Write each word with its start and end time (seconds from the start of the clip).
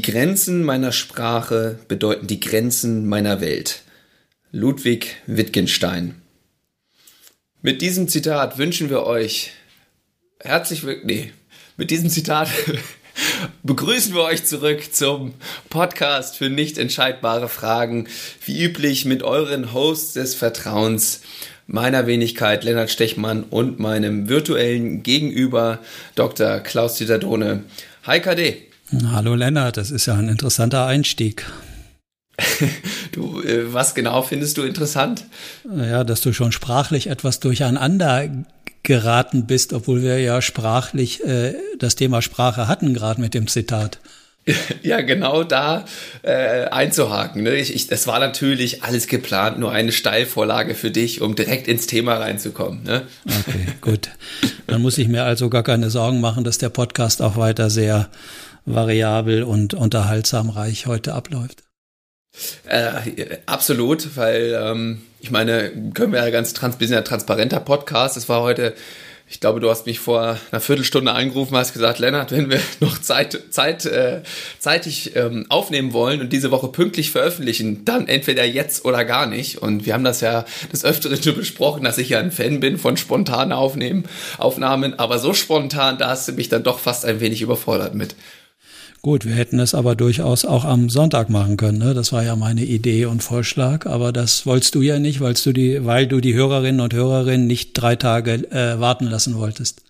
Die 0.00 0.12
Grenzen 0.12 0.64
meiner 0.64 0.92
Sprache 0.92 1.78
bedeuten 1.86 2.26
die 2.26 2.40
Grenzen 2.40 3.06
meiner 3.06 3.42
Welt. 3.42 3.82
Ludwig 4.50 5.16
Wittgenstein. 5.26 6.14
Mit 7.60 7.82
diesem 7.82 8.08
Zitat 8.08 8.56
wünschen 8.56 8.88
wir 8.88 9.02
euch 9.02 9.50
herzlich 10.38 10.84
nee, 11.04 11.34
mit 11.76 11.90
diesem 11.90 12.08
Zitat 12.08 12.48
begrüßen 13.62 14.14
wir 14.14 14.22
euch 14.22 14.46
zurück 14.46 14.82
zum 14.90 15.34
Podcast 15.68 16.38
für 16.38 16.48
nicht 16.48 16.78
entscheidbare 16.78 17.50
Fragen. 17.50 18.08
Wie 18.46 18.64
üblich 18.64 19.04
mit 19.04 19.22
euren 19.22 19.74
Hosts 19.74 20.14
des 20.14 20.34
Vertrauens, 20.34 21.20
meiner 21.66 22.06
Wenigkeit 22.06 22.64
Lennart 22.64 22.90
Stechmann 22.90 23.42
und 23.42 23.80
meinem 23.80 24.30
virtuellen 24.30 25.02
Gegenüber 25.02 25.78
Dr. 26.14 26.60
Klaus-Dieter 26.60 27.18
Dohne. 27.18 27.64
Hi 28.04 28.20
KD. 28.20 28.69
Hallo 29.06 29.34
Lennart, 29.34 29.76
das 29.76 29.90
ist 29.90 30.06
ja 30.06 30.14
ein 30.14 30.28
interessanter 30.28 30.86
Einstieg. 30.86 31.46
du, 33.12 33.40
äh, 33.42 33.72
was 33.72 33.94
genau 33.94 34.22
findest 34.22 34.56
du 34.56 34.62
interessant? 34.62 35.24
Ja, 35.76 36.04
dass 36.04 36.20
du 36.22 36.32
schon 36.32 36.52
sprachlich 36.52 37.06
etwas 37.06 37.38
durcheinander 37.38 38.28
geraten 38.82 39.46
bist, 39.46 39.72
obwohl 39.72 40.02
wir 40.02 40.18
ja 40.18 40.42
sprachlich 40.42 41.24
äh, 41.24 41.54
das 41.78 41.94
Thema 41.94 42.22
Sprache 42.22 42.66
hatten, 42.66 42.94
gerade 42.94 43.20
mit 43.20 43.34
dem 43.34 43.46
Zitat. 43.46 44.00
Ja, 44.82 45.02
genau 45.02 45.44
da 45.44 45.84
äh, 46.22 46.64
einzuhaken. 46.64 47.42
Ne? 47.42 47.56
Ich, 47.56 47.74
ich, 47.74 47.86
das 47.86 48.06
war 48.06 48.18
natürlich 48.18 48.82
alles 48.82 49.06
geplant, 49.06 49.58
nur 49.58 49.70
eine 49.70 49.92
Steilvorlage 49.92 50.74
für 50.74 50.90
dich, 50.90 51.20
um 51.20 51.36
direkt 51.36 51.68
ins 51.68 51.86
Thema 51.86 52.14
reinzukommen. 52.14 52.82
Ne? 52.82 53.02
Okay, 53.26 53.66
gut. 53.82 54.08
Dann 54.66 54.80
muss 54.80 54.96
ich 54.96 55.08
mir 55.08 55.24
also 55.24 55.50
gar 55.50 55.62
keine 55.62 55.90
Sorgen 55.90 56.20
machen, 56.20 56.42
dass 56.42 56.56
der 56.56 56.70
Podcast 56.70 57.20
auch 57.20 57.36
weiter 57.36 57.68
sehr 57.68 58.08
variabel 58.66 59.42
und 59.42 59.74
unterhaltsam 59.74 60.50
reich 60.50 60.86
heute 60.86 61.14
abläuft. 61.14 61.64
Äh, 62.64 63.38
absolut, 63.46 64.16
weil 64.16 64.56
ähm, 64.60 65.02
ich 65.20 65.30
meine, 65.30 65.70
können 65.94 66.12
wir 66.12 66.20
ja 66.20 66.30
ganz 66.30 66.54
trans, 66.54 66.76
bisschen 66.76 66.96
ein 66.96 67.04
transparenter 67.04 67.60
Podcast. 67.60 68.16
Es 68.16 68.28
war 68.28 68.40
heute, 68.40 68.74
ich 69.28 69.40
glaube, 69.40 69.60
du 69.60 69.68
hast 69.68 69.86
mich 69.86 69.98
vor 69.98 70.38
einer 70.50 70.60
Viertelstunde 70.60 71.12
angerufen, 71.12 71.56
hast 71.56 71.72
gesagt, 71.72 71.98
Lennart, 71.98 72.30
wenn 72.30 72.48
wir 72.48 72.60
noch 72.80 72.98
Zeit, 73.00 73.38
Zeit, 73.50 73.84
äh, 73.84 74.22
zeitig 74.58 75.16
ähm, 75.16 75.46
aufnehmen 75.48 75.92
wollen 75.92 76.20
und 76.20 76.32
diese 76.32 76.52
Woche 76.52 76.68
pünktlich 76.68 77.10
veröffentlichen, 77.10 77.84
dann 77.84 78.06
entweder 78.06 78.44
jetzt 78.44 78.84
oder 78.84 79.04
gar 79.04 79.26
nicht. 79.26 79.58
Und 79.58 79.84
wir 79.84 79.94
haben 79.94 80.04
das 80.04 80.20
ja 80.20 80.44
des 80.72 80.84
Öfteren 80.84 81.20
schon 81.20 81.34
besprochen, 81.36 81.82
dass 81.82 81.98
ich 81.98 82.10
ja 82.10 82.20
ein 82.20 82.32
Fan 82.32 82.60
bin 82.60 82.78
von 82.78 82.96
spontanen 82.96 83.52
Aufnehmen, 83.52 84.04
Aufnahmen, 84.38 84.98
aber 84.98 85.18
so 85.18 85.34
spontan, 85.34 85.98
da 85.98 86.10
hast 86.10 86.28
du 86.28 86.32
mich 86.32 86.48
dann 86.48 86.62
doch 86.62 86.78
fast 86.78 87.04
ein 87.04 87.20
wenig 87.20 87.42
überfordert 87.42 87.94
mit. 87.94 88.14
Gut, 89.02 89.24
wir 89.24 89.34
hätten 89.34 89.58
es 89.60 89.74
aber 89.74 89.94
durchaus 89.94 90.44
auch 90.44 90.66
am 90.66 90.90
Sonntag 90.90 91.30
machen 91.30 91.56
können. 91.56 91.78
Ne? 91.78 91.94
Das 91.94 92.12
war 92.12 92.22
ja 92.22 92.36
meine 92.36 92.64
Idee 92.64 93.06
und 93.06 93.22
Vorschlag. 93.22 93.86
Aber 93.86 94.12
das 94.12 94.44
wolltest 94.44 94.74
du 94.74 94.82
ja 94.82 94.98
nicht, 94.98 95.20
weil 95.20 95.32
du 95.32 95.52
die, 95.52 95.86
weil 95.86 96.06
du 96.06 96.20
die 96.20 96.34
Hörerinnen 96.34 96.82
und 96.82 96.92
Hörerinnen 96.92 97.46
nicht 97.46 97.72
drei 97.72 97.96
Tage 97.96 98.50
äh, 98.50 98.78
warten 98.78 99.06
lassen 99.06 99.36
wolltest. 99.36 99.82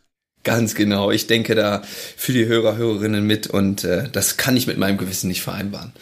Ganz 0.45 0.77
genau. 0.77 1.11
Ich 1.11 1.27
denke 1.27 1.57
da 1.57 1.83
für 2.17 2.33
die 2.33 2.47
Hörer, 2.47 2.77
Hörerinnen 2.77 3.27
mit 3.27 3.49
und 3.49 3.83
äh, 3.83 4.09
das 4.11 4.37
kann 4.37 4.57
ich 4.57 4.69
mit 4.69 4.79
meinem 4.79 4.97
Gewissen 4.97 5.27
nicht 5.27 5.43
vereinbaren. 5.43 5.93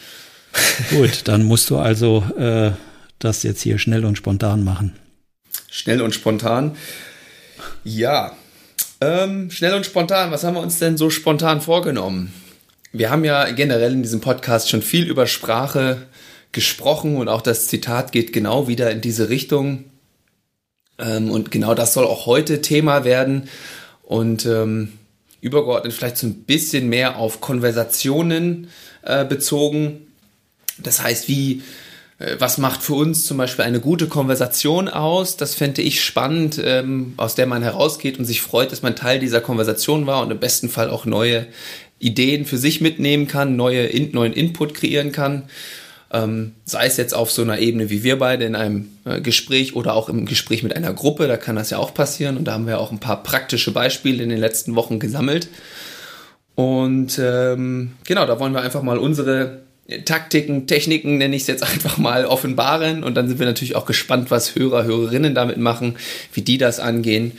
Gut, 0.91 1.21
dann 1.25 1.43
musst 1.43 1.69
du 1.71 1.77
also 1.77 2.23
äh, 2.37 2.71
das 3.17 3.41
jetzt 3.41 3.61
hier 3.61 3.79
schnell 3.79 4.05
und 4.05 4.17
spontan 4.17 4.63
machen. 4.63 4.95
Schnell 5.71 6.01
und 6.01 6.13
spontan. 6.13 6.75
Ja. 7.83 8.33
Ähm, 9.01 9.49
schnell 9.49 9.73
und 9.73 9.85
spontan. 9.85 10.31
Was 10.31 10.43
haben 10.43 10.55
wir 10.55 10.61
uns 10.61 10.77
denn 10.77 10.95
so 10.95 11.09
spontan 11.09 11.59
vorgenommen? 11.59 12.33
Wir 12.91 13.11
haben 13.11 13.23
ja 13.23 13.51
generell 13.51 13.93
in 13.93 14.01
diesem 14.01 14.21
Podcast 14.21 14.69
schon 14.69 14.81
viel 14.81 15.07
über 15.07 15.27
Sprache 15.27 16.07
gesprochen 16.51 17.17
und 17.17 17.27
auch 17.27 17.41
das 17.41 17.67
Zitat 17.67 18.11
geht 18.11 18.33
genau 18.33 18.67
wieder 18.67 18.89
in 18.89 19.01
diese 19.01 19.29
Richtung. 19.29 19.85
Ähm, 20.97 21.29
und 21.29 21.51
genau 21.51 21.75
das 21.75 21.93
soll 21.93 22.05
auch 22.05 22.25
heute 22.25 22.61
Thema 22.61 23.03
werden. 23.03 23.47
Und 24.01 24.47
ähm, 24.47 24.93
übergeordnet 25.41 25.93
vielleicht 25.93 26.17
so 26.17 26.25
ein 26.25 26.43
bisschen 26.43 26.89
mehr 26.89 27.17
auf 27.17 27.41
Konversationen 27.41 28.69
äh, 29.03 29.23
bezogen. 29.23 30.07
Das 30.79 31.03
heißt, 31.03 31.27
wie, 31.27 31.61
äh, 32.17 32.37
was 32.39 32.57
macht 32.57 32.81
für 32.81 32.95
uns 32.95 33.25
zum 33.25 33.37
Beispiel 33.37 33.65
eine 33.65 33.79
gute 33.79 34.07
Konversation 34.07 34.87
aus? 34.87 35.37
Das 35.37 35.53
fände 35.53 35.83
ich 35.83 36.03
spannend, 36.03 36.59
ähm, 36.63 37.13
aus 37.17 37.35
der 37.35 37.45
man 37.45 37.61
herausgeht 37.61 38.17
und 38.17 38.25
sich 38.25 38.41
freut, 38.41 38.71
dass 38.71 38.81
man 38.81 38.95
Teil 38.95 39.19
dieser 39.19 39.41
Konversation 39.41 40.07
war 40.07 40.23
und 40.23 40.31
im 40.31 40.39
besten 40.39 40.69
Fall 40.69 40.89
auch 40.89 41.05
neue 41.05 41.45
Ideen 41.99 42.45
für 42.45 42.57
sich 42.57 42.81
mitnehmen 42.81 43.27
kann, 43.27 43.55
neue 43.55 43.85
in, 43.85 44.11
neuen 44.11 44.33
Input 44.33 44.73
kreieren 44.73 45.11
kann. 45.11 45.43
Ähm, 46.11 46.53
sei 46.65 46.87
es 46.87 46.97
jetzt 46.97 47.13
auf 47.13 47.29
so 47.29 47.43
einer 47.43 47.59
Ebene 47.59 47.91
wie 47.91 48.03
wir 48.03 48.17
beide 48.17 48.45
in 48.45 48.55
einem 48.55 48.89
äh, 49.05 49.21
Gespräch 49.21 49.75
oder 49.75 49.93
auch 49.93 50.09
im 50.09 50.25
Gespräch 50.25 50.63
mit 50.63 50.75
einer 50.75 50.91
Gruppe, 50.91 51.27
da 51.27 51.37
kann 51.37 51.55
das 51.55 51.69
ja 51.69 51.77
auch 51.77 51.93
passieren. 51.93 52.37
Und 52.37 52.45
da 52.45 52.53
haben 52.53 52.65
wir 52.65 52.79
auch 52.79 52.91
ein 52.91 52.99
paar 52.99 53.21
praktische 53.21 53.71
Beispiele 53.71 54.23
in 54.23 54.29
den 54.29 54.39
letzten 54.39 54.75
Wochen 54.75 54.99
gesammelt. 54.99 55.49
Und 56.55 57.19
ähm, 57.23 57.91
genau, 58.05 58.25
da 58.25 58.39
wollen 58.39 58.53
wir 58.53 58.61
einfach 58.61 58.81
mal 58.81 58.97
unsere 58.97 59.59
Taktiken, 60.05 60.67
Techniken, 60.67 61.17
nenne 61.17 61.35
ich 61.35 61.43
es 61.43 61.47
jetzt 61.47 61.63
einfach 61.73 61.97
mal, 61.97 62.25
offenbaren. 62.25 63.03
Und 63.03 63.15
dann 63.15 63.27
sind 63.27 63.39
wir 63.39 63.45
natürlich 63.45 63.75
auch 63.75 63.85
gespannt, 63.85 64.31
was 64.31 64.55
Hörer, 64.55 64.83
Hörerinnen 64.83 65.35
damit 65.35 65.57
machen, 65.57 65.97
wie 66.33 66.41
die 66.41 66.57
das 66.57 66.79
angehen. 66.79 67.33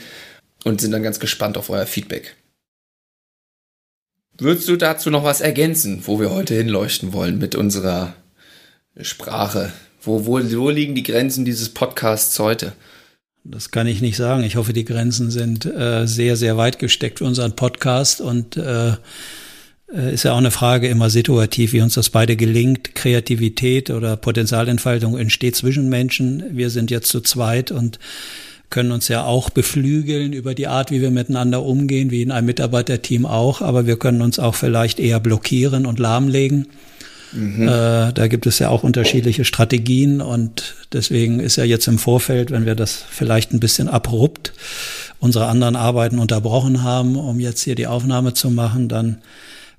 Und 0.63 0.79
sind 0.79 0.91
dann 0.91 1.03
ganz 1.03 1.19
gespannt 1.19 1.57
auf 1.57 1.69
euer 1.71 1.87
Feedback. 1.87 2.35
Würdest 4.37 4.67
du 4.67 4.75
dazu 4.75 5.09
noch 5.09 5.23
was 5.23 5.41
ergänzen, 5.41 6.01
wo 6.05 6.19
wir 6.19 6.31
heute 6.31 6.55
hinleuchten 6.55 7.13
wollen 7.13 7.37
mit 7.37 7.55
unserer 7.55 8.13
Sprache? 8.99 9.71
Wo, 10.01 10.25
wo, 10.25 10.39
wo 10.39 10.69
liegen 10.69 10.95
die 10.95 11.03
Grenzen 11.03 11.45
dieses 11.45 11.69
Podcasts 11.69 12.37
heute? 12.39 12.73
Das 13.43 13.71
kann 13.71 13.87
ich 13.87 14.01
nicht 14.01 14.17
sagen. 14.17 14.43
Ich 14.43 14.55
hoffe, 14.55 14.73
die 14.73 14.85
Grenzen 14.85 15.31
sind 15.31 15.65
äh, 15.65 16.07
sehr, 16.07 16.35
sehr 16.35 16.57
weit 16.57 16.79
gesteckt 16.79 17.19
für 17.19 17.25
unseren 17.25 17.55
Podcast 17.55 18.21
und 18.21 18.55
äh, 18.57 18.93
äh, 19.93 20.13
ist 20.13 20.23
ja 20.23 20.33
auch 20.33 20.37
eine 20.37 20.51
Frage 20.51 20.87
immer 20.87 21.09
situativ, 21.09 21.73
wie 21.73 21.81
uns 21.81 21.95
das 21.95 22.09
beide 22.09 22.35
gelingt. 22.35 22.95
Kreativität 22.95 23.89
oder 23.89 24.15
Potenzialentfaltung 24.15 25.17
entsteht 25.17 25.55
zwischen 25.55 25.89
Menschen. 25.89 26.55
Wir 26.55 26.69
sind 26.69 26.91
jetzt 26.91 27.09
zu 27.09 27.21
zweit 27.21 27.71
und 27.71 27.99
können 28.71 28.91
uns 28.91 29.07
ja 29.07 29.23
auch 29.23 29.51
beflügeln 29.51 30.33
über 30.33 30.55
die 30.55 30.67
Art, 30.67 30.89
wie 30.89 31.01
wir 31.01 31.11
miteinander 31.11 31.63
umgehen, 31.63 32.09
wie 32.09 32.23
in 32.23 32.31
einem 32.31 32.47
Mitarbeiterteam 32.47 33.27
auch, 33.27 33.61
aber 33.61 33.85
wir 33.85 33.97
können 33.97 34.21
uns 34.21 34.39
auch 34.39 34.55
vielleicht 34.55 34.99
eher 34.99 35.19
blockieren 35.19 35.85
und 35.85 35.99
lahmlegen. 35.99 36.67
Mhm. 37.33 37.67
Äh, 37.67 38.13
da 38.13 38.27
gibt 38.27 38.45
es 38.47 38.59
ja 38.59 38.69
auch 38.69 38.83
unterschiedliche 38.83 39.45
Strategien 39.45 40.21
und 40.21 40.75
deswegen 40.91 41.39
ist 41.39 41.57
ja 41.57 41.63
jetzt 41.63 41.87
im 41.87 41.99
Vorfeld, 41.99 42.49
wenn 42.49 42.65
wir 42.65 42.75
das 42.75 43.05
vielleicht 43.09 43.53
ein 43.53 43.59
bisschen 43.59 43.87
abrupt 43.87 44.53
unsere 45.19 45.45
anderen 45.45 45.75
Arbeiten 45.75 46.17
unterbrochen 46.17 46.81
haben, 46.81 47.15
um 47.15 47.39
jetzt 47.39 47.61
hier 47.61 47.75
die 47.75 47.85
Aufnahme 47.85 48.33
zu 48.33 48.49
machen, 48.49 48.89
dann 48.89 49.21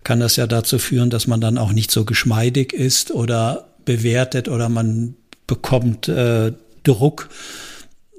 kann 0.05 0.21
das 0.21 0.37
ja 0.37 0.47
dazu 0.47 0.79
führen, 0.79 1.11
dass 1.11 1.27
man 1.27 1.41
dann 1.41 1.59
auch 1.59 1.73
nicht 1.73 1.91
so 1.91 2.05
geschmeidig 2.05 2.73
ist 2.73 3.11
oder 3.11 3.67
bewertet 3.85 4.49
oder 4.49 4.69
man 4.69 5.17
bekommt 5.49 6.09
äh, 6.09 6.53
Druck 6.85 7.29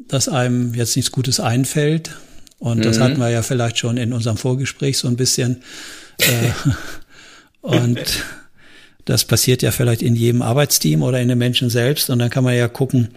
dass 0.08 0.28
einem 0.28 0.74
jetzt 0.74 0.96
nichts 0.96 1.12
Gutes 1.12 1.40
einfällt. 1.40 2.18
Und 2.59 2.80
mhm. 2.80 2.84
das 2.84 3.00
hatten 3.00 3.18
wir 3.18 3.30
ja 3.30 3.42
vielleicht 3.42 3.78
schon 3.78 3.98
in 3.98 4.14
unserem 4.14 4.38
Vorgespräch 4.38 4.98
so 4.98 5.08
ein 5.08 5.18
bisschen. 5.18 5.64
Äh, 6.20 6.52
und 7.62 8.24
das 9.06 9.26
passiert 9.26 9.62
ja 9.62 9.72
vielleicht 9.72 10.02
in 10.02 10.16
jedem 10.16 10.42
Arbeitsteam 10.42 11.04
oder 11.04 11.20
in 11.20 11.28
den 11.28 11.38
Menschen 11.38 11.70
selbst. 11.70 12.09
Und 12.09 12.20
dann 12.20 12.30
kann 12.30 12.44
man 12.44 12.56
ja 12.56 12.68
gucken, 12.68 13.09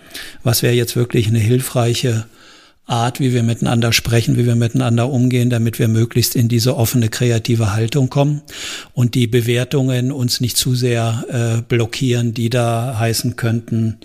was 0.42 0.62
wäre 0.62 0.74
jetzt 0.74 0.96
wirklich 0.96 1.28
eine 1.28 1.38
hilfreiche 1.38 2.26
Art, 2.86 3.18
wie 3.18 3.32
wir 3.32 3.42
miteinander 3.42 3.92
sprechen, 3.92 4.36
wie 4.36 4.46
wir 4.46 4.54
miteinander 4.54 5.10
umgehen, 5.10 5.50
damit 5.50 5.80
wir 5.80 5.88
möglichst 5.88 6.36
in 6.36 6.48
diese 6.48 6.76
offene, 6.76 7.08
kreative 7.08 7.72
Haltung 7.72 8.10
kommen 8.10 8.42
und 8.94 9.14
die 9.14 9.26
Bewertungen 9.26 10.12
uns 10.12 10.40
nicht 10.40 10.56
zu 10.56 10.76
sehr 10.76 11.24
äh, 11.28 11.62
blockieren, 11.62 12.32
die 12.32 12.48
da 12.48 12.96
heißen 12.98 13.34
könnten, 13.34 13.98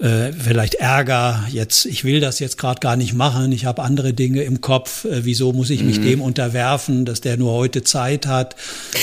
äh, 0.00 0.32
vielleicht 0.32 0.74
Ärger, 0.74 1.44
jetzt, 1.50 1.84
ich 1.84 2.04
will 2.04 2.20
das 2.20 2.38
jetzt 2.38 2.56
gerade 2.56 2.80
gar 2.80 2.96
nicht 2.96 3.12
machen, 3.12 3.52
ich 3.52 3.66
habe 3.66 3.82
andere 3.82 4.14
Dinge 4.14 4.42
im 4.42 4.62
Kopf, 4.62 5.04
äh, 5.04 5.24
wieso 5.24 5.52
muss 5.52 5.68
ich 5.68 5.82
mich 5.82 5.98
mhm. 5.98 6.04
dem 6.04 6.20
unterwerfen, 6.22 7.04
dass 7.04 7.20
der 7.20 7.36
nur 7.36 7.52
heute 7.52 7.84
Zeit 7.84 8.26
hat, 8.26 8.56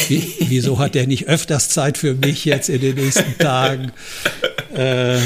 Wie, 0.08 0.28
wieso 0.48 0.80
hat 0.80 0.96
der 0.96 1.06
nicht 1.06 1.28
öfters 1.28 1.70
Zeit 1.70 2.00
für 2.00 2.16
mich 2.16 2.46
jetzt 2.46 2.70
in 2.70 2.82
den 2.82 2.96
nächsten 2.96 3.38
Tagen? 3.40 3.92
Äh, 4.74 5.20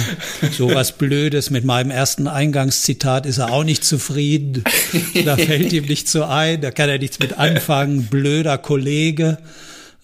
so 0.51 0.73
was 0.73 0.91
Blödes 0.91 1.49
mit 1.49 1.63
meinem 1.63 1.89
ersten 1.91 2.27
Eingangszitat 2.27 3.25
ist 3.25 3.37
er 3.37 3.53
auch 3.53 3.63
nicht 3.63 3.85
zufrieden, 3.85 4.63
da 5.25 5.37
fällt 5.37 5.71
ihm 5.71 5.85
nichts 5.85 6.11
so 6.11 6.25
ein, 6.25 6.59
da 6.59 6.71
kann 6.71 6.89
er 6.89 6.99
nichts 6.99 7.19
mit 7.19 7.37
anfangen, 7.37 8.07
blöder 8.07 8.57
Kollege. 8.57 9.37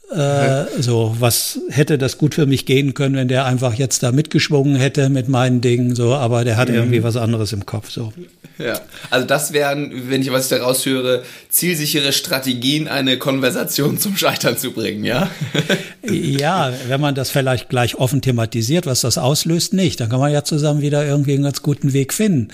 Äh, 0.09 0.81
so, 0.81 1.15
was 1.19 1.59
hätte 1.69 1.97
das 1.97 2.17
gut 2.17 2.33
für 2.33 2.45
mich 2.45 2.65
gehen 2.65 2.93
können, 2.93 3.15
wenn 3.15 3.27
der 3.27 3.43
einfach 3.45 3.73
jetzt 3.73 4.03
da 4.03 4.13
mitgeschwungen 4.13 4.77
hätte 4.77 5.09
mit 5.09 5.27
meinen 5.27 5.59
Dingen, 5.59 5.95
so, 5.95 6.13
aber 6.13 6.45
der 6.45 6.55
hat 6.55 6.69
mhm. 6.69 6.75
irgendwie 6.75 7.03
was 7.03 7.17
anderes 7.17 7.51
im 7.51 7.65
Kopf, 7.65 7.91
so. 7.91 8.13
Ja, 8.57 8.79
also 9.11 9.27
das 9.27 9.53
wären, 9.53 10.09
wenn 10.09 10.21
ich 10.21 10.31
was 10.31 10.47
daraus 10.47 10.85
höre, 10.85 11.23
zielsichere 11.49 12.11
Strategien, 12.11 12.87
eine 12.87 13.17
Konversation 13.17 13.99
zum 13.99 14.17
Scheitern 14.17 14.57
zu 14.57 14.71
bringen, 14.71 15.03
ja? 15.03 15.29
ja, 16.09 16.73
wenn 16.87 17.01
man 17.01 17.13
das 17.13 17.29
vielleicht 17.29 17.69
gleich 17.69 17.95
offen 17.95 18.21
thematisiert, 18.21 18.85
was 18.85 19.01
das 19.01 19.17
auslöst, 19.17 19.73
nicht. 19.73 19.99
Dann 19.99 20.09
kann 20.09 20.19
man 20.19 20.31
ja 20.31 20.43
zusammen 20.43 20.81
wieder 20.81 21.05
irgendwie 21.05 21.33
einen 21.33 21.43
ganz 21.43 21.61
guten 21.61 21.93
Weg 21.93 22.13
finden. 22.13 22.47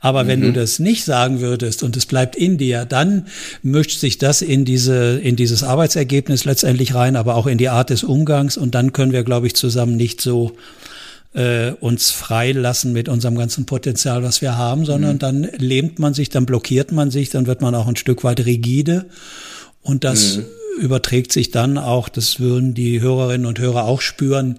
Aber 0.00 0.26
wenn 0.26 0.40
mhm. 0.40 0.44
du 0.44 0.52
das 0.60 0.78
nicht 0.78 1.04
sagen 1.04 1.40
würdest 1.40 1.82
und 1.82 1.96
es 1.96 2.06
bleibt 2.06 2.36
in 2.36 2.58
dir, 2.58 2.84
dann 2.84 3.26
mischt 3.62 3.98
sich 3.98 4.18
das 4.18 4.42
in 4.42 4.64
diese, 4.64 5.18
in 5.18 5.34
dieses 5.34 5.64
Arbeitsergebnis 5.64 6.44
letztendlich 6.44 6.94
rein, 6.94 6.97
aber 7.16 7.34
auch 7.36 7.46
in 7.46 7.58
die 7.58 7.68
Art 7.68 7.90
des 7.90 8.04
Umgangs 8.04 8.56
und 8.56 8.74
dann 8.74 8.92
können 8.92 9.12
wir, 9.12 9.24
glaube 9.24 9.46
ich, 9.46 9.54
zusammen 9.54 9.96
nicht 9.96 10.20
so 10.20 10.52
äh, 11.34 11.72
uns 11.72 12.10
freilassen 12.10 12.92
mit 12.92 13.08
unserem 13.08 13.36
ganzen 13.36 13.66
Potenzial, 13.66 14.22
was 14.22 14.40
wir 14.40 14.56
haben, 14.56 14.84
sondern 14.84 15.14
mhm. 15.14 15.18
dann 15.18 15.42
lähmt 15.58 15.98
man 15.98 16.14
sich, 16.14 16.30
dann 16.30 16.46
blockiert 16.46 16.92
man 16.92 17.10
sich, 17.10 17.30
dann 17.30 17.46
wird 17.46 17.60
man 17.60 17.74
auch 17.74 17.86
ein 17.86 17.96
Stück 17.96 18.24
weit 18.24 18.44
rigide 18.44 19.06
und 19.82 20.04
das 20.04 20.38
mhm. 20.38 20.44
überträgt 20.80 21.32
sich 21.32 21.50
dann 21.50 21.78
auch, 21.78 22.08
das 22.08 22.40
würden 22.40 22.74
die 22.74 23.00
Hörerinnen 23.00 23.46
und 23.46 23.58
Hörer 23.58 23.84
auch 23.84 24.00
spüren, 24.00 24.56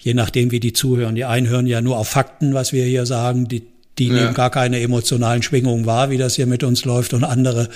je 0.00 0.14
nachdem 0.14 0.50
wie 0.50 0.60
die 0.60 0.72
zuhören. 0.72 1.14
Die 1.14 1.24
einen 1.24 1.48
hören 1.48 1.66
ja 1.66 1.80
nur 1.80 1.98
auf 1.98 2.08
Fakten, 2.08 2.54
was 2.54 2.72
wir 2.72 2.84
hier 2.84 3.06
sagen, 3.06 3.48
die 3.48 3.62
die 4.00 4.08
ja. 4.08 4.14
nehmen 4.14 4.34
gar 4.34 4.50
keine 4.50 4.80
emotionalen 4.80 5.42
Schwingungen 5.42 5.86
wahr, 5.86 6.10
wie 6.10 6.18
das 6.18 6.34
hier 6.34 6.46
mit 6.46 6.64
uns 6.64 6.84
läuft, 6.84 7.12
und 7.12 7.22
andere 7.22 7.68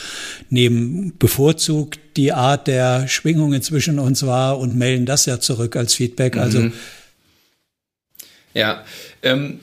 nehmen 0.49 1.13
bevorzugt 1.19 2.01
die 2.17 2.33
Art 2.33 2.67
der 2.67 3.07
Schwingungen 3.07 3.63
zwischen 3.63 3.99
uns 3.99 4.27
wahr 4.27 4.59
und 4.59 4.75
melden 4.75 5.07
das 5.07 5.27
ja 5.27 5.39
zurück 5.39 5.77
als 5.77 5.95
Feedback. 5.95 6.37
Also 6.37 6.61
mhm. 6.61 6.73
Ja, 8.55 8.85
ähm, 9.23 9.61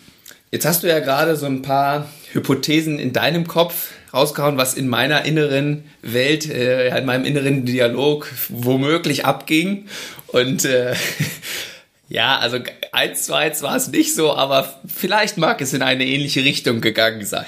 jetzt 0.52 0.66
hast 0.66 0.84
du 0.84 0.88
ja 0.88 1.00
gerade 1.00 1.36
so 1.36 1.48
ein 1.48 1.62
paar 1.62 2.08
Hypothesen 2.34 3.00
in 3.00 3.14
deinem 3.14 3.48
Kopf 3.48 3.90
rausgehauen, 4.14 4.58
was 4.58 4.74
in 4.76 4.88
meiner 4.88 5.26
inneren 5.26 5.86
Welt, 6.02 6.48
äh, 6.50 6.96
in 6.96 7.06
meinem 7.06 7.26
inneren 7.26 7.66
Dialog 7.66 8.30
womöglich 8.50 9.26
abging. 9.26 9.88
Und 10.28 10.66
äh, 10.66 10.94
ja, 12.12 12.38
also 12.40 12.60
eins 12.92 13.24
zu 13.24 13.34
eins 13.34 13.62
war 13.62 13.78
es 13.78 13.88
nicht 13.88 14.14
so, 14.14 14.36
aber 14.36 14.82
vielleicht 14.86 15.38
mag 15.38 15.62
es 15.62 15.72
in 15.72 15.82
eine 15.82 16.06
ähnliche 16.06 16.44
Richtung 16.44 16.82
gegangen 16.82 17.26
sein. 17.26 17.46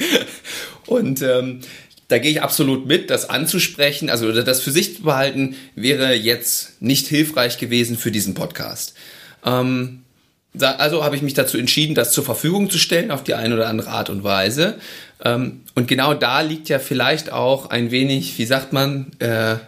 Und 0.86 1.22
ähm, 1.22 1.60
da 2.08 2.18
gehe 2.18 2.32
ich 2.32 2.42
absolut 2.42 2.86
mit, 2.86 3.10
das 3.10 3.30
anzusprechen, 3.30 4.10
also 4.10 4.32
das 4.42 4.60
für 4.60 4.72
sich 4.72 4.96
zu 4.96 5.02
behalten, 5.02 5.54
wäre 5.76 6.14
jetzt 6.14 6.82
nicht 6.82 7.06
hilfreich 7.06 7.58
gewesen 7.58 7.96
für 7.96 8.10
diesen 8.10 8.34
Podcast. 8.34 8.94
Ähm, 9.44 10.02
also 10.58 11.04
habe 11.04 11.14
ich 11.14 11.22
mich 11.22 11.34
dazu 11.34 11.56
entschieden, 11.56 11.94
das 11.94 12.10
zur 12.10 12.24
Verfügung 12.24 12.70
zu 12.70 12.78
stellen 12.78 13.12
auf 13.12 13.22
die 13.22 13.34
eine 13.34 13.54
oder 13.54 13.68
andere 13.68 13.90
Art 13.90 14.10
und 14.10 14.24
Weise. 14.24 14.80
Ähm, 15.24 15.60
und 15.76 15.86
genau 15.86 16.12
da 16.12 16.40
liegt 16.40 16.68
ja 16.68 16.80
vielleicht 16.80 17.30
auch 17.30 17.70
ein 17.70 17.92
wenig, 17.92 18.36
wie 18.36 18.46
sagt 18.46 18.72
man, 18.72 19.12
äh, 19.20 19.58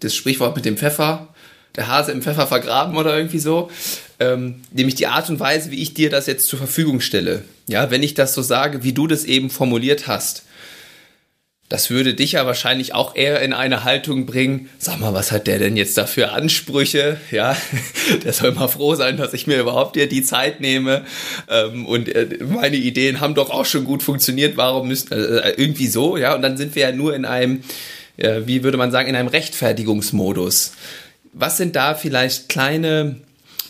das 0.00 0.12
Sprichwort 0.12 0.56
mit 0.56 0.64
dem 0.64 0.76
Pfeffer, 0.76 1.31
der 1.76 1.88
Hase 1.88 2.12
im 2.12 2.22
Pfeffer 2.22 2.46
vergraben 2.46 2.96
oder 2.96 3.16
irgendwie 3.16 3.38
so, 3.38 3.70
ähm, 4.20 4.62
nämlich 4.72 4.94
die 4.94 5.06
Art 5.06 5.30
und 5.30 5.40
Weise, 5.40 5.70
wie 5.70 5.82
ich 5.82 5.94
dir 5.94 6.10
das 6.10 6.26
jetzt 6.26 6.46
zur 6.48 6.58
Verfügung 6.58 7.00
stelle. 7.00 7.44
Ja, 7.66 7.90
wenn 7.90 8.02
ich 8.02 8.14
das 8.14 8.34
so 8.34 8.42
sage, 8.42 8.82
wie 8.82 8.92
du 8.92 9.06
das 9.06 9.24
eben 9.24 9.50
formuliert 9.50 10.06
hast, 10.06 10.44
das 11.72 11.88
würde 11.88 12.12
dich 12.12 12.32
ja 12.32 12.44
wahrscheinlich 12.44 12.94
auch 12.94 13.16
eher 13.16 13.40
in 13.40 13.54
eine 13.54 13.82
Haltung 13.82 14.26
bringen, 14.26 14.68
sag 14.78 15.00
mal, 15.00 15.14
was 15.14 15.32
hat 15.32 15.46
der 15.46 15.58
denn 15.58 15.74
jetzt 15.74 15.96
da 15.96 16.04
für 16.04 16.32
Ansprüche? 16.32 17.16
Ja, 17.30 17.56
der 18.24 18.34
soll 18.34 18.52
mal 18.52 18.68
froh 18.68 18.94
sein, 18.94 19.16
dass 19.16 19.32
ich 19.32 19.46
mir 19.46 19.58
überhaupt 19.58 19.96
hier 19.96 20.06
die 20.06 20.22
Zeit 20.22 20.60
nehme. 20.60 21.06
Ähm, 21.48 21.86
und 21.86 22.14
äh, 22.14 22.40
meine 22.46 22.76
Ideen 22.76 23.20
haben 23.20 23.34
doch 23.34 23.48
auch 23.48 23.64
schon 23.64 23.86
gut 23.86 24.02
funktioniert, 24.02 24.58
warum 24.58 24.88
müssen, 24.88 25.12
äh, 25.12 25.54
irgendwie 25.56 25.86
so, 25.86 26.18
ja, 26.18 26.34
und 26.34 26.42
dann 26.42 26.58
sind 26.58 26.74
wir 26.74 26.82
ja 26.82 26.92
nur 26.92 27.16
in 27.16 27.24
einem, 27.24 27.62
äh, 28.18 28.42
wie 28.44 28.62
würde 28.64 28.76
man 28.76 28.90
sagen, 28.90 29.08
in 29.08 29.16
einem 29.16 29.28
Rechtfertigungsmodus. 29.28 30.72
Was 31.32 31.56
sind 31.56 31.76
da 31.76 31.94
vielleicht 31.94 32.48
kleine 32.48 33.16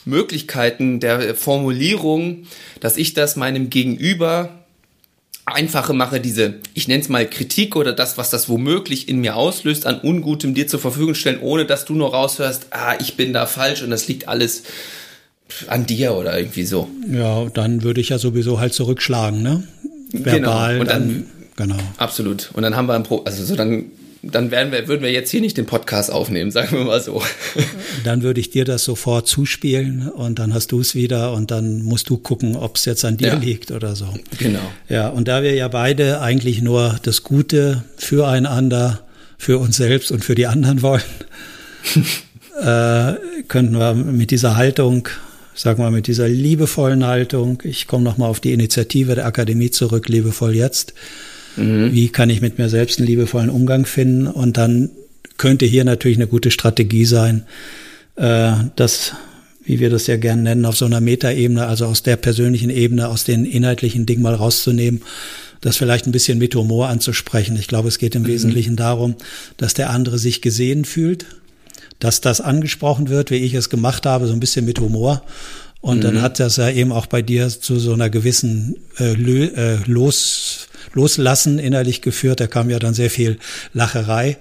Möglichkeiten 0.05 1.00
der 1.00 1.35
Formulierung, 1.35 2.47
dass 2.81 2.97
ich 2.97 3.14
das 3.14 3.37
meinem 3.37 3.70
Gegenüber 3.70 4.50
einfache 5.44 5.93
mache, 5.93 6.20
diese, 6.20 6.55
ich 6.75 6.87
nenne 6.88 7.03
es 7.03 7.09
mal 7.09 7.29
Kritik 7.29 7.75
oder 7.75 7.93
das, 7.93 8.17
was 8.17 8.31
das 8.31 8.49
womöglich 8.49 9.09
in 9.09 9.20
mir 9.20 9.37
auslöst, 9.37 9.87
an 9.87 10.00
Ungutem 10.00 10.55
dir 10.55 10.69
zur 10.69 10.81
Verfügung 10.81 11.14
stellen, 11.14 11.41
ohne 11.41 11.67
dass 11.67 11.85
du 11.85 11.94
nur 11.94 12.12
raushörst, 12.12 12.69
ah, 12.70 12.94
ich 13.00 13.17
bin 13.17 13.32
da 13.32 13.47
falsch 13.47 13.82
und 13.82 13.91
das 13.91 14.06
liegt 14.06 14.29
alles 14.29 14.62
an 15.67 15.85
dir 15.85 16.15
oder 16.15 16.38
irgendwie 16.38 16.65
so. 16.65 16.88
Ja, 17.11 17.47
dann 17.47 17.82
würde 17.82 18.00
ich 18.00 18.11
ja 18.11 18.19
sowieso 18.19 18.61
halt 18.61 18.73
zurückschlagen, 18.73 19.43
ne? 19.43 19.67
Genau. 20.12 20.25
Verbal. 20.25 20.79
Genau. 20.79 20.81
Und 20.81 20.91
dann, 20.91 21.26
dann 21.56 21.69
genau. 21.69 21.82
Absolut. 21.97 22.50
Und 22.55 22.62
dann 22.62 22.76
haben 22.76 22.87
wir 22.87 22.94
ein 22.94 23.03
Pro, 23.03 23.23
also 23.25 23.44
so 23.44 23.56
dann 23.56 23.87
dann 24.22 24.52
werden 24.52 24.72
wir, 24.72 24.86
würden 24.86 25.02
wir 25.02 25.10
jetzt 25.10 25.30
hier 25.30 25.40
nicht 25.40 25.56
den 25.56 25.66
Podcast 25.66 26.10
aufnehmen, 26.12 26.50
sagen 26.52 26.76
wir 26.76 26.84
mal 26.84 27.00
so. 27.00 27.22
Dann 28.04 28.22
würde 28.22 28.40
ich 28.40 28.50
dir 28.50 28.64
das 28.64 28.84
sofort 28.84 29.26
zuspielen 29.26 30.08
und 30.08 30.38
dann 30.38 30.54
hast 30.54 30.70
du 30.70 30.80
es 30.80 30.94
wieder 30.94 31.32
und 31.32 31.50
dann 31.50 31.82
musst 31.82 32.08
du 32.08 32.19
gucken, 32.19 32.54
ob 32.54 32.76
es 32.76 32.84
jetzt 32.84 33.04
an 33.04 33.16
dir 33.16 33.28
ja. 33.28 33.34
liegt 33.34 33.72
oder 33.72 33.96
so. 33.96 34.14
Genau. 34.38 34.60
Ja, 34.88 35.08
und 35.08 35.26
da 35.26 35.42
wir 35.42 35.54
ja 35.54 35.66
beide 35.66 36.20
eigentlich 36.20 36.62
nur 36.62 37.00
das 37.02 37.24
Gute 37.24 37.84
füreinander, 37.96 39.00
für 39.38 39.58
uns 39.58 39.76
selbst 39.76 40.12
und 40.12 40.24
für 40.24 40.36
die 40.36 40.46
anderen 40.46 40.82
wollen, 40.82 41.02
äh, 42.62 43.14
könnten 43.48 43.76
wir 43.76 43.94
mit 43.94 44.30
dieser 44.30 44.56
Haltung 44.56 45.08
sag 45.54 45.78
mal, 45.78 45.90
mit 45.90 46.06
dieser 46.06 46.28
liebevollen 46.28 47.06
Haltung, 47.06 47.62
ich 47.64 47.86
komme 47.86 48.04
nochmal 48.04 48.30
auf 48.30 48.40
die 48.40 48.52
Initiative 48.52 49.14
der 49.14 49.26
Akademie 49.26 49.70
zurück, 49.70 50.08
liebevoll 50.08 50.54
jetzt, 50.54 50.94
Mhm. 51.56 51.93
Wie 51.93 52.08
kann 52.08 52.31
ich 52.31 52.40
mit 52.40 52.58
mir 52.58 52.69
selbst 52.69 52.99
einen 52.99 53.08
liebevollen 53.08 53.50
Umgang 53.50 53.87
finden? 53.87 54.26
Und 54.26 54.56
dann 54.56 54.90
könnte 55.37 55.66
hier 55.66 55.84
natürlich 55.84 56.19
eine 56.19 56.26
gute 56.26 56.50
Strategie 56.50 57.04
sein, 57.04 57.44
äh, 58.16 58.52
das, 58.76 59.12
wie 59.64 59.81
wir 59.81 59.90
das 59.90 60.06
ja 60.06 60.16
gerne 60.16 60.43
nennen, 60.43 60.64
auf 60.64 60.76
so 60.76 60.84
einer 60.84 61.00
Metaebene, 61.00 61.66
also 61.66 61.87
aus 61.87 62.02
der 62.02 62.16
persönlichen 62.16 62.70
Ebene, 62.70 63.08
aus 63.08 63.25
den 63.25 63.44
inhaltlichen 63.44 64.06
Dingen 64.06 64.22
mal 64.22 64.34
rauszunehmen, 64.34 65.02
das 65.60 65.76
vielleicht 65.76 66.06
ein 66.06 66.12
bisschen 66.12 66.38
mit 66.38 66.54
Humor 66.54 66.88
anzusprechen. 66.88 67.56
Ich 67.56 67.69
glaube, 67.69 67.88
es 67.88 67.98
geht 67.98 68.14
im 68.14 68.22
mhm. 68.22 68.28
Wesentlichen 68.28 68.76
darum, 68.76 69.14
dass 69.56 69.75
der 69.75 69.90
andere 69.90 70.19
sich 70.19 70.43
gesehen 70.43 70.84
fühlt, 70.84 71.26
dass 71.98 72.20
das 72.20 72.40
angesprochen 72.40 73.08
wird, 73.08 73.31
wie 73.31 73.37
ich 73.37 73.55
es 73.55 73.70
gemacht 73.70 74.06
habe, 74.06 74.26
so 74.26 74.32
ein 74.32 74.40
bisschen 74.40 74.64
mit 74.64 74.81
Humor. 74.81 75.22
Und 75.81 75.98
mhm. 75.98 76.02
dann 76.02 76.22
hat 76.22 76.40
das 76.40 76.56
ja 76.56 76.69
eben 76.70 76.93
auch 76.93 77.06
bei 77.06 77.22
dir 77.22 77.48
zu 77.48 77.78
so 77.78 77.93
einer 77.93 78.10
gewissen 78.10 78.76
äh, 78.98 79.12
äh, 79.12 79.78
Los 79.87 80.69
Loslassen 80.93 81.58
innerlich 81.58 82.03
geführt. 82.03 82.41
Da 82.41 82.46
kam 82.46 82.70
ja 82.70 82.79
dann 82.79 82.94
sehr 82.94 83.10
viel 83.10 83.39
Lacherei. 83.72 84.39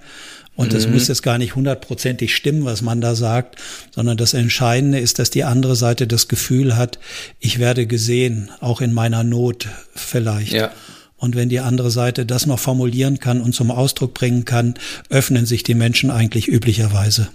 Und 0.55 0.73
es 0.73 0.85
mhm. 0.85 0.93
muss 0.93 1.07
jetzt 1.07 1.23
gar 1.23 1.37
nicht 1.37 1.55
hundertprozentig 1.55 2.35
stimmen, 2.35 2.65
was 2.65 2.81
man 2.81 3.01
da 3.01 3.15
sagt, 3.15 3.55
sondern 3.95 4.17
das 4.17 4.33
Entscheidende 4.33 4.99
ist, 4.99 5.17
dass 5.17 5.29
die 5.29 5.43
andere 5.43 5.75
Seite 5.75 6.07
das 6.07 6.27
Gefühl 6.27 6.75
hat, 6.75 6.99
ich 7.39 7.57
werde 7.57 7.87
gesehen, 7.87 8.51
auch 8.59 8.81
in 8.81 8.93
meiner 8.93 9.23
Not 9.23 9.69
vielleicht. 9.95 10.51
Ja. 10.51 10.71
Und 11.17 11.35
wenn 11.35 11.49
die 11.49 11.59
andere 11.59 11.89
Seite 11.89 12.25
das 12.25 12.47
noch 12.47 12.59
formulieren 12.59 13.19
kann 13.19 13.41
und 13.41 13.53
zum 13.53 13.71
Ausdruck 13.71 14.13
bringen 14.13 14.43
kann, 14.43 14.73
öffnen 15.09 15.45
sich 15.45 15.63
die 15.63 15.75
Menschen 15.75 16.11
eigentlich 16.11 16.47
üblicherweise. 16.47 17.29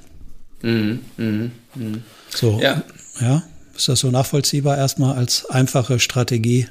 Mhm. 0.62 1.00
Mhm. 1.16 1.52
Mhm. 1.74 2.02
So, 2.28 2.60
ja. 2.60 2.82
ja, 3.20 3.44
ist 3.76 3.88
das 3.88 4.00
so 4.00 4.10
nachvollziehbar 4.10 4.76
erstmal 4.76 5.16
als 5.16 5.46
einfache 5.46 6.00
Strategie? 6.00 6.66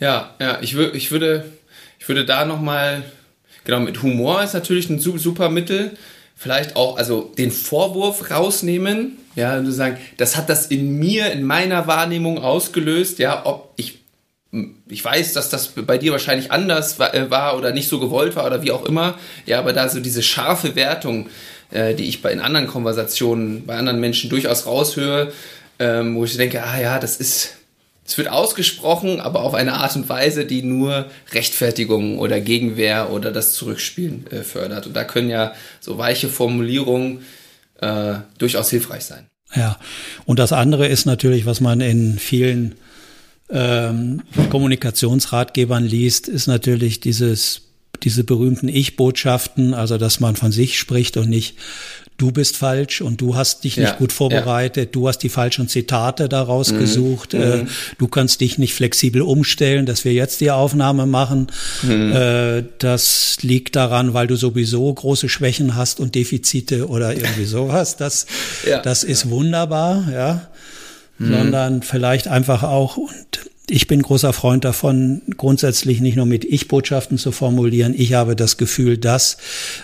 Ja, 0.00 0.34
ja, 0.40 0.58
ich, 0.60 0.74
würde, 0.74 0.96
ich 0.96 1.10
würde, 1.10 1.44
ich 1.98 2.08
würde 2.08 2.24
da 2.24 2.44
nochmal, 2.44 3.04
genau, 3.64 3.80
mit 3.80 4.02
Humor 4.02 4.42
ist 4.42 4.54
natürlich 4.54 4.90
ein 4.90 4.98
super 4.98 5.48
Mittel. 5.48 5.96
Vielleicht 6.38 6.76
auch, 6.76 6.98
also 6.98 7.32
den 7.38 7.50
Vorwurf 7.50 8.30
rausnehmen, 8.30 9.16
ja, 9.36 9.56
und 9.56 9.70
sagen, 9.72 9.96
das 10.18 10.36
hat 10.36 10.50
das 10.50 10.66
in 10.66 10.98
mir, 10.98 11.32
in 11.32 11.44
meiner 11.44 11.86
Wahrnehmung 11.86 12.38
ausgelöst, 12.38 13.18
ja, 13.18 13.44
ob 13.46 13.72
ich, 13.76 14.00
ich 14.88 15.02
weiß, 15.02 15.32
dass 15.32 15.48
das 15.48 15.68
bei 15.68 15.96
dir 15.96 16.12
wahrscheinlich 16.12 16.52
anders 16.52 17.00
äh, 17.00 17.30
war 17.30 17.56
oder 17.56 17.72
nicht 17.72 17.88
so 17.88 17.98
gewollt 18.00 18.36
war 18.36 18.46
oder 18.46 18.62
wie 18.62 18.70
auch 18.70 18.84
immer, 18.84 19.18
ja, 19.46 19.58
aber 19.58 19.72
da 19.72 19.88
so 19.88 20.00
diese 20.00 20.22
scharfe 20.22 20.76
Wertung, 20.76 21.30
äh, 21.70 21.94
die 21.94 22.04
ich 22.04 22.22
bei 22.22 22.32
in 22.32 22.40
anderen 22.40 22.66
Konversationen, 22.66 23.64
bei 23.66 23.76
anderen 23.76 24.00
Menschen 24.00 24.28
durchaus 24.30 24.66
raushöre, 24.66 25.32
ähm, 25.78 26.16
wo 26.16 26.24
ich 26.24 26.36
denke, 26.36 26.62
ah 26.62 26.80
ja, 26.80 26.98
das 26.98 27.16
ist, 27.16 27.54
es 28.06 28.16
wird 28.16 28.28
ausgesprochen, 28.28 29.20
aber 29.20 29.40
auf 29.40 29.54
eine 29.54 29.74
Art 29.74 29.96
und 29.96 30.08
Weise, 30.08 30.44
die 30.44 30.62
nur 30.62 31.06
Rechtfertigung 31.32 32.18
oder 32.18 32.40
Gegenwehr 32.40 33.10
oder 33.10 33.32
das 33.32 33.52
Zurückspielen 33.52 34.26
äh, 34.30 34.42
fördert. 34.42 34.86
Und 34.86 34.94
da 34.94 35.04
können 35.04 35.28
ja 35.28 35.54
so 35.80 35.98
weiche 35.98 36.28
Formulierungen 36.28 37.24
äh, 37.80 38.14
durchaus 38.38 38.70
hilfreich 38.70 39.04
sein. 39.04 39.26
Ja, 39.54 39.78
und 40.24 40.38
das 40.38 40.52
andere 40.52 40.86
ist 40.86 41.06
natürlich, 41.06 41.46
was 41.46 41.60
man 41.60 41.80
in 41.80 42.18
vielen 42.18 42.76
ähm, 43.50 44.22
Kommunikationsratgebern 44.50 45.84
liest, 45.84 46.28
ist 46.28 46.46
natürlich 46.46 47.00
dieses 47.00 47.62
diese 48.02 48.24
berühmten 48.24 48.68
Ich-Botschaften, 48.68 49.74
also 49.74 49.96
dass 49.98 50.20
man 50.20 50.36
von 50.36 50.52
sich 50.52 50.78
spricht 50.78 51.16
und 51.16 51.30
nicht 51.30 51.56
du 52.16 52.32
bist 52.32 52.56
falsch 52.56 53.00
und 53.00 53.20
du 53.20 53.36
hast 53.36 53.64
dich 53.64 53.76
nicht 53.76 53.88
ja, 53.88 53.96
gut 53.96 54.12
vorbereitet, 54.12 54.86
ja. 54.86 54.92
du 54.92 55.08
hast 55.08 55.18
die 55.18 55.28
falschen 55.28 55.68
Zitate 55.68 56.28
daraus 56.28 56.72
mhm. 56.72 56.78
gesucht, 56.78 57.34
mhm. 57.34 57.42
Äh, 57.42 57.64
du 57.98 58.08
kannst 58.08 58.40
dich 58.40 58.58
nicht 58.58 58.74
flexibel 58.74 59.22
umstellen, 59.22 59.86
dass 59.86 60.04
wir 60.04 60.12
jetzt 60.12 60.40
die 60.40 60.50
Aufnahme 60.50 61.06
machen. 61.06 61.48
Mhm. 61.82 62.12
Äh, 62.12 62.64
das 62.78 63.38
liegt 63.42 63.76
daran, 63.76 64.14
weil 64.14 64.26
du 64.26 64.36
sowieso 64.36 64.92
große 64.92 65.28
Schwächen 65.28 65.74
hast 65.74 66.00
und 66.00 66.14
Defizite 66.14 66.88
oder 66.88 67.14
irgendwie 67.14 67.44
sowas. 67.44 67.96
Das, 67.96 68.26
ja, 68.66 68.80
das 68.80 69.04
ist 69.04 69.28
wunderbar, 69.28 70.08
ja. 70.12 70.48
Mhm. 71.18 71.32
Sondern 71.32 71.82
vielleicht 71.82 72.28
einfach 72.28 72.62
auch 72.62 72.96
und 72.96 73.50
ich 73.68 73.86
bin 73.86 74.02
großer 74.02 74.32
Freund 74.32 74.64
davon, 74.64 75.22
grundsätzlich 75.36 76.00
nicht 76.00 76.16
nur 76.16 76.26
mit 76.26 76.44
Ich-Botschaften 76.44 77.18
zu 77.18 77.32
formulieren, 77.32 77.94
ich 77.96 78.14
habe 78.14 78.36
das 78.36 78.56
Gefühl, 78.56 78.96
dass, 78.98 79.38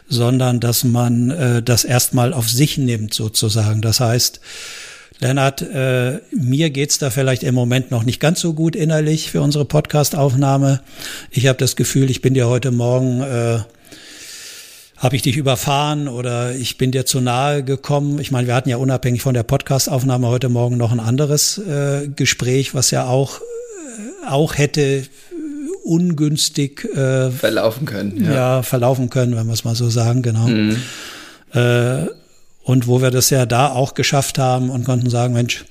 sondern 0.08 0.60
dass 0.60 0.84
man 0.84 1.30
äh, 1.30 1.62
das 1.62 1.84
erstmal 1.84 2.32
auf 2.32 2.48
sich 2.48 2.78
nimmt, 2.78 3.12
sozusagen. 3.12 3.82
Das 3.82 4.00
heißt, 4.00 4.40
Lennart, 5.18 5.62
äh, 5.62 6.20
mir 6.32 6.70
geht's 6.70 6.98
da 6.98 7.10
vielleicht 7.10 7.42
im 7.42 7.54
Moment 7.54 7.90
noch 7.90 8.04
nicht 8.04 8.20
ganz 8.20 8.40
so 8.40 8.54
gut 8.54 8.74
innerlich 8.74 9.30
für 9.30 9.40
unsere 9.40 9.64
Podcast-Aufnahme. 9.64 10.80
Ich 11.30 11.46
habe 11.46 11.58
das 11.58 11.76
Gefühl, 11.76 12.10
ich 12.10 12.22
bin 12.22 12.34
dir 12.34 12.48
heute 12.48 12.70
Morgen, 12.70 13.20
äh, 13.20 13.60
habe 14.96 15.16
ich 15.16 15.22
dich 15.22 15.36
überfahren 15.36 16.06
oder 16.06 16.54
ich 16.54 16.78
bin 16.78 16.92
dir 16.92 17.04
zu 17.04 17.20
nahe 17.20 17.64
gekommen. 17.64 18.20
Ich 18.20 18.30
meine, 18.30 18.46
wir 18.46 18.54
hatten 18.54 18.68
ja 18.68 18.76
unabhängig 18.76 19.22
von 19.22 19.34
der 19.34 19.42
Podcast-Aufnahme 19.42 20.28
heute 20.28 20.48
Morgen 20.48 20.76
noch 20.76 20.92
ein 20.92 21.00
anderes 21.00 21.58
äh, 21.58 22.08
Gespräch, 22.08 22.74
was 22.74 22.92
ja 22.92 23.06
auch 23.06 23.40
auch 24.26 24.56
hätte 24.56 25.04
ungünstig 25.84 26.84
äh, 26.94 27.30
verlaufen 27.30 27.86
können. 27.86 28.24
Ja. 28.24 28.32
ja. 28.32 28.62
verlaufen 28.62 29.10
können, 29.10 29.36
wenn 29.36 29.46
wir 29.46 29.52
es 29.52 29.64
mal 29.64 29.74
so 29.74 29.88
sagen, 29.90 30.22
genau. 30.22 30.46
Mhm. 30.46 30.76
Äh, 31.52 32.06
und 32.62 32.86
wo 32.86 33.02
wir 33.02 33.10
das 33.10 33.30
ja 33.30 33.46
da 33.46 33.70
auch 33.70 33.94
geschafft 33.94 34.38
haben 34.38 34.70
und 34.70 34.84
konnten 34.84 35.10
sagen, 35.10 35.34
Mensch, 35.34 35.64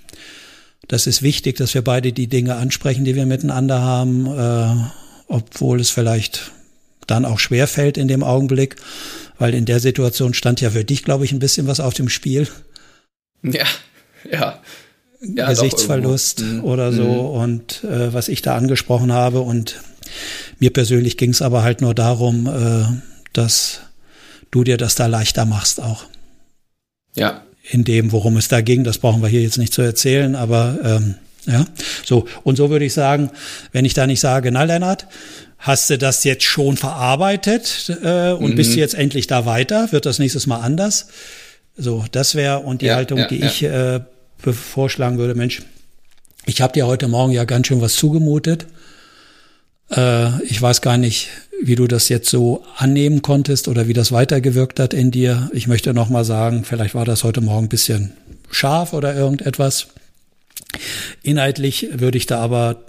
das 0.88 1.08
ist 1.08 1.22
wichtig, 1.22 1.56
dass 1.56 1.74
wir 1.74 1.84
beide 1.84 2.12
die 2.12 2.28
Dinge 2.28 2.56
ansprechen, 2.56 3.06
die 3.06 3.16
wir 3.16 3.26
miteinander 3.26 3.82
haben, 3.82 4.28
äh, 4.28 4.76
obwohl 5.28 5.80
es 5.80 5.90
vielleicht 5.90 6.52
dann 7.08 7.26
auch 7.26 7.40
schwer 7.40 7.68
fällt 7.68 7.98
in 7.98 8.08
dem 8.08 8.24
Augenblick, 8.24 8.76
weil 9.40 9.54
in 9.54 9.66
der 9.66 9.80
Situation 9.80 10.34
stand 10.34 10.60
ja 10.60 10.72
für 10.72 10.84
dich, 10.84 11.04
glaube 11.04 11.24
ich, 11.24 11.32
ein 11.32 11.40
bisschen 11.40 11.68
was 11.68 11.80
auf 11.80 11.94
dem 11.94 12.10
Spiel. 12.10 12.48
Ja, 13.42 13.66
ja 14.30 14.60
ja, 15.22 15.50
Gesichtsverlust 15.50 16.42
mhm. 16.42 16.64
oder 16.64 16.92
so 16.92 17.04
mhm. 17.04 17.42
und 17.42 17.84
äh, 17.84 18.14
was 18.14 18.28
ich 18.28 18.42
da 18.42 18.56
angesprochen 18.56 19.12
habe. 19.12 19.42
Und 19.42 19.82
mir 20.60 20.72
persönlich 20.72 21.18
ging 21.18 21.32
es 21.32 21.42
aber 21.42 21.64
halt 21.64 21.82
nur 21.82 21.94
darum, 21.94 22.48
äh, 22.48 22.86
dass 23.34 23.82
du 24.50 24.64
dir 24.64 24.78
das 24.78 24.96
da 24.96 25.08
leichter 25.08 25.46
machst 25.46 25.82
auch. 25.82 26.06
Ja. 27.16 27.44
In 27.70 27.84
dem, 27.84 28.12
worum 28.12 28.38
es 28.38 28.48
da 28.48 28.62
ging, 28.62 28.84
das 28.84 28.98
brauchen 28.98 29.22
wir 29.22 29.30
hier 29.30 29.42
jetzt 29.42 29.58
nicht 29.58 29.74
zu 29.74 29.82
erzählen, 29.82 30.36
aber 30.36 30.80
ähm, 30.84 31.16
ja, 31.46 31.66
so. 32.04 32.26
Und 32.44 32.56
so 32.56 32.70
würde 32.70 32.86
ich 32.86 32.94
sagen, 32.94 33.32
wenn 33.72 33.86
ich 33.86 33.94
da 33.94 34.08
nicht 34.08 34.20
sage, 34.20 34.52
na 34.52 34.64
Lennart, 34.64 35.08
hast 35.58 35.90
du 35.90 35.98
das 35.98 36.24
jetzt 36.24 36.44
schon 36.44 36.78
verarbeitet 36.78 37.96
äh, 38.04 38.32
und 38.32 38.52
mhm. 38.52 38.56
bist 38.56 38.74
du 38.74 38.80
jetzt 38.80 38.96
endlich 38.96 39.28
da 39.28 39.46
weiter? 39.46 39.92
Wird 39.92 40.06
das 40.06 40.20
nächstes 40.20 40.48
Mal 40.48 40.60
anders? 40.60 41.08
So, 41.78 42.06
das 42.12 42.36
wäre 42.36 42.60
und 42.60 42.82
die 42.82 42.88
ja, 42.88 42.96
Haltung, 42.96 43.20
ja, 43.20 43.28
die 43.28 43.40
ja. 43.40 43.48
ich 43.48 43.64
äh, 43.64 44.02
vorschlagen 44.44 45.18
würde, 45.18 45.36
Mensch, 45.36 45.62
ich 46.46 46.62
habe 46.62 46.74
dir 46.74 46.88
heute 46.88 47.08
Morgen 47.08 47.32
ja 47.32 47.46
ganz 47.46 47.68
schön 47.68 47.82
was 47.82 47.96
zugemutet. 47.96 48.66
Äh, 49.92 50.44
ich 50.44 50.62
weiß 50.62 50.82
gar 50.82 50.98
nicht, 50.98 51.30
wie 51.62 51.76
du 51.76 51.88
das 51.88 52.10
jetzt 52.10 52.30
so 52.30 52.64
annehmen 52.78 53.22
konntest 53.22 53.68
oder 53.68 53.88
wie 53.88 53.94
das 53.94 54.12
weitergewirkt 54.12 54.80
hat 54.80 54.94
in 54.94 55.12
dir. 55.12 55.50
Ich 55.54 55.68
möchte 55.68 55.94
noch 55.94 56.10
mal 56.10 56.26
sagen, 56.26 56.64
vielleicht 56.64 56.96
war 56.96 57.06
das 57.06 57.24
heute 57.24 57.42
Morgen 57.42 57.66
ein 57.66 57.70
bisschen 57.70 58.14
scharf 58.50 58.94
oder 58.94 59.16
irgendetwas. 59.16 59.88
Inhaltlich 61.22 61.90
würde 61.94 62.18
ich 62.18 62.26
da 62.26 62.40
aber 62.40 62.84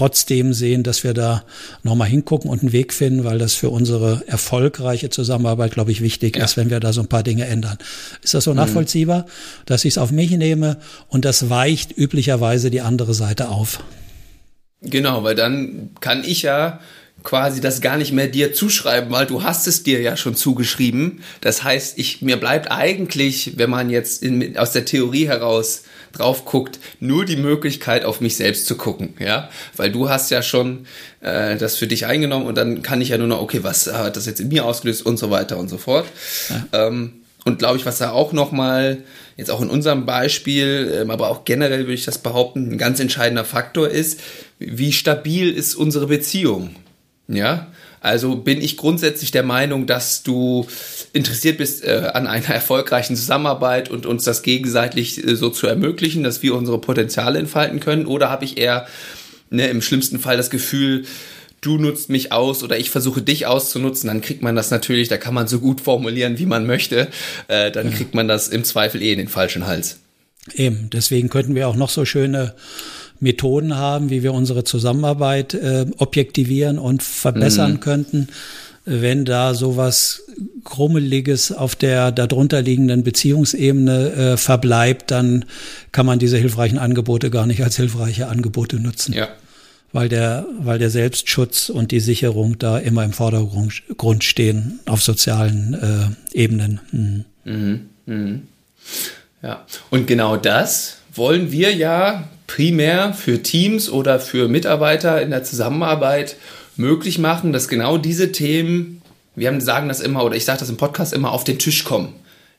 trotzdem 0.00 0.54
sehen, 0.54 0.82
dass 0.82 1.04
wir 1.04 1.12
da 1.12 1.44
nochmal 1.82 2.08
hingucken 2.08 2.50
und 2.50 2.62
einen 2.62 2.72
Weg 2.72 2.94
finden, 2.94 3.22
weil 3.24 3.36
das 3.36 3.52
für 3.52 3.68
unsere 3.68 4.22
erfolgreiche 4.26 5.10
Zusammenarbeit, 5.10 5.72
glaube 5.72 5.92
ich, 5.92 6.00
wichtig 6.00 6.38
ja. 6.38 6.44
ist, 6.44 6.56
wenn 6.56 6.70
wir 6.70 6.80
da 6.80 6.94
so 6.94 7.02
ein 7.02 7.06
paar 7.06 7.22
Dinge 7.22 7.46
ändern. 7.46 7.76
Ist 8.22 8.32
das 8.32 8.44
so 8.44 8.52
mhm. 8.52 8.56
nachvollziehbar, 8.56 9.26
dass 9.66 9.84
ich 9.84 9.92
es 9.92 9.98
auf 9.98 10.10
mich 10.10 10.30
nehme 10.30 10.78
und 11.08 11.26
das 11.26 11.50
weicht 11.50 11.94
üblicherweise 11.94 12.70
die 12.70 12.80
andere 12.80 13.12
Seite 13.12 13.50
auf? 13.50 13.80
Genau, 14.80 15.22
weil 15.22 15.34
dann 15.34 15.90
kann 16.00 16.24
ich 16.24 16.40
ja 16.40 16.80
quasi 17.22 17.60
das 17.60 17.80
gar 17.80 17.96
nicht 17.96 18.12
mehr 18.12 18.26
dir 18.26 18.52
zuschreiben, 18.52 19.10
weil 19.10 19.26
du 19.26 19.42
hast 19.42 19.66
es 19.66 19.82
dir 19.82 20.00
ja 20.00 20.16
schon 20.16 20.34
zugeschrieben. 20.34 21.22
Das 21.40 21.62
heißt, 21.62 21.98
ich, 21.98 22.22
mir 22.22 22.38
bleibt 22.38 22.70
eigentlich, 22.70 23.52
wenn 23.56 23.70
man 23.70 23.90
jetzt 23.90 24.22
in, 24.22 24.56
aus 24.56 24.72
der 24.72 24.84
Theorie 24.84 25.26
heraus 25.26 25.82
drauf 26.12 26.44
guckt, 26.44 26.78
nur 26.98 27.24
die 27.24 27.36
Möglichkeit, 27.36 28.04
auf 28.04 28.20
mich 28.20 28.36
selbst 28.36 28.66
zu 28.66 28.76
gucken, 28.76 29.14
ja, 29.18 29.48
weil 29.76 29.92
du 29.92 30.08
hast 30.08 30.30
ja 30.30 30.42
schon 30.42 30.86
äh, 31.20 31.56
das 31.56 31.76
für 31.76 31.86
dich 31.86 32.06
eingenommen 32.06 32.46
und 32.46 32.56
dann 32.56 32.82
kann 32.82 33.00
ich 33.00 33.10
ja 33.10 33.18
nur 33.18 33.28
noch, 33.28 33.40
okay, 33.40 33.62
was 33.62 33.92
hat 33.92 34.16
das 34.16 34.26
jetzt 34.26 34.40
in 34.40 34.48
mir 34.48 34.64
ausgelöst 34.64 35.06
und 35.06 35.18
so 35.18 35.30
weiter 35.30 35.56
und 35.58 35.68
so 35.68 35.78
fort. 35.78 36.06
Ja. 36.48 36.88
Ähm, 36.88 37.12
und 37.44 37.58
glaube 37.58 37.78
ich, 37.78 37.86
was 37.86 37.98
da 37.98 38.10
auch 38.10 38.32
nochmal, 38.32 38.98
jetzt 39.36 39.50
auch 39.50 39.62
in 39.62 39.70
unserem 39.70 40.04
Beispiel, 40.04 41.00
ähm, 41.00 41.10
aber 41.10 41.28
auch 41.28 41.44
generell 41.44 41.80
würde 41.80 41.94
ich 41.94 42.04
das 42.04 42.18
behaupten, 42.18 42.72
ein 42.72 42.78
ganz 42.78 43.00
entscheidender 43.00 43.44
Faktor 43.44 43.88
ist, 43.88 44.20
wie 44.58 44.92
stabil 44.92 45.50
ist 45.50 45.74
unsere 45.74 46.08
Beziehung. 46.08 46.74
Ja, 47.32 47.68
also 48.00 48.34
bin 48.34 48.60
ich 48.60 48.76
grundsätzlich 48.76 49.30
der 49.30 49.44
Meinung, 49.44 49.86
dass 49.86 50.24
du 50.24 50.66
interessiert 51.12 51.58
bist 51.58 51.84
äh, 51.84 52.10
an 52.12 52.26
einer 52.26 52.48
erfolgreichen 52.48 53.14
Zusammenarbeit 53.14 53.88
und 53.88 54.04
uns 54.04 54.24
das 54.24 54.42
gegenseitig 54.42 55.24
äh, 55.24 55.36
so 55.36 55.50
zu 55.50 55.66
ermöglichen, 55.66 56.24
dass 56.24 56.42
wir 56.42 56.54
unsere 56.54 56.80
Potenziale 56.80 57.38
entfalten 57.38 57.78
können? 57.78 58.06
Oder 58.06 58.30
habe 58.30 58.44
ich 58.44 58.58
eher 58.58 58.86
ne, 59.50 59.68
im 59.68 59.80
schlimmsten 59.80 60.18
Fall 60.18 60.36
das 60.36 60.50
Gefühl, 60.50 61.04
du 61.60 61.78
nutzt 61.78 62.08
mich 62.08 62.32
aus 62.32 62.64
oder 62.64 62.78
ich 62.78 62.90
versuche 62.90 63.22
dich 63.22 63.46
auszunutzen, 63.46 64.08
dann 64.08 64.22
kriegt 64.22 64.42
man 64.42 64.56
das 64.56 64.70
natürlich, 64.70 65.08
da 65.08 65.16
kann 65.16 65.34
man 65.34 65.46
so 65.46 65.60
gut 65.60 65.80
formulieren, 65.80 66.38
wie 66.38 66.46
man 66.46 66.66
möchte, 66.66 67.08
äh, 67.48 67.70
dann 67.70 67.92
kriegt 67.92 68.14
man 68.14 68.26
das 68.26 68.48
im 68.48 68.64
Zweifel 68.64 69.02
eh 69.02 69.12
in 69.12 69.18
den 69.18 69.28
falschen 69.28 69.66
Hals. 69.66 69.98
Eben, 70.54 70.88
deswegen 70.90 71.28
könnten 71.28 71.54
wir 71.54 71.68
auch 71.68 71.76
noch 71.76 71.90
so 71.90 72.04
schöne 72.06 72.54
Methoden 73.20 73.76
haben, 73.76 74.10
wie 74.10 74.22
wir 74.22 74.32
unsere 74.32 74.64
Zusammenarbeit 74.64 75.54
äh, 75.54 75.86
objektivieren 75.98 76.78
und 76.78 77.02
verbessern 77.02 77.72
mhm. 77.72 77.80
könnten. 77.80 78.28
Wenn 78.86 79.26
da 79.26 79.54
sowas 79.54 80.22
Krummeliges 80.64 81.52
auf 81.52 81.76
der 81.76 82.12
darunter 82.12 82.62
liegenden 82.62 83.04
Beziehungsebene 83.04 84.12
äh, 84.12 84.36
verbleibt, 84.38 85.10
dann 85.10 85.44
kann 85.92 86.06
man 86.06 86.18
diese 86.18 86.38
hilfreichen 86.38 86.78
Angebote 86.78 87.30
gar 87.30 87.46
nicht 87.46 87.62
als 87.62 87.76
hilfreiche 87.76 88.28
Angebote 88.28 88.80
nutzen. 88.80 89.12
Ja. 89.12 89.28
Weil 89.92 90.08
der, 90.08 90.46
weil 90.58 90.78
der 90.78 90.88
Selbstschutz 90.88 91.68
und 91.68 91.90
die 91.90 92.00
Sicherung 92.00 92.58
da 92.58 92.78
immer 92.78 93.04
im 93.04 93.12
Vordergrund 93.12 94.24
stehen 94.24 94.80
auf 94.86 95.02
sozialen 95.02 95.74
äh, 95.74 96.36
Ebenen. 96.36 96.80
Mhm. 96.92 97.24
Mhm. 97.44 97.80
Mhm. 98.06 98.42
Ja, 99.42 99.66
und 99.90 100.06
genau 100.06 100.36
das 100.36 100.98
wollen 101.12 101.52
wir 101.52 101.74
ja 101.74 102.28
primär 102.50 103.14
für 103.14 103.44
Teams 103.44 103.88
oder 103.88 104.18
für 104.18 104.48
Mitarbeiter 104.48 105.22
in 105.22 105.30
der 105.30 105.44
Zusammenarbeit 105.44 106.34
möglich 106.76 107.20
machen, 107.20 107.52
dass 107.52 107.68
genau 107.68 107.96
diese 107.96 108.32
Themen, 108.32 109.02
wir 109.36 109.60
sagen 109.60 109.86
das 109.86 110.00
immer, 110.00 110.24
oder 110.24 110.34
ich 110.34 110.44
sage 110.44 110.58
das 110.58 110.68
im 110.68 110.76
Podcast 110.76 111.12
immer, 111.12 111.30
auf 111.30 111.44
den 111.44 111.60
Tisch 111.60 111.84
kommen. 111.84 112.12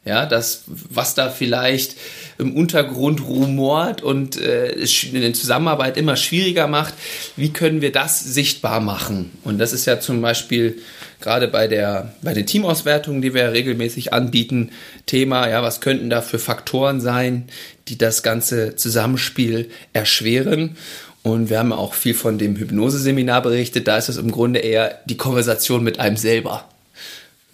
Ja, 0.03 0.25
das, 0.25 0.63
was 0.65 1.13
da 1.13 1.29
vielleicht 1.29 1.95
im 2.39 2.55
Untergrund 2.55 3.21
rumort 3.21 4.01
und 4.01 4.35
äh, 4.41 4.71
in 4.71 5.21
der 5.21 5.33
Zusammenarbeit 5.33 5.95
immer 5.95 6.15
schwieriger 6.15 6.65
macht, 6.65 6.95
wie 7.35 7.53
können 7.53 7.81
wir 7.81 7.91
das 7.91 8.19
sichtbar 8.19 8.79
machen? 8.79 9.29
Und 9.43 9.59
das 9.59 9.73
ist 9.73 9.85
ja 9.85 9.99
zum 9.99 10.19
Beispiel 10.23 10.79
gerade 11.19 11.47
bei 11.47 11.67
der 11.67 12.15
bei 12.23 12.33
den 12.33 12.47
Teamauswertungen, 12.47 13.21
die 13.21 13.35
wir 13.35 13.53
regelmäßig 13.53 14.11
anbieten, 14.11 14.71
Thema, 15.05 15.47
ja, 15.47 15.61
was 15.61 15.81
könnten 15.81 16.09
da 16.09 16.23
für 16.23 16.39
Faktoren 16.39 16.99
sein, 16.99 17.47
die 17.87 17.99
das 17.99 18.23
ganze 18.23 18.75
Zusammenspiel 18.75 19.69
erschweren? 19.93 20.77
Und 21.21 21.51
wir 21.51 21.59
haben 21.59 21.71
auch 21.71 21.93
viel 21.93 22.15
von 22.15 22.39
dem 22.39 22.55
Hypnoseseminar 22.55 23.43
berichtet. 23.43 23.87
Da 23.87 23.97
ist 23.97 24.09
es 24.09 24.17
im 24.17 24.31
Grunde 24.31 24.61
eher 24.61 24.99
die 25.05 25.17
Konversation 25.17 25.83
mit 25.83 25.99
einem 25.99 26.17
selber, 26.17 26.67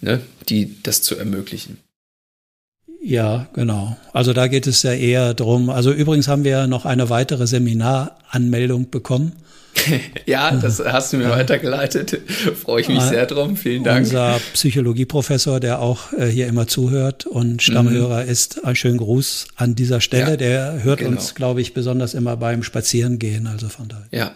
ne, 0.00 0.22
die 0.48 0.82
das 0.82 1.02
zu 1.02 1.18
ermöglichen. 1.18 1.78
Ja, 3.00 3.46
genau. 3.52 3.96
Also 4.12 4.32
da 4.32 4.48
geht 4.48 4.66
es 4.66 4.82
ja 4.82 4.92
eher 4.92 5.34
drum. 5.34 5.70
Also 5.70 5.92
übrigens 5.92 6.28
haben 6.28 6.44
wir 6.44 6.66
noch 6.66 6.84
eine 6.84 7.10
weitere 7.10 7.46
Seminaranmeldung 7.46 8.90
bekommen. 8.90 9.32
ja, 10.26 10.50
das 10.50 10.82
hast 10.84 11.12
du 11.12 11.16
mir 11.16 11.30
weitergeleitet. 11.30 12.20
Freue 12.62 12.80
ich 12.80 12.88
mich 12.88 13.02
sehr 13.02 13.26
drum. 13.26 13.56
Vielen 13.56 13.84
Dank. 13.84 14.06
Unser 14.06 14.40
Psychologieprofessor, 14.52 15.60
der 15.60 15.80
auch 15.80 16.12
äh, 16.12 16.26
hier 16.26 16.46
immer 16.46 16.66
zuhört 16.66 17.26
und 17.26 17.62
Stammhörer 17.62 18.24
mhm. 18.24 18.30
ist, 18.30 18.64
ein 18.64 18.76
schönen 18.76 18.98
Gruß 18.98 19.48
an 19.56 19.74
dieser 19.74 20.00
Stelle. 20.00 20.30
Ja, 20.30 20.36
der 20.36 20.84
hört 20.84 21.00
genau. 21.00 21.12
uns, 21.12 21.34
glaube 21.34 21.60
ich, 21.60 21.74
besonders 21.74 22.14
immer 22.14 22.36
beim 22.36 22.62
Spazierengehen. 22.62 23.46
Also 23.46 23.68
von 23.68 23.88
daher. 23.88 24.06
Ja. 24.10 24.32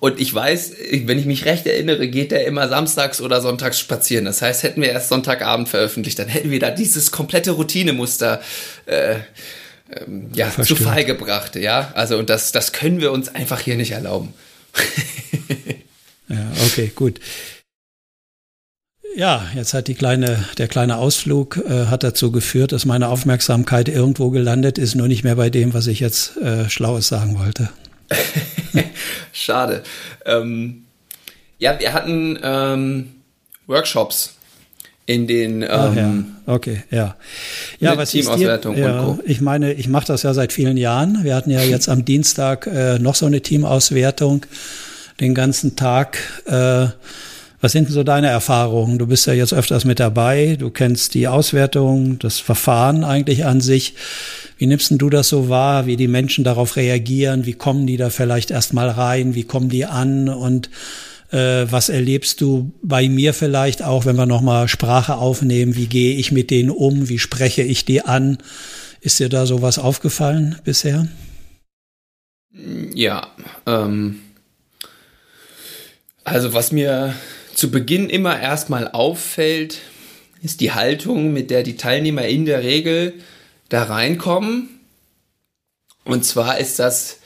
Und 0.00 0.18
ich 0.18 0.32
weiß, 0.32 0.72
wenn 1.04 1.18
ich 1.18 1.26
mich 1.26 1.44
recht 1.44 1.66
erinnere, 1.66 2.08
geht 2.08 2.32
er 2.32 2.46
immer 2.46 2.68
samstags 2.68 3.20
oder 3.20 3.40
sonntags 3.40 3.78
spazieren. 3.78 4.24
Das 4.24 4.40
heißt, 4.40 4.62
hätten 4.62 4.80
wir 4.80 4.88
erst 4.88 5.10
Sonntagabend 5.10 5.68
veröffentlicht, 5.68 6.18
dann 6.18 6.28
hätten 6.28 6.50
wir 6.50 6.60
da 6.60 6.70
dieses 6.70 7.10
komplette 7.10 7.50
Routinemuster 7.52 8.40
äh, 8.86 9.16
ähm, 9.94 10.30
ja, 10.34 10.50
zu 10.50 10.74
Fall 10.76 11.04
gebracht. 11.04 11.56
Ja, 11.56 11.92
also 11.94 12.16
und 12.16 12.30
das, 12.30 12.52
das 12.52 12.72
können 12.72 13.00
wir 13.00 13.12
uns 13.12 13.28
einfach 13.34 13.60
hier 13.60 13.76
nicht 13.76 13.92
erlauben. 13.92 14.32
ja, 16.28 16.50
okay, 16.66 16.92
gut. 16.94 17.20
Ja, 19.16 19.46
jetzt 19.54 19.72
hat 19.72 19.88
die 19.88 19.94
kleine, 19.94 20.44
der 20.58 20.68
kleine 20.68 20.98
Ausflug 20.98 21.56
äh, 21.56 21.86
hat 21.86 22.02
dazu 22.02 22.30
geführt, 22.30 22.72
dass 22.72 22.84
meine 22.84 23.08
Aufmerksamkeit 23.08 23.88
irgendwo 23.88 24.28
gelandet 24.28 24.76
ist, 24.76 24.94
nur 24.94 25.08
nicht 25.08 25.24
mehr 25.24 25.36
bei 25.36 25.48
dem, 25.48 25.72
was 25.72 25.86
ich 25.86 26.00
jetzt 26.00 26.36
äh, 26.36 26.68
Schlaues 26.68 27.08
sagen 27.08 27.38
wollte. 27.38 27.70
Schade. 29.32 29.82
Ähm, 30.26 30.84
ja, 31.58 31.80
wir 31.80 31.94
hatten 31.94 32.38
ähm, 32.42 33.14
Workshops 33.66 34.35
in 35.06 35.26
den 35.26 35.62
ähm, 35.62 35.68
Ach, 35.70 35.94
ja. 35.96 36.14
okay 36.46 36.82
ja. 36.90 37.16
Ja 37.78 37.96
was 37.96 38.10
Teamauswertung 38.10 38.74
ist 38.74 38.80
dir, 38.80 38.88
ja, 38.88 39.18
ich 39.24 39.40
meine 39.40 39.72
ich 39.72 39.88
mache 39.88 40.06
das 40.06 40.24
ja 40.24 40.34
seit 40.34 40.52
vielen 40.52 40.76
Jahren. 40.76 41.22
Wir 41.22 41.34
hatten 41.34 41.50
ja 41.50 41.62
jetzt 41.62 41.88
am 41.88 42.04
Dienstag 42.04 42.66
äh, 42.66 42.98
noch 42.98 43.14
so 43.14 43.26
eine 43.26 43.40
Teamauswertung. 43.40 44.46
Den 45.20 45.34
ganzen 45.34 45.76
Tag 45.76 46.18
äh, 46.46 46.88
was 47.60 47.72
sind 47.72 47.88
denn 47.88 47.94
so 47.94 48.02
deine 48.02 48.28
Erfahrungen? 48.28 48.98
Du 48.98 49.06
bist 49.06 49.26
ja 49.26 49.32
jetzt 49.32 49.54
öfters 49.54 49.84
mit 49.84 49.98
dabei. 49.98 50.56
Du 50.58 50.70
kennst 50.70 51.14
die 51.14 51.26
Auswertung 51.26 52.18
das 52.18 52.38
Verfahren 52.38 53.02
eigentlich 53.02 53.46
an 53.46 53.60
sich. 53.60 53.94
Wie 54.58 54.66
nimmst 54.66 54.92
du 54.92 55.10
das 55.10 55.28
so 55.28 55.48
wahr 55.48 55.86
wie 55.86 55.96
die 55.96 56.08
Menschen 56.08 56.44
darauf 56.44 56.76
reagieren? 56.76 57.46
Wie 57.46 57.54
kommen 57.54 57.86
die 57.86 57.96
da 57.96 58.10
vielleicht 58.10 58.50
erstmal 58.50 58.90
rein? 58.90 59.34
Wie 59.34 59.44
kommen 59.44 59.68
die 59.68 59.86
an? 59.86 60.28
Und 60.28 60.70
äh, 61.36 61.70
was 61.70 61.90
erlebst 61.90 62.40
du 62.40 62.72
bei 62.82 63.08
mir 63.08 63.34
vielleicht 63.34 63.82
auch, 63.82 64.06
wenn 64.06 64.16
wir 64.16 64.26
nochmal 64.26 64.68
Sprache 64.68 65.16
aufnehmen? 65.16 65.76
Wie 65.76 65.86
gehe 65.86 66.16
ich 66.16 66.32
mit 66.32 66.50
denen 66.50 66.70
um? 66.70 67.10
Wie 67.10 67.18
spreche 67.18 67.62
ich 67.62 67.84
die 67.84 68.00
an? 68.02 68.38
Ist 69.02 69.20
dir 69.20 69.28
da 69.28 69.44
sowas 69.44 69.78
aufgefallen 69.78 70.58
bisher? 70.64 71.06
Ja, 72.94 73.28
ähm, 73.66 74.20
also 76.24 76.54
was 76.54 76.72
mir 76.72 77.14
zu 77.54 77.70
Beginn 77.70 78.08
immer 78.08 78.40
erstmal 78.40 78.88
auffällt, 78.88 79.78
ist 80.42 80.62
die 80.62 80.72
Haltung, 80.72 81.34
mit 81.34 81.50
der 81.50 81.62
die 81.62 81.76
Teilnehmer 81.76 82.26
in 82.26 82.46
der 82.46 82.62
Regel 82.62 83.12
da 83.68 83.82
reinkommen. 83.82 84.70
Und 86.04 86.24
zwar 86.24 86.58
ist 86.58 86.78
das 86.78 87.18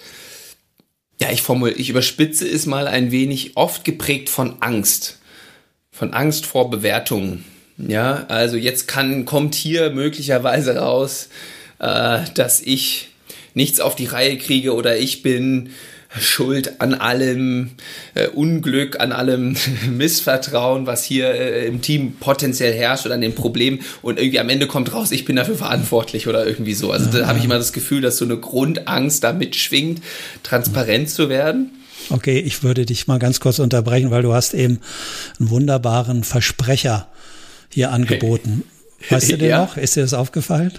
ja, 1.20 1.30
ich 1.30 1.42
formul, 1.42 1.74
ich 1.76 1.90
überspitze 1.90 2.48
es 2.48 2.66
mal 2.66 2.88
ein 2.88 3.10
wenig, 3.10 3.56
oft 3.56 3.84
geprägt 3.84 4.30
von 4.30 4.56
Angst. 4.60 5.18
Von 5.92 6.14
Angst 6.14 6.46
vor 6.46 6.70
Bewertungen. 6.70 7.44
Ja, 7.76 8.24
also 8.28 8.56
jetzt 8.56 8.88
kann, 8.88 9.24
kommt 9.26 9.54
hier 9.54 9.90
möglicherweise 9.90 10.76
raus, 10.76 11.28
äh, 11.78 12.20
dass 12.34 12.60
ich 12.60 13.08
nichts 13.54 13.80
auf 13.80 13.96
die 13.96 14.06
Reihe 14.06 14.38
kriege 14.38 14.74
oder 14.74 14.96
ich 14.96 15.22
bin 15.22 15.70
Schuld 16.18 16.80
an 16.80 16.94
allem 16.94 17.70
äh, 18.14 18.26
Unglück, 18.26 18.98
an 18.98 19.12
allem 19.12 19.56
Missvertrauen, 19.90 20.86
was 20.86 21.04
hier 21.04 21.32
äh, 21.32 21.66
im 21.66 21.82
Team 21.82 22.16
potenziell 22.18 22.72
herrscht 22.72 23.06
oder 23.06 23.14
an 23.14 23.20
dem 23.20 23.34
Problem 23.34 23.80
und 24.02 24.18
irgendwie 24.18 24.40
am 24.40 24.48
Ende 24.48 24.66
kommt 24.66 24.92
raus, 24.92 25.12
ich 25.12 25.24
bin 25.24 25.36
dafür 25.36 25.54
verantwortlich 25.54 26.26
oder 26.26 26.46
irgendwie 26.46 26.74
so. 26.74 26.90
Also 26.90 27.10
da 27.10 27.28
habe 27.28 27.38
ich 27.38 27.44
immer 27.44 27.58
das 27.58 27.72
Gefühl, 27.72 28.00
dass 28.00 28.16
so 28.16 28.24
eine 28.24 28.36
Grundangst 28.36 29.22
da 29.22 29.32
mitschwingt, 29.32 30.02
transparent 30.42 31.10
zu 31.10 31.28
werden. 31.28 31.70
Okay, 32.08 32.40
ich 32.40 32.64
würde 32.64 32.86
dich 32.86 33.06
mal 33.06 33.18
ganz 33.18 33.38
kurz 33.38 33.60
unterbrechen, 33.60 34.10
weil 34.10 34.22
du 34.22 34.32
hast 34.32 34.54
eben 34.54 34.80
einen 35.38 35.50
wunderbaren 35.50 36.24
Versprecher 36.24 37.06
hier 37.68 37.92
angeboten. 37.92 38.64
Weißt 39.08 39.30
du 39.30 39.38
den 39.38 39.50
ja. 39.50 39.62
noch? 39.62 39.76
Ist 39.76 39.96
dir 39.96 40.02
das 40.02 40.14
aufgefallen? 40.14 40.72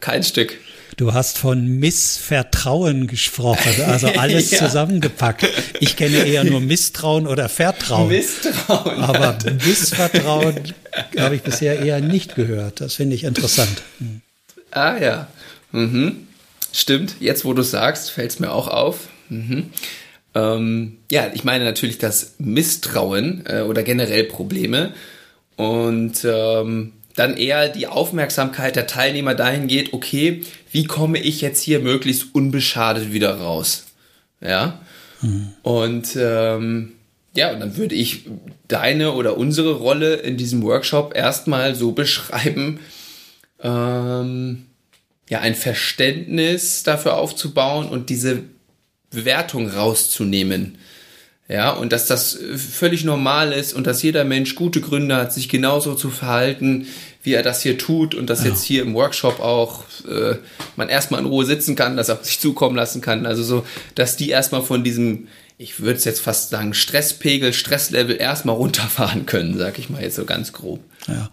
Kein 0.00 0.24
Stück. 0.24 0.58
Du 0.96 1.12
hast 1.12 1.38
von 1.38 1.66
Missvertrauen 1.78 3.06
gesprochen, 3.06 3.82
also 3.86 4.06
alles 4.16 4.50
ja. 4.50 4.58
zusammengepackt. 4.58 5.46
Ich 5.80 5.96
kenne 5.96 6.18
eher 6.24 6.44
nur 6.44 6.60
Misstrauen 6.60 7.26
oder 7.26 7.48
Vertrauen. 7.48 8.08
Misstrauen. 8.08 9.00
Aber 9.00 9.38
Missvertrauen 9.66 10.56
habe 11.18 11.36
ich 11.36 11.42
bisher 11.42 11.80
eher 11.80 12.00
nicht 12.00 12.34
gehört. 12.34 12.80
Das 12.80 12.94
finde 12.94 13.14
ich 13.14 13.24
interessant. 13.24 13.82
Hm. 13.98 14.22
Ah 14.70 14.98
ja. 14.98 15.28
Mhm. 15.72 16.26
Stimmt, 16.72 17.16
jetzt 17.20 17.44
wo 17.44 17.52
du 17.52 17.62
sagst, 17.62 18.10
fällt 18.10 18.30
es 18.30 18.40
mir 18.40 18.52
auch 18.52 18.68
auf. 18.68 19.08
Mhm. 19.28 19.70
Ähm, 20.34 20.98
ja, 21.10 21.30
ich 21.32 21.44
meine 21.44 21.64
natürlich 21.64 21.98
das 21.98 22.34
Misstrauen 22.38 23.44
äh, 23.46 23.62
oder 23.62 23.82
generell 23.82 24.24
Probleme. 24.24 24.92
Und 25.56 26.24
ähm, 26.24 26.92
dann 27.18 27.36
eher 27.36 27.68
die 27.68 27.86
Aufmerksamkeit 27.86 28.76
der 28.76 28.86
Teilnehmer 28.86 29.34
dahin 29.34 29.66
geht, 29.66 29.92
okay, 29.92 30.42
wie 30.70 30.84
komme 30.84 31.18
ich 31.18 31.40
jetzt 31.40 31.62
hier 31.62 31.80
möglichst 31.80 32.34
unbeschadet 32.34 33.12
wieder 33.12 33.34
raus? 33.38 33.86
Ja. 34.40 34.80
Mhm. 35.20 35.52
Und 35.62 36.16
ähm, 36.16 36.92
ja, 37.34 37.52
und 37.52 37.60
dann 37.60 37.76
würde 37.76 37.94
ich 37.94 38.24
deine 38.68 39.12
oder 39.12 39.36
unsere 39.36 39.74
Rolle 39.74 40.16
in 40.16 40.36
diesem 40.36 40.62
Workshop 40.62 41.14
erstmal 41.14 41.74
so 41.74 41.92
beschreiben, 41.92 42.80
ähm, 43.62 44.66
ja, 45.28 45.40
ein 45.40 45.54
Verständnis 45.54 46.84
dafür 46.84 47.16
aufzubauen 47.16 47.88
und 47.88 48.10
diese 48.10 48.42
Bewertung 49.10 49.68
rauszunehmen. 49.68 50.78
Ja, 51.50 51.70
und 51.70 51.92
dass 51.92 52.06
das 52.06 52.38
völlig 52.56 53.04
normal 53.04 53.52
ist 53.52 53.72
und 53.72 53.86
dass 53.86 54.02
jeder 54.02 54.24
Mensch 54.24 54.54
gute 54.54 54.82
Gründe 54.82 55.16
hat, 55.16 55.32
sich 55.32 55.48
genauso 55.48 55.94
zu 55.94 56.10
verhalten, 56.10 56.86
wie 57.22 57.32
er 57.32 57.42
das 57.42 57.62
hier 57.62 57.78
tut 57.78 58.14
und 58.14 58.28
dass 58.28 58.44
ja. 58.44 58.50
jetzt 58.50 58.64
hier 58.64 58.82
im 58.82 58.94
Workshop 58.94 59.40
auch 59.40 59.84
äh, 60.06 60.36
man 60.76 60.90
erstmal 60.90 61.20
in 61.20 61.26
Ruhe 61.26 61.46
sitzen 61.46 61.74
kann, 61.74 61.96
dass 61.96 62.10
er 62.10 62.18
sich 62.22 62.38
zukommen 62.38 62.76
lassen 62.76 63.00
kann. 63.00 63.24
Also 63.24 63.42
so, 63.42 63.64
dass 63.94 64.16
die 64.16 64.28
erstmal 64.28 64.62
von 64.62 64.84
diesem, 64.84 65.28
ich 65.56 65.80
würde 65.80 65.98
es 65.98 66.04
jetzt 66.04 66.20
fast 66.20 66.50
sagen, 66.50 66.74
Stresspegel, 66.74 67.54
Stresslevel 67.54 68.16
erstmal 68.20 68.54
runterfahren 68.54 69.24
können, 69.24 69.56
sag 69.56 69.78
ich 69.78 69.88
mal 69.88 70.02
jetzt 70.02 70.16
so 70.16 70.26
ganz 70.26 70.52
grob. 70.52 70.80
Ja. 71.06 71.30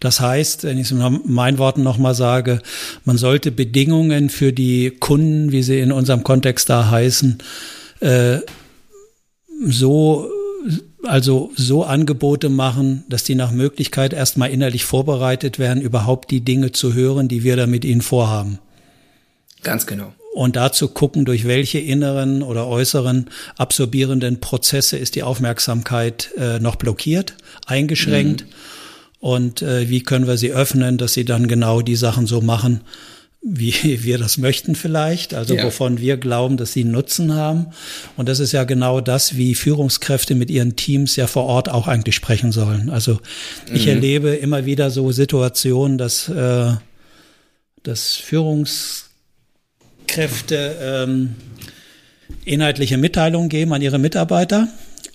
Das 0.00 0.18
heißt, 0.18 0.64
wenn 0.64 0.78
ich 0.78 0.86
es 0.86 0.90
in 0.90 1.20
meinen 1.26 1.58
Worten 1.58 1.84
nochmal 1.84 2.16
sage, 2.16 2.60
man 3.04 3.18
sollte 3.18 3.52
Bedingungen 3.52 4.30
für 4.30 4.52
die 4.52 4.90
Kunden, 4.90 5.52
wie 5.52 5.62
sie 5.62 5.78
in 5.78 5.92
unserem 5.92 6.24
Kontext 6.24 6.68
da 6.68 6.90
heißen, 6.90 7.38
äh, 8.00 8.38
so 9.62 10.30
also 11.06 11.52
so 11.56 11.84
Angebote 11.84 12.48
machen, 12.48 13.04
dass 13.08 13.24
die 13.24 13.34
nach 13.34 13.52
Möglichkeit 13.52 14.12
erstmal 14.12 14.50
innerlich 14.50 14.84
vorbereitet 14.84 15.58
werden, 15.58 15.82
überhaupt 15.82 16.30
die 16.30 16.40
Dinge 16.40 16.72
zu 16.72 16.94
hören, 16.94 17.28
die 17.28 17.44
wir 17.44 17.56
da 17.56 17.66
mit 17.66 17.84
ihnen 17.84 18.00
vorhaben. 18.00 18.58
Ganz 19.62 19.86
genau. 19.86 20.12
Und 20.34 20.56
dazu 20.56 20.88
gucken, 20.88 21.24
durch 21.24 21.46
welche 21.46 21.78
inneren 21.78 22.42
oder 22.42 22.66
äußeren 22.66 23.26
absorbierenden 23.56 24.40
Prozesse 24.40 24.96
ist 24.98 25.14
die 25.14 25.22
Aufmerksamkeit 25.22 26.30
äh, 26.36 26.58
noch 26.58 26.76
blockiert, 26.76 27.34
eingeschränkt. 27.66 28.42
Mhm. 28.42 28.48
Und 29.20 29.62
äh, 29.62 29.88
wie 29.88 30.02
können 30.02 30.26
wir 30.26 30.36
sie 30.36 30.52
öffnen, 30.52 30.98
dass 30.98 31.14
sie 31.14 31.24
dann 31.24 31.46
genau 31.46 31.82
die 31.82 31.96
Sachen 31.96 32.26
so 32.26 32.40
machen, 32.40 32.80
wie 33.44 33.72
wir 34.02 34.18
das 34.18 34.38
möchten 34.38 34.74
vielleicht, 34.74 35.34
also 35.34 35.54
ja. 35.54 35.64
wovon 35.64 36.00
wir 36.00 36.16
glauben, 36.16 36.56
dass 36.56 36.72
sie 36.72 36.84
Nutzen 36.84 37.34
haben. 37.34 37.66
Und 38.16 38.28
das 38.28 38.40
ist 38.40 38.52
ja 38.52 38.64
genau 38.64 39.00
das, 39.00 39.36
wie 39.36 39.54
Führungskräfte 39.54 40.34
mit 40.34 40.50
ihren 40.50 40.74
Teams 40.76 41.16
ja 41.16 41.26
vor 41.26 41.44
Ort 41.44 41.68
auch 41.68 41.86
eigentlich 41.86 42.14
sprechen 42.14 42.52
sollen. 42.52 42.88
Also 42.90 43.20
ich 43.72 43.84
mhm. 43.84 43.92
erlebe 43.92 44.30
immer 44.30 44.64
wieder 44.64 44.90
so 44.90 45.12
Situationen, 45.12 45.98
dass, 45.98 46.28
äh, 46.28 46.72
dass 47.82 48.16
Führungskräfte 48.16 50.76
ähm, 50.80 51.34
inhaltliche 52.44 52.96
Mitteilungen 52.96 53.50
geben 53.50 53.74
an 53.74 53.82
ihre 53.82 53.98
Mitarbeiter 53.98 54.68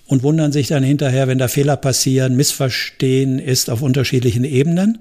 und 0.06 0.22
wundern 0.22 0.52
sich 0.52 0.68
dann 0.68 0.84
hinterher, 0.84 1.28
wenn 1.28 1.38
da 1.38 1.48
Fehler 1.48 1.76
passieren, 1.76 2.36
Missverstehen 2.36 3.38
ist 3.38 3.70
auf 3.70 3.82
unterschiedlichen 3.82 4.44
Ebenen. 4.44 4.98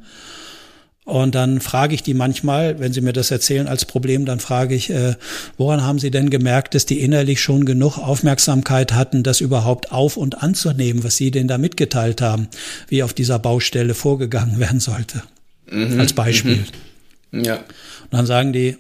Und 1.10 1.34
dann 1.34 1.60
frage 1.60 1.96
ich 1.96 2.04
die 2.04 2.14
manchmal, 2.14 2.80
wenn 2.80 2.94
sie 2.94 3.02
mir 3.02 3.14
das 3.14 3.32
erzählen 3.32 3.68
als 3.68 3.86
Problem, 3.86 4.26
dann 4.26 4.40
frage 4.40 4.76
ich, 4.76 4.92
äh, 4.92 5.16
woran 5.58 5.84
haben 5.84 5.98
sie 5.98 6.12
denn 6.12 6.30
gemerkt, 6.30 6.76
dass 6.76 6.86
die 6.86 7.00
innerlich 7.00 7.42
schon 7.42 7.66
genug 7.66 7.98
Aufmerksamkeit 7.98 8.94
hatten, 8.94 9.24
das 9.24 9.42
überhaupt 9.42 9.92
auf 9.92 10.18
und 10.18 10.44
anzunehmen, 10.44 11.04
was 11.04 11.18
sie 11.18 11.32
denn 11.32 11.48
da 11.48 11.58
mitgeteilt 11.58 12.22
haben, 12.22 12.48
wie 12.90 13.02
auf 13.02 13.14
dieser 13.14 13.40
Baustelle 13.40 13.96
vorgegangen 13.96 14.60
werden 14.60 14.80
sollte. 14.80 15.24
Mhm, 15.72 16.00
als 16.00 16.14
Beispiel. 16.14 16.66
Mhm. 17.32 17.44
Ja. 17.44 17.56
Und 17.56 18.12
dann 18.12 18.28
sagen 18.28 18.54
die, 18.54 18.78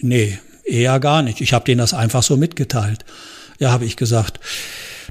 nee, 0.00 0.38
eher 0.62 1.00
gar 1.00 1.22
nicht. 1.22 1.40
Ich 1.40 1.54
habe 1.54 1.64
denen 1.64 1.78
das 1.78 1.94
einfach 1.94 2.22
so 2.22 2.36
mitgeteilt. 2.36 3.06
Ja, 3.58 3.70
habe 3.70 3.86
ich 3.86 3.96
gesagt. 3.96 4.40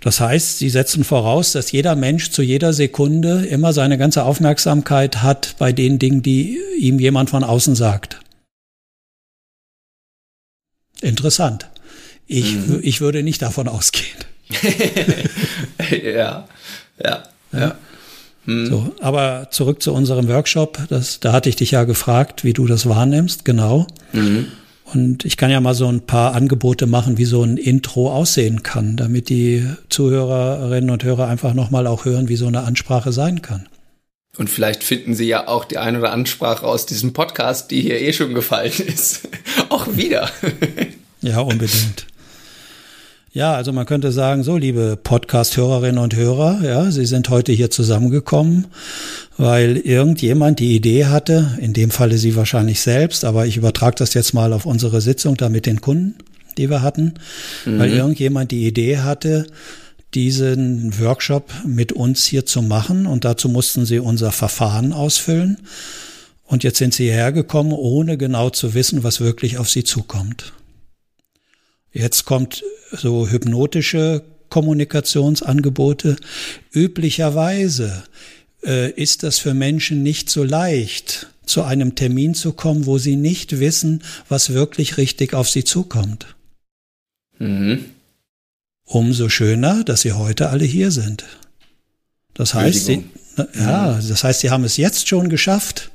Das 0.01 0.19
heißt, 0.19 0.57
sie 0.57 0.69
setzen 0.69 1.03
voraus, 1.03 1.51
dass 1.51 1.71
jeder 1.71 1.95
Mensch 1.95 2.31
zu 2.31 2.41
jeder 2.41 2.73
Sekunde 2.73 3.45
immer 3.45 3.71
seine 3.71 3.99
ganze 3.99 4.23
Aufmerksamkeit 4.23 5.21
hat 5.21 5.55
bei 5.59 5.71
den 5.71 5.99
Dingen, 5.99 6.23
die 6.23 6.59
ihm 6.77 6.99
jemand 6.99 7.29
von 7.29 7.43
außen 7.43 7.75
sagt. 7.75 8.19
Interessant. 11.01 11.69
Ich, 12.25 12.55
mhm. 12.55 12.79
ich 12.81 12.99
würde 12.99 13.21
nicht 13.21 13.41
davon 13.41 13.67
ausgehen. 13.67 14.17
ja, 16.03 16.47
ja, 17.03 17.23
ja. 17.51 17.75
Mhm. 18.45 18.65
So, 18.65 18.95
aber 19.01 19.49
zurück 19.51 19.83
zu 19.83 19.93
unserem 19.93 20.27
Workshop. 20.27 20.79
Das, 20.89 21.19
da 21.19 21.31
hatte 21.31 21.49
ich 21.49 21.55
dich 21.55 21.71
ja 21.71 21.83
gefragt, 21.83 22.43
wie 22.43 22.53
du 22.53 22.65
das 22.65 22.87
wahrnimmst, 22.89 23.45
genau. 23.45 23.85
Mhm. 24.13 24.47
Und 24.93 25.23
ich 25.25 25.37
kann 25.37 25.51
ja 25.51 25.61
mal 25.61 25.73
so 25.73 25.87
ein 25.87 26.01
paar 26.01 26.33
Angebote 26.33 26.85
machen, 26.85 27.17
wie 27.17 27.25
so 27.25 27.43
ein 27.43 27.57
Intro 27.57 28.11
aussehen 28.11 28.61
kann, 28.61 28.97
damit 28.97 29.29
die 29.29 29.65
Zuhörerinnen 29.89 30.89
und 30.89 31.03
Hörer 31.03 31.27
einfach 31.27 31.53
nochmal 31.53 31.87
auch 31.87 32.05
hören, 32.05 32.27
wie 32.27 32.35
so 32.35 32.47
eine 32.47 32.63
Ansprache 32.63 33.13
sein 33.13 33.41
kann. 33.41 33.69
Und 34.37 34.49
vielleicht 34.49 34.83
finden 34.83 35.13
Sie 35.13 35.27
ja 35.27 35.47
auch 35.47 35.65
die 35.65 35.77
ein 35.77 35.97
oder 35.97 36.11
Ansprache 36.11 36.65
aus 36.65 36.85
diesem 36.85 37.13
Podcast, 37.13 37.71
die 37.71 37.81
hier 37.81 38.01
eh 38.01 38.13
schon 38.13 38.33
gefallen 38.33 38.73
ist, 38.85 39.27
auch 39.69 39.87
wieder. 39.95 40.29
ja, 41.21 41.39
unbedingt. 41.39 42.07
Ja, 43.33 43.53
also 43.53 43.71
man 43.71 43.85
könnte 43.85 44.11
sagen, 44.11 44.43
so 44.43 44.57
liebe 44.57 44.99
Podcast-Hörerinnen 45.01 45.99
und 45.99 46.13
Hörer, 46.13 46.59
ja, 46.65 46.91
Sie 46.91 47.05
sind 47.05 47.29
heute 47.29 47.53
hier 47.53 47.71
zusammengekommen, 47.71 48.67
weil 49.37 49.77
irgendjemand 49.77 50.59
die 50.59 50.75
Idee 50.75 51.05
hatte, 51.05 51.57
in 51.61 51.71
dem 51.71 51.91
Falle 51.91 52.17
Sie 52.17 52.35
wahrscheinlich 52.35 52.81
selbst, 52.81 53.23
aber 53.23 53.45
ich 53.45 53.55
übertrage 53.55 53.95
das 53.95 54.13
jetzt 54.15 54.33
mal 54.33 54.51
auf 54.51 54.65
unsere 54.65 54.99
Sitzung 54.99 55.37
da 55.37 55.47
mit 55.47 55.65
den 55.65 55.79
Kunden, 55.79 56.15
die 56.57 56.69
wir 56.69 56.81
hatten, 56.81 57.13
mhm. 57.63 57.79
weil 57.79 57.93
irgendjemand 57.93 58.51
die 58.51 58.67
Idee 58.67 58.97
hatte, 58.97 59.47
diesen 60.13 60.99
Workshop 60.99 61.53
mit 61.65 61.93
uns 61.93 62.25
hier 62.25 62.45
zu 62.45 62.61
machen 62.61 63.05
und 63.05 63.23
dazu 63.23 63.47
mussten 63.47 63.85
Sie 63.85 63.99
unser 63.99 64.33
Verfahren 64.33 64.91
ausfüllen. 64.91 65.57
Und 66.47 66.65
jetzt 66.65 66.79
sind 66.79 66.93
Sie 66.93 67.09
hergekommen, 67.09 67.71
ohne 67.71 68.17
genau 68.17 68.49
zu 68.49 68.73
wissen, 68.73 69.05
was 69.05 69.21
wirklich 69.21 69.57
auf 69.57 69.69
Sie 69.69 69.85
zukommt. 69.85 70.51
Jetzt 71.93 72.25
kommt 72.25 72.63
so 72.91 73.29
hypnotische 73.29 74.23
Kommunikationsangebote. 74.49 76.15
Üblicherweise 76.71 78.03
äh, 78.63 78.91
ist 78.91 79.23
das 79.23 79.39
für 79.39 79.53
Menschen 79.53 80.03
nicht 80.03 80.29
so 80.29 80.43
leicht, 80.43 81.27
zu 81.45 81.63
einem 81.63 81.95
Termin 81.95 82.33
zu 82.33 82.53
kommen, 82.53 82.85
wo 82.85 82.97
sie 82.97 83.15
nicht 83.15 83.59
wissen, 83.59 84.03
was 84.29 84.53
wirklich 84.53 84.97
richtig 84.97 85.33
auf 85.33 85.49
sie 85.49 85.63
zukommt. 85.63 86.35
Mhm. 87.39 87.85
Umso 88.85 89.29
schöner, 89.29 89.83
dass 89.83 90.01
sie 90.01 90.13
heute 90.13 90.49
alle 90.49 90.65
hier 90.65 90.91
sind. 90.91 91.25
Das 92.33 92.53
heißt, 92.53 92.85
sie, 92.85 93.03
ja, 93.55 93.99
das 93.99 94.23
heißt, 94.23 94.41
sie 94.41 94.49
haben 94.49 94.63
es 94.63 94.77
jetzt 94.77 95.07
schon 95.07 95.29
geschafft, 95.29 95.90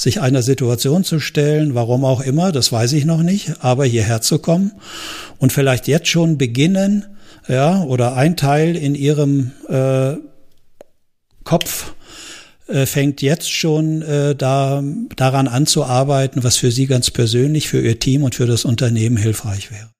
sich 0.00 0.20
einer 0.20 0.42
Situation 0.42 1.04
zu 1.04 1.20
stellen, 1.20 1.74
warum 1.74 2.04
auch 2.04 2.20
immer, 2.20 2.52
das 2.52 2.72
weiß 2.72 2.92
ich 2.94 3.04
noch 3.04 3.22
nicht, 3.22 3.62
aber 3.62 3.84
hierher 3.84 4.22
zu 4.22 4.38
kommen 4.38 4.72
und 5.38 5.52
vielleicht 5.52 5.88
jetzt 5.88 6.08
schon 6.08 6.38
beginnen, 6.38 7.04
ja, 7.48 7.82
oder 7.82 8.16
ein 8.16 8.36
Teil 8.36 8.76
in 8.76 8.94
ihrem 8.94 9.50
äh, 9.68 10.14
Kopf 11.44 11.94
äh, 12.68 12.86
fängt 12.86 13.20
jetzt 13.22 13.52
schon 13.52 14.02
äh, 14.02 14.34
da, 14.34 14.82
daran 15.16 15.48
an 15.48 15.66
zu 15.66 15.84
arbeiten, 15.84 16.44
was 16.44 16.56
für 16.56 16.70
sie 16.70 16.86
ganz 16.86 17.10
persönlich, 17.10 17.68
für 17.68 17.80
ihr 17.80 17.98
Team 17.98 18.22
und 18.22 18.34
für 18.34 18.46
das 18.46 18.64
Unternehmen 18.64 19.16
hilfreich 19.16 19.70
wäre. 19.70 19.90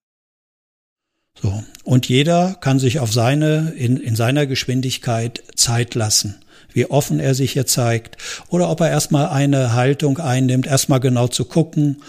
So. 1.43 1.63
Und 1.85 2.09
jeder 2.09 2.57
kann 2.61 2.79
sich 2.79 3.01
auf 3.01 3.13
seine, 3.13 3.73
in, 3.77 3.97
in 3.97 4.15
seiner 4.15 4.47
Geschwindigkeit 4.47 5.43
Zeit 5.57 5.95
lassen 5.95 6.37
wie 6.73 6.87
offen 6.87 7.21
er 7.21 7.35
sich 7.35 7.53
hier 7.53 7.67
zeigt, 7.67 8.17
oder 8.49 8.71
ob 8.71 8.81
er 8.81 8.91
erstmal 8.91 9.29
eine 9.29 9.75
Haltung 9.75 10.19
einnimmt, 10.19 10.67
erstmal 10.67 11.01
genau 11.01 11.29
zu 11.29 11.45
gucken, 11.45 12.03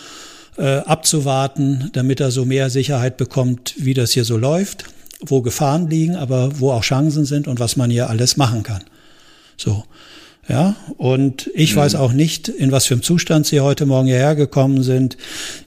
äh, 0.58 0.78
abzuwarten, 0.78 1.90
damit 1.94 2.20
er 2.20 2.32
so 2.32 2.46
mehr 2.46 2.70
Sicherheit 2.70 3.18
bekommt, 3.18 3.74
wie 3.78 3.94
das 3.94 4.12
hier 4.12 4.26
so 4.26 4.38
läuft, 4.38 4.86
wo 5.22 5.42
Gefahren 5.42 5.90
liegen, 5.90 6.16
aber 6.16 6.60
wo 6.60 6.72
auch 6.72 6.84
Chancen 6.84 7.26
sind 7.26 7.48
und 7.48 7.60
was 7.60 7.76
man 7.76 7.90
hier 7.90 8.10
alles 8.10 8.38
machen 8.38 8.64
kann. 8.64 8.84
So. 9.58 9.84
Ja, 10.52 10.76
und 10.98 11.50
ich 11.54 11.76
mhm. 11.76 11.80
weiß 11.80 11.96
auch 11.96 12.12
nicht, 12.12 12.50
in 12.50 12.74
was 12.74 12.86
für 12.86 12.94
einem 12.94 13.04
Zustand 13.04 13.48
Sie 13.48 13.62
heute 13.62 13.86
Morgen 13.86 14.08
hierher 14.08 14.36
gekommen 14.36 14.84
sind, 14.84 15.16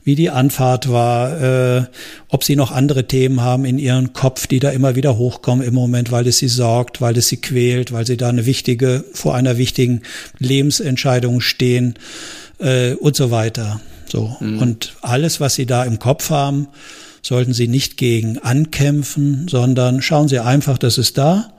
wie 0.05 0.15
die 0.15 0.29
Anfahrt 0.29 0.91
war, 0.91 1.79
äh, 1.79 1.85
ob 2.29 2.45
Sie 2.45 2.55
noch 2.55 2.71
andere 2.71 3.07
Themen 3.07 3.41
haben 3.41 3.65
in 3.65 3.79
Ihrem 3.79 4.13
Kopf, 4.13 4.47
die 4.47 4.59
da 4.59 4.69
immer 4.69 4.95
wieder 4.95 5.17
hochkommen 5.17 5.67
im 5.67 5.73
Moment, 5.73 6.13
weil 6.13 6.27
es 6.27 6.37
Sie 6.37 6.49
sorgt, 6.49 7.01
weil 7.01 7.17
es 7.17 7.29
Sie 7.29 7.39
quält, 7.39 7.93
weil 7.93 8.07
Sie 8.07 8.19
da 8.19 8.29
eine 8.29 8.45
wichtige, 8.45 9.07
vor 9.15 9.35
einer 9.35 9.57
wichtigen 9.57 10.03
Lebensentscheidung 10.39 11.41
stehen 11.41 11.95
äh, 12.59 12.93
und 12.93 13.17
so 13.17 13.31
weiter. 13.31 13.81
So. 14.07 14.37
Mhm. 14.41 14.59
Und 14.59 14.97
alles, 15.01 15.41
was 15.41 15.55
Sie 15.55 15.65
da 15.65 15.85
im 15.85 15.99
Kopf 15.99 16.29
haben, 16.29 16.69
sollten 17.23 17.55
Sie 17.55 17.69
nicht 17.69 17.97
gegen 17.97 18.37
ankämpfen, 18.37 19.49
sondern 19.49 20.03
schauen 20.03 20.29
Sie 20.29 20.41
einfach, 20.41 20.77
das 20.77 20.99
ist 20.99 21.17
da 21.17 21.54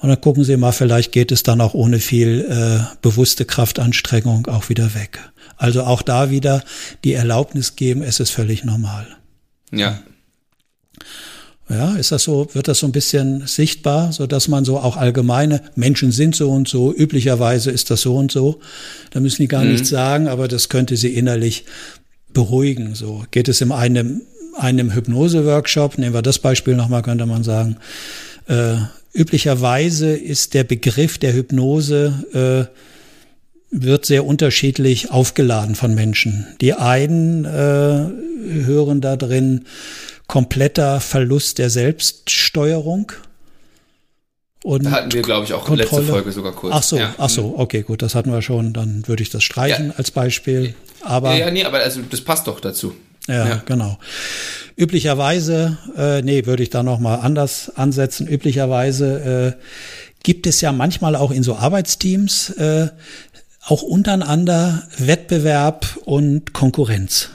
und 0.00 0.08
dann 0.08 0.20
gucken 0.20 0.44
Sie 0.44 0.56
mal, 0.56 0.72
vielleicht 0.72 1.12
geht 1.12 1.32
es 1.32 1.42
dann 1.42 1.60
auch 1.60 1.74
ohne 1.74 1.98
viel 1.98 2.46
äh, 2.48 2.96
bewusste 3.02 3.44
Kraftanstrengung 3.44 4.46
auch 4.46 4.68
wieder 4.68 4.94
weg. 4.94 5.20
Also 5.56 5.82
auch 5.82 6.02
da 6.02 6.30
wieder 6.30 6.64
die 7.04 7.12
Erlaubnis 7.12 7.76
geben, 7.76 8.02
es 8.02 8.20
ist 8.20 8.30
völlig 8.30 8.64
normal. 8.64 9.06
Ja. 9.72 10.00
Ja, 11.70 11.94
ist 11.94 12.10
das 12.10 12.24
so, 12.24 12.48
wird 12.52 12.66
das 12.66 12.80
so 12.80 12.86
ein 12.86 12.92
bisschen 12.92 13.46
sichtbar, 13.46 14.12
so 14.12 14.26
dass 14.26 14.48
man 14.48 14.64
so 14.64 14.78
auch 14.78 14.96
allgemeine 14.96 15.62
Menschen 15.76 16.10
sind 16.10 16.34
so 16.34 16.50
und 16.50 16.66
so, 16.66 16.92
üblicherweise 16.92 17.70
ist 17.70 17.92
das 17.92 18.00
so 18.00 18.16
und 18.16 18.32
so. 18.32 18.58
Da 19.12 19.20
müssen 19.20 19.42
die 19.42 19.48
gar 19.48 19.62
mhm. 19.62 19.72
nichts 19.72 19.88
sagen, 19.88 20.26
aber 20.26 20.48
das 20.48 20.68
könnte 20.68 20.96
sie 20.96 21.14
innerlich 21.14 21.64
beruhigen. 22.32 22.96
So 22.96 23.24
geht 23.30 23.48
es 23.48 23.60
in 23.60 23.70
einem, 23.70 24.22
einem 24.56 24.92
Hypnose-Workshop, 24.92 25.98
nehmen 25.98 26.14
wir 26.14 26.22
das 26.22 26.40
Beispiel 26.40 26.74
nochmal, 26.74 27.02
könnte 27.02 27.26
man 27.26 27.44
sagen, 27.44 27.76
äh, 28.48 28.76
Üblicherweise 29.12 30.14
ist 30.14 30.54
der 30.54 30.64
Begriff 30.64 31.18
der 31.18 31.34
Hypnose 31.34 32.68
äh, 32.70 32.80
wird 33.70 34.04
sehr 34.04 34.24
unterschiedlich 34.24 35.10
aufgeladen 35.10 35.74
von 35.74 35.94
Menschen. 35.94 36.46
Die 36.60 36.74
einen 36.74 37.44
äh, 37.44 37.48
hören 37.48 39.00
da 39.00 39.16
drin 39.16 39.64
kompletter 40.26 41.00
Verlust 41.00 41.58
der 41.58 41.70
Selbststeuerung. 41.70 43.12
Und 44.62 44.84
da 44.84 44.90
hatten 44.90 45.12
wir, 45.12 45.22
glaube 45.22 45.44
ich, 45.44 45.54
auch 45.54 45.64
Kontrolle. 45.64 45.82
letzte 45.82 46.02
Folge 46.02 46.32
sogar 46.32 46.52
kurz. 46.52 46.74
Ach 46.74 46.82
so, 46.82 46.98
ja. 46.98 47.14
ach 47.16 47.30
so, 47.30 47.54
okay, 47.56 47.82
gut, 47.82 48.02
das 48.02 48.14
hatten 48.14 48.30
wir 48.30 48.42
schon. 48.42 48.72
Dann 48.72 49.08
würde 49.08 49.22
ich 49.22 49.30
das 49.30 49.42
streichen 49.42 49.88
ja. 49.88 49.94
als 49.96 50.10
Beispiel. 50.10 50.74
Aber 51.00 51.32
ja, 51.32 51.46
ja, 51.46 51.50
nee, 51.50 51.64
aber 51.64 51.78
also 51.78 52.00
das 52.08 52.20
passt 52.20 52.46
doch 52.46 52.60
dazu. 52.60 52.94
Ja, 53.26 53.48
ja. 53.48 53.62
genau. 53.64 53.98
Üblicherweise, 54.76 55.78
äh, 55.96 56.22
nee, 56.22 56.46
würde 56.46 56.62
ich 56.62 56.70
da 56.70 56.82
noch 56.82 57.00
mal 57.00 57.16
anders 57.16 57.70
ansetzen. 57.76 58.26
Üblicherweise 58.26 59.56
äh, 59.58 59.62
gibt 60.22 60.46
es 60.46 60.60
ja 60.60 60.72
manchmal 60.72 61.16
auch 61.16 61.30
in 61.30 61.42
so 61.42 61.56
Arbeitsteams 61.56 62.50
äh, 62.50 62.88
auch 63.62 63.82
untereinander 63.82 64.84
Wettbewerb 64.98 65.98
und 66.04 66.52
Konkurrenz. 66.52 67.30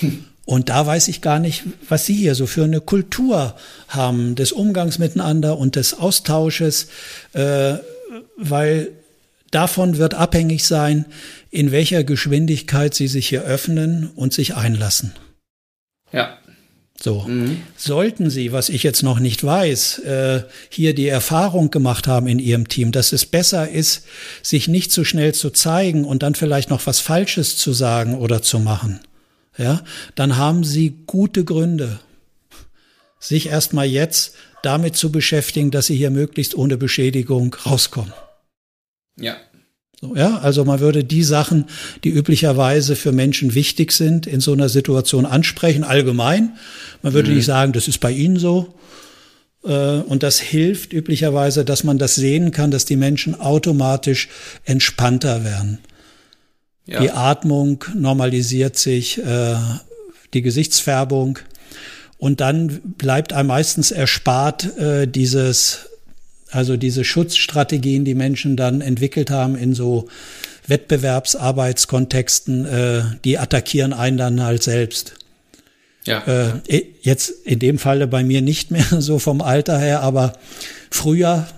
Hm. 0.00 0.24
Und 0.46 0.68
da 0.68 0.86
weiß 0.86 1.08
ich 1.08 1.22
gar 1.22 1.38
nicht, 1.38 1.64
was 1.88 2.04
Sie 2.04 2.14
hier 2.14 2.34
so 2.34 2.46
für 2.46 2.64
eine 2.64 2.80
Kultur 2.80 3.54
haben 3.88 4.34
des 4.34 4.52
Umgangs 4.52 4.98
miteinander 4.98 5.58
und 5.58 5.76
des 5.76 5.98
Austausches, 5.98 6.88
äh, 7.32 7.74
weil 8.36 8.90
davon 9.54 9.98
wird 9.98 10.14
abhängig 10.14 10.64
sein, 10.64 11.06
in 11.50 11.70
welcher 11.70 12.04
Geschwindigkeit 12.04 12.94
Sie 12.94 13.08
sich 13.08 13.28
hier 13.28 13.42
öffnen 13.42 14.10
und 14.14 14.32
sich 14.32 14.54
einlassen. 14.54 15.12
Ja. 16.12 16.38
So, 17.00 17.22
mhm. 17.22 17.60
sollten 17.76 18.30
Sie, 18.30 18.52
was 18.52 18.68
ich 18.68 18.82
jetzt 18.82 19.02
noch 19.02 19.18
nicht 19.18 19.42
weiß, 19.42 19.98
äh, 19.98 20.42
hier 20.70 20.94
die 20.94 21.08
Erfahrung 21.08 21.70
gemacht 21.70 22.06
haben 22.06 22.28
in 22.28 22.38
Ihrem 22.38 22.68
Team, 22.68 22.92
dass 22.92 23.12
es 23.12 23.26
besser 23.26 23.68
ist, 23.68 24.06
sich 24.42 24.68
nicht 24.68 24.92
zu 24.92 25.04
schnell 25.04 25.34
zu 25.34 25.50
zeigen 25.50 26.04
und 26.04 26.22
dann 26.22 26.34
vielleicht 26.34 26.70
noch 26.70 26.86
was 26.86 27.00
Falsches 27.00 27.56
zu 27.56 27.72
sagen 27.72 28.14
oder 28.14 28.42
zu 28.42 28.60
machen, 28.60 29.00
ja, 29.58 29.82
dann 30.14 30.36
haben 30.36 30.64
Sie 30.64 30.94
gute 31.06 31.44
Gründe, 31.44 31.98
sich 33.18 33.48
erstmal 33.48 33.86
jetzt 33.86 34.34
damit 34.62 34.96
zu 34.96 35.12
beschäftigen, 35.12 35.70
dass 35.70 35.86
Sie 35.86 35.96
hier 35.96 36.10
möglichst 36.10 36.54
ohne 36.54 36.76
Beschädigung 36.76 37.54
rauskommen. 37.66 38.12
Ja, 39.16 39.36
so, 40.04 40.14
ja, 40.16 40.38
also 40.38 40.64
man 40.64 40.80
würde 40.80 41.04
die 41.04 41.22
Sachen, 41.22 41.66
die 42.02 42.10
üblicherweise 42.10 42.96
für 42.96 43.12
Menschen 43.12 43.54
wichtig 43.54 43.92
sind, 43.92 44.26
in 44.26 44.40
so 44.40 44.52
einer 44.52 44.68
Situation 44.68 45.24
ansprechen, 45.24 45.84
allgemein. 45.84 46.56
Man 47.02 47.14
würde 47.14 47.30
mhm. 47.30 47.36
nicht 47.36 47.46
sagen, 47.46 47.72
das 47.72 47.88
ist 47.88 48.00
bei 48.00 48.10
Ihnen 48.10 48.38
so. 48.38 48.74
Äh, 49.64 49.70
und 49.70 50.22
das 50.22 50.40
hilft 50.40 50.92
üblicherweise, 50.92 51.64
dass 51.64 51.84
man 51.84 51.98
das 51.98 52.16
sehen 52.16 52.50
kann, 52.50 52.70
dass 52.70 52.84
die 52.84 52.96
Menschen 52.96 53.40
automatisch 53.40 54.28
entspannter 54.64 55.44
werden. 55.44 55.78
Ja. 56.86 57.00
Die 57.00 57.10
Atmung 57.10 57.84
normalisiert 57.94 58.76
sich, 58.76 59.18
äh, 59.18 59.54
die 60.34 60.42
Gesichtsfärbung 60.42 61.38
Und 62.18 62.40
dann 62.40 62.80
bleibt 62.98 63.32
einem 63.32 63.48
meistens 63.48 63.90
erspart 63.90 64.76
äh, 64.76 65.06
dieses, 65.06 65.88
also 66.54 66.76
diese 66.76 67.04
Schutzstrategien, 67.04 68.04
die 68.04 68.14
Menschen 68.14 68.56
dann 68.56 68.80
entwickelt 68.80 69.30
haben 69.30 69.56
in 69.56 69.74
so 69.74 70.08
Wettbewerbsarbeitskontexten, 70.66 72.64
äh, 72.64 73.02
die 73.24 73.38
attackieren 73.38 73.92
einen 73.92 74.16
dann 74.16 74.42
halt 74.42 74.62
selbst. 74.62 75.14
Ja. 76.06 76.22
Äh, 76.26 76.60
jetzt 77.02 77.30
in 77.44 77.58
dem 77.58 77.78
Falle 77.78 78.06
bei 78.06 78.22
mir 78.22 78.42
nicht 78.42 78.70
mehr 78.70 78.86
so 79.00 79.18
vom 79.18 79.40
Alter 79.40 79.78
her, 79.78 80.02
aber 80.02 80.34
früher, 80.90 81.48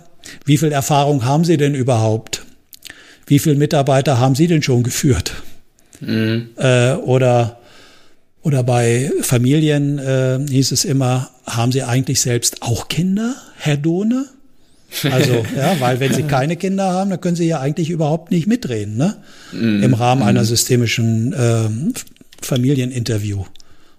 wie 0.45 0.59
viel 0.59 0.73
Erfahrung 0.73 1.25
haben 1.25 1.45
Sie 1.45 1.57
denn 1.57 1.75
überhaupt? 1.75 2.45
Wie 3.27 3.39
viele 3.39 3.57
Mitarbeiter 3.57 4.19
haben 4.19 4.35
Sie 4.35 4.47
denn 4.47 4.63
schon 4.63 4.83
geführt? 4.83 5.35
Mhm. 6.01 6.51
Äh, 6.57 6.93
oder 6.95 7.59
oder 8.43 8.63
bei 8.63 9.11
Familien 9.23 9.99
äh, 9.99 10.39
hieß 10.49 10.71
es 10.71 10.85
immer, 10.85 11.31
haben 11.47 11.73
Sie 11.73 11.83
eigentlich 11.83 12.21
selbst 12.21 12.63
auch 12.63 12.87
Kinder, 12.87 13.35
Herr 13.57 13.77
Dohne? 13.77 14.27
Also, 15.05 15.45
ja, 15.57 15.79
weil 15.81 16.01
wenn 16.01 16.13
Sie 16.13 16.23
keine 16.23 16.57
Kinder 16.57 16.93
haben, 16.93 17.11
dann 17.11 17.21
können 17.21 17.37
Sie 17.37 17.47
ja 17.47 17.61
eigentlich 17.61 17.91
überhaupt 17.91 18.31
nicht 18.31 18.47
mitreden, 18.47 18.97
ne? 18.97 19.17
Mm. 19.53 19.83
Im 19.83 19.95
Rahmen 19.95 20.23
mm. 20.23 20.29
einer 20.29 20.45
systemischen 20.45 21.33
äh, 21.33 21.69
Familieninterview. 22.43 23.45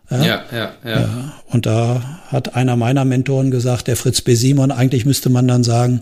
Ja? 0.10 0.24
Ja, 0.24 0.44
ja, 0.52 0.72
ja, 0.84 1.00
ja. 1.00 1.34
Und 1.48 1.66
da 1.66 2.22
hat 2.28 2.56
einer 2.56 2.76
meiner 2.76 3.06
Mentoren 3.06 3.52
gesagt, 3.52 3.88
der 3.88 3.98
Fritz 3.98 4.22
B. 4.22 4.36
Simon, 4.36 4.72
eigentlich 4.72 5.06
müsste 5.06 5.30
man 5.30 5.48
dann 5.48 5.64
sagen, 5.64 6.02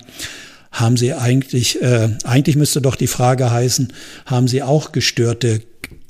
haben 0.72 0.98
Sie 0.98 1.14
eigentlich, 1.14 1.82
äh, 1.82 2.10
eigentlich 2.24 2.56
müsste 2.56 2.82
doch 2.82 2.96
die 2.96 3.08
Frage 3.08 3.52
heißen, 3.52 3.94
haben 4.26 4.48
Sie 4.48 4.62
auch 4.62 4.92
gestörte 4.92 5.62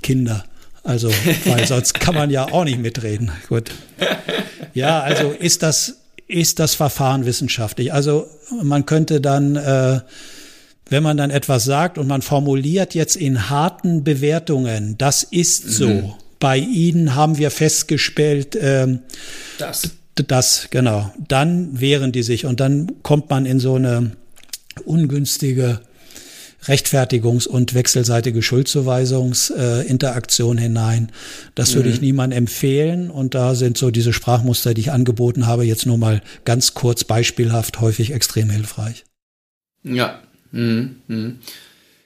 Kinder? 0.01 0.43
Also, 0.83 1.09
weil 1.45 1.65
sonst 1.67 1.99
kann 1.99 2.15
man 2.15 2.29
ja 2.29 2.51
auch 2.51 2.63
nicht 2.63 2.79
mitreden. 2.79 3.31
Gut. 3.47 3.71
Ja, 4.73 5.01
also 5.01 5.31
ist 5.31 5.63
das, 5.63 6.01
ist 6.27 6.59
das 6.59 6.75
Verfahren 6.75 7.25
wissenschaftlich? 7.25 7.93
Also 7.93 8.27
man 8.61 8.85
könnte 8.85 9.21
dann, 9.21 9.55
äh, 9.55 10.01
wenn 10.89 11.03
man 11.03 11.17
dann 11.17 11.31
etwas 11.31 11.65
sagt 11.65 11.97
und 11.97 12.07
man 12.07 12.21
formuliert 12.21 12.95
jetzt 12.95 13.15
in 13.15 13.49
harten 13.49 14.03
Bewertungen, 14.03 14.97
das 14.97 15.23
ist 15.23 15.69
so. 15.69 15.87
Mhm. 15.87 16.13
Bei 16.39 16.57
Ihnen 16.57 17.15
haben 17.15 17.37
wir 17.37 17.49
festgestellt, 17.49 18.55
äh, 18.55 18.99
das. 19.57 19.91
das, 20.15 20.67
genau. 20.69 21.11
Dann 21.27 21.79
wehren 21.79 22.11
die 22.11 22.23
sich 22.23 22.45
und 22.45 22.59
dann 22.59 22.91
kommt 23.03 23.29
man 23.29 23.45
in 23.45 23.59
so 23.59 23.75
eine 23.75 24.11
ungünstige 24.83 25.79
Rechtfertigungs- 26.67 27.47
und 27.47 27.73
wechselseitige 27.73 28.41
Schuldzuweisungsinteraktion 28.41 30.57
äh, 30.57 30.61
hinein. 30.61 31.11
Das 31.53 31.71
mhm. 31.71 31.75
würde 31.75 31.89
ich 31.89 31.97
mhm. 31.97 32.05
niemandem 32.05 32.39
empfehlen. 32.39 33.11
Und 33.11 33.35
da 33.35 33.55
sind 33.55 33.77
so 33.77 33.91
diese 33.91 34.13
Sprachmuster, 34.13 34.73
die 34.73 34.81
ich 34.81 34.91
angeboten 34.91 35.47
habe, 35.47 35.63
jetzt 35.63 35.85
nur 35.85 35.97
mal 35.97 36.21
ganz 36.43 36.73
kurz 36.73 37.03
beispielhaft 37.03 37.81
häufig 37.81 38.11
extrem 38.11 38.49
hilfreich. 38.49 39.05
Ja. 39.83 40.21
Mhm. 40.51 40.95
Mhm. 41.07 41.39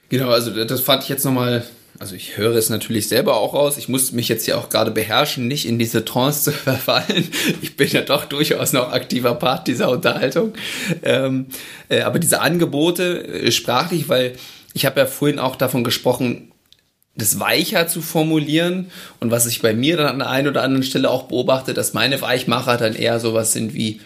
Genau, 0.08 0.30
also 0.30 0.64
das 0.64 0.80
fand 0.80 1.04
ich 1.04 1.08
jetzt 1.08 1.24
nochmal 1.24 1.62
also 2.00 2.14
ich 2.14 2.38
höre 2.38 2.56
es 2.56 2.70
natürlich 2.70 3.08
selber 3.08 3.36
auch 3.36 3.52
raus. 3.52 3.76
Ich 3.76 3.90
muss 3.90 4.12
mich 4.12 4.26
jetzt 4.28 4.46
ja 4.46 4.56
auch 4.56 4.70
gerade 4.70 4.90
beherrschen, 4.90 5.46
nicht 5.46 5.68
in 5.68 5.78
diese 5.78 6.02
Trance 6.02 6.42
zu 6.44 6.52
verfallen. 6.52 7.28
Ich 7.60 7.76
bin 7.76 7.88
ja 7.88 8.00
doch 8.00 8.24
durchaus 8.24 8.72
noch 8.72 8.90
aktiver 8.90 9.34
Part 9.34 9.68
dieser 9.68 9.90
Unterhaltung. 9.90 10.54
Ähm, 11.02 11.46
äh, 11.90 12.00
aber 12.00 12.18
diese 12.18 12.40
Angebote 12.40 13.28
äh, 13.28 13.52
sprachlich, 13.52 14.08
weil 14.08 14.32
ich 14.72 14.86
habe 14.86 14.98
ja 14.98 15.06
vorhin 15.06 15.38
auch 15.38 15.56
davon 15.56 15.84
gesprochen, 15.84 16.52
das 17.16 17.38
weicher 17.38 17.86
zu 17.86 18.00
formulieren 18.00 18.90
und 19.18 19.30
was 19.30 19.46
ich 19.46 19.60
bei 19.60 19.74
mir 19.74 19.98
dann 19.98 20.06
an 20.06 20.18
der 20.20 20.30
einen 20.30 20.48
oder 20.48 20.62
anderen 20.62 20.84
Stelle 20.84 21.10
auch 21.10 21.24
beobachte, 21.24 21.74
dass 21.74 21.92
meine 21.92 22.22
Weichmacher 22.22 22.78
dann 22.78 22.94
eher 22.94 23.20
sowas 23.20 23.52
sind 23.52 23.74
wie 23.74 24.00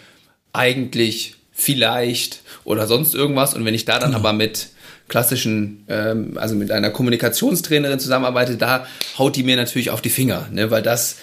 eigentlich, 0.51 1.35
vielleicht 1.53 2.41
oder 2.65 2.87
sonst 2.87 3.15
irgendwas 3.15 3.53
und 3.53 3.63
wenn 3.63 3.73
ich 3.73 3.85
da 3.85 3.99
dann 3.99 4.09
genau. 4.09 4.19
aber 4.19 4.33
mit 4.33 4.69
klassischen, 5.07 5.85
ähm, 5.87 6.37
also 6.37 6.55
mit 6.55 6.71
einer 6.71 6.89
Kommunikationstrainerin 6.89 7.99
zusammenarbeite, 7.99 8.57
da 8.57 8.85
haut 9.17 9.35
die 9.35 9.43
mir 9.43 9.55
natürlich 9.55 9.91
auf 9.91 10.01
die 10.01 10.09
Finger, 10.09 10.47
ne, 10.51 10.71
weil 10.71 10.81
das 10.81 11.17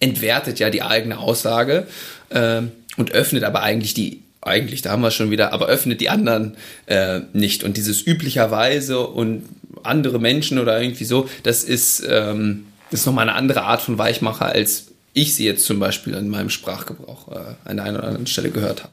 entwertet 0.00 0.58
ja 0.58 0.70
die 0.70 0.82
eigene 0.82 1.18
Aussage 1.18 1.86
ähm, 2.30 2.72
und 2.96 3.12
öffnet 3.12 3.44
aber 3.44 3.62
eigentlich 3.62 3.94
die, 3.94 4.22
eigentlich, 4.42 4.82
da 4.82 4.90
haben 4.90 5.02
wir 5.02 5.10
schon 5.10 5.30
wieder, 5.30 5.52
aber 5.52 5.66
öffnet 5.66 6.00
die 6.00 6.10
anderen 6.10 6.56
äh, 6.86 7.20
nicht. 7.32 7.64
Und 7.64 7.76
dieses 7.76 8.06
üblicherweise 8.06 9.00
und 9.00 9.44
andere 9.82 10.18
Menschen 10.18 10.58
oder 10.58 10.80
irgendwie 10.80 11.04
so, 11.04 11.28
das 11.42 11.64
ist, 11.64 12.04
ähm, 12.08 12.66
das 12.90 13.00
ist 13.00 13.06
nochmal 13.06 13.28
eine 13.28 13.36
andere 13.36 13.62
Art 13.62 13.80
von 13.80 13.96
Weichmacher, 13.96 14.46
als 14.46 14.88
ich 15.14 15.34
sie 15.34 15.46
jetzt 15.46 15.64
zum 15.64 15.78
Beispiel 15.78 16.14
in 16.14 16.28
meinem 16.28 16.50
Sprachgebrauch 16.50 17.28
äh, 17.32 17.54
an 17.64 17.80
einer 17.80 17.98
oder 17.98 18.08
anderen 18.08 18.26
Stelle 18.26 18.50
gehört 18.50 18.82
habe. 18.82 18.92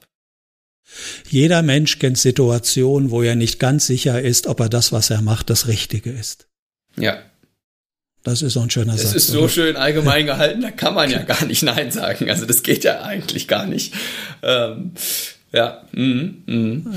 Jeder 1.29 1.61
Mensch 1.61 1.99
kennt 1.99 2.17
Situationen, 2.17 3.11
wo 3.11 3.21
er 3.21 3.35
nicht 3.35 3.59
ganz 3.59 3.87
sicher 3.87 4.21
ist, 4.21 4.47
ob 4.47 4.59
er 4.59 4.69
das, 4.69 4.91
was 4.91 5.09
er 5.09 5.21
macht, 5.21 5.49
das 5.49 5.67
Richtige 5.67 6.11
ist. 6.11 6.47
Ja. 6.97 7.21
Das 8.23 8.41
ist 8.41 8.53
so 8.53 8.59
ein 8.59 8.69
schöner 8.69 8.97
Satz. 8.97 9.13
Das 9.13 9.15
ist 9.15 9.27
so 9.27 9.39
oder? 9.39 9.49
schön 9.49 9.75
allgemein 9.75 10.25
gehalten, 10.27 10.61
da 10.61 10.71
kann 10.71 10.93
man 10.93 11.09
ja 11.09 11.23
gar 11.23 11.45
nicht 11.45 11.63
Nein 11.63 11.91
sagen. 11.91 12.29
Also 12.29 12.45
das 12.45 12.63
geht 12.63 12.83
ja 12.83 13.01
eigentlich 13.01 13.47
gar 13.47 13.65
nicht. 13.65 13.93
Ähm, 14.43 14.91
ja. 15.51 15.81
Mm, 15.91 16.43
mm. 16.45 16.93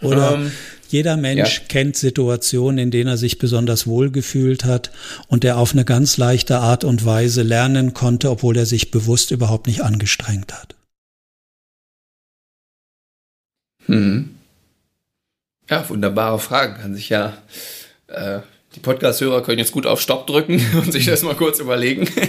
Oder 0.00 0.34
ähm, 0.34 0.52
jeder 0.88 1.16
Mensch 1.16 1.58
ja. 1.58 1.64
kennt 1.68 1.96
Situationen, 1.96 2.78
in 2.78 2.90
denen 2.90 3.08
er 3.08 3.16
sich 3.16 3.38
besonders 3.38 3.86
wohl 3.86 4.10
gefühlt 4.10 4.64
hat 4.64 4.90
und 5.28 5.44
der 5.44 5.56
auf 5.58 5.72
eine 5.72 5.84
ganz 5.84 6.16
leichte 6.16 6.58
Art 6.58 6.84
und 6.84 7.04
Weise 7.04 7.42
lernen 7.42 7.94
konnte, 7.94 8.30
obwohl 8.30 8.56
er 8.56 8.66
sich 8.66 8.90
bewusst 8.90 9.30
überhaupt 9.30 9.66
nicht 9.66 9.82
angestrengt 9.82 10.52
hat. 10.52 10.76
Mhm. 13.86 14.36
Ja, 15.68 15.88
wunderbare 15.88 16.38
Fragen. 16.38 16.80
Kann 16.80 16.94
sich 16.94 17.08
ja, 17.08 17.36
äh, 18.08 18.40
die 18.74 18.80
Podcast-Hörer 18.80 19.42
können 19.42 19.58
jetzt 19.58 19.72
gut 19.72 19.86
auf 19.86 20.00
Stopp 20.00 20.26
drücken 20.26 20.64
und 20.74 20.92
sich 20.92 21.06
das 21.06 21.22
mal 21.22 21.36
kurz 21.36 21.60
überlegen. 21.60 22.08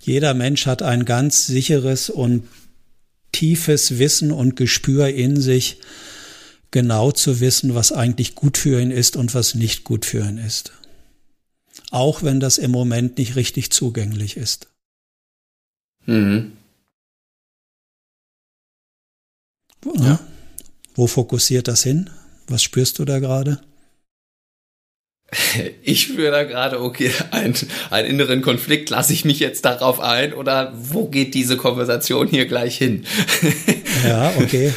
Jeder 0.00 0.34
Mensch 0.34 0.66
hat 0.66 0.82
ein 0.82 1.04
ganz 1.04 1.46
sicheres 1.46 2.10
und 2.10 2.48
tiefes 3.32 3.98
Wissen 3.98 4.32
und 4.32 4.56
Gespür 4.56 5.08
in 5.08 5.40
sich, 5.40 5.78
genau 6.70 7.12
zu 7.12 7.40
wissen, 7.40 7.74
was 7.74 7.92
eigentlich 7.92 8.34
gut 8.34 8.56
für 8.56 8.80
ihn 8.80 8.90
ist 8.90 9.16
und 9.16 9.34
was 9.34 9.54
nicht 9.54 9.84
gut 9.84 10.04
für 10.04 10.26
ihn 10.26 10.38
ist. 10.38 10.72
Auch 11.90 12.22
wenn 12.22 12.40
das 12.40 12.58
im 12.58 12.70
Moment 12.70 13.18
nicht 13.18 13.36
richtig 13.36 13.70
zugänglich 13.70 14.36
ist. 14.36 14.68
Mhm. 16.06 16.52
Ja. 19.84 20.20
Wo 20.94 21.06
fokussiert 21.06 21.68
das 21.68 21.82
hin? 21.82 22.10
Was 22.48 22.62
spürst 22.62 22.98
du 22.98 23.04
da 23.04 23.18
gerade? 23.18 23.60
Ich 25.82 26.02
spüre 26.02 26.30
da 26.30 26.44
gerade, 26.44 26.80
okay, 26.80 27.10
einen, 27.30 27.54
einen 27.90 28.08
inneren 28.08 28.42
Konflikt, 28.42 28.90
lasse 28.90 29.12
ich 29.12 29.24
mich 29.24 29.40
jetzt 29.40 29.64
darauf 29.64 30.00
ein 30.00 30.34
oder 30.34 30.72
wo 30.76 31.06
geht 31.06 31.34
diese 31.34 31.56
Konversation 31.56 32.28
hier 32.28 32.46
gleich 32.46 32.76
hin? 32.76 33.04
ja, 34.06 34.32
okay. 34.38 34.72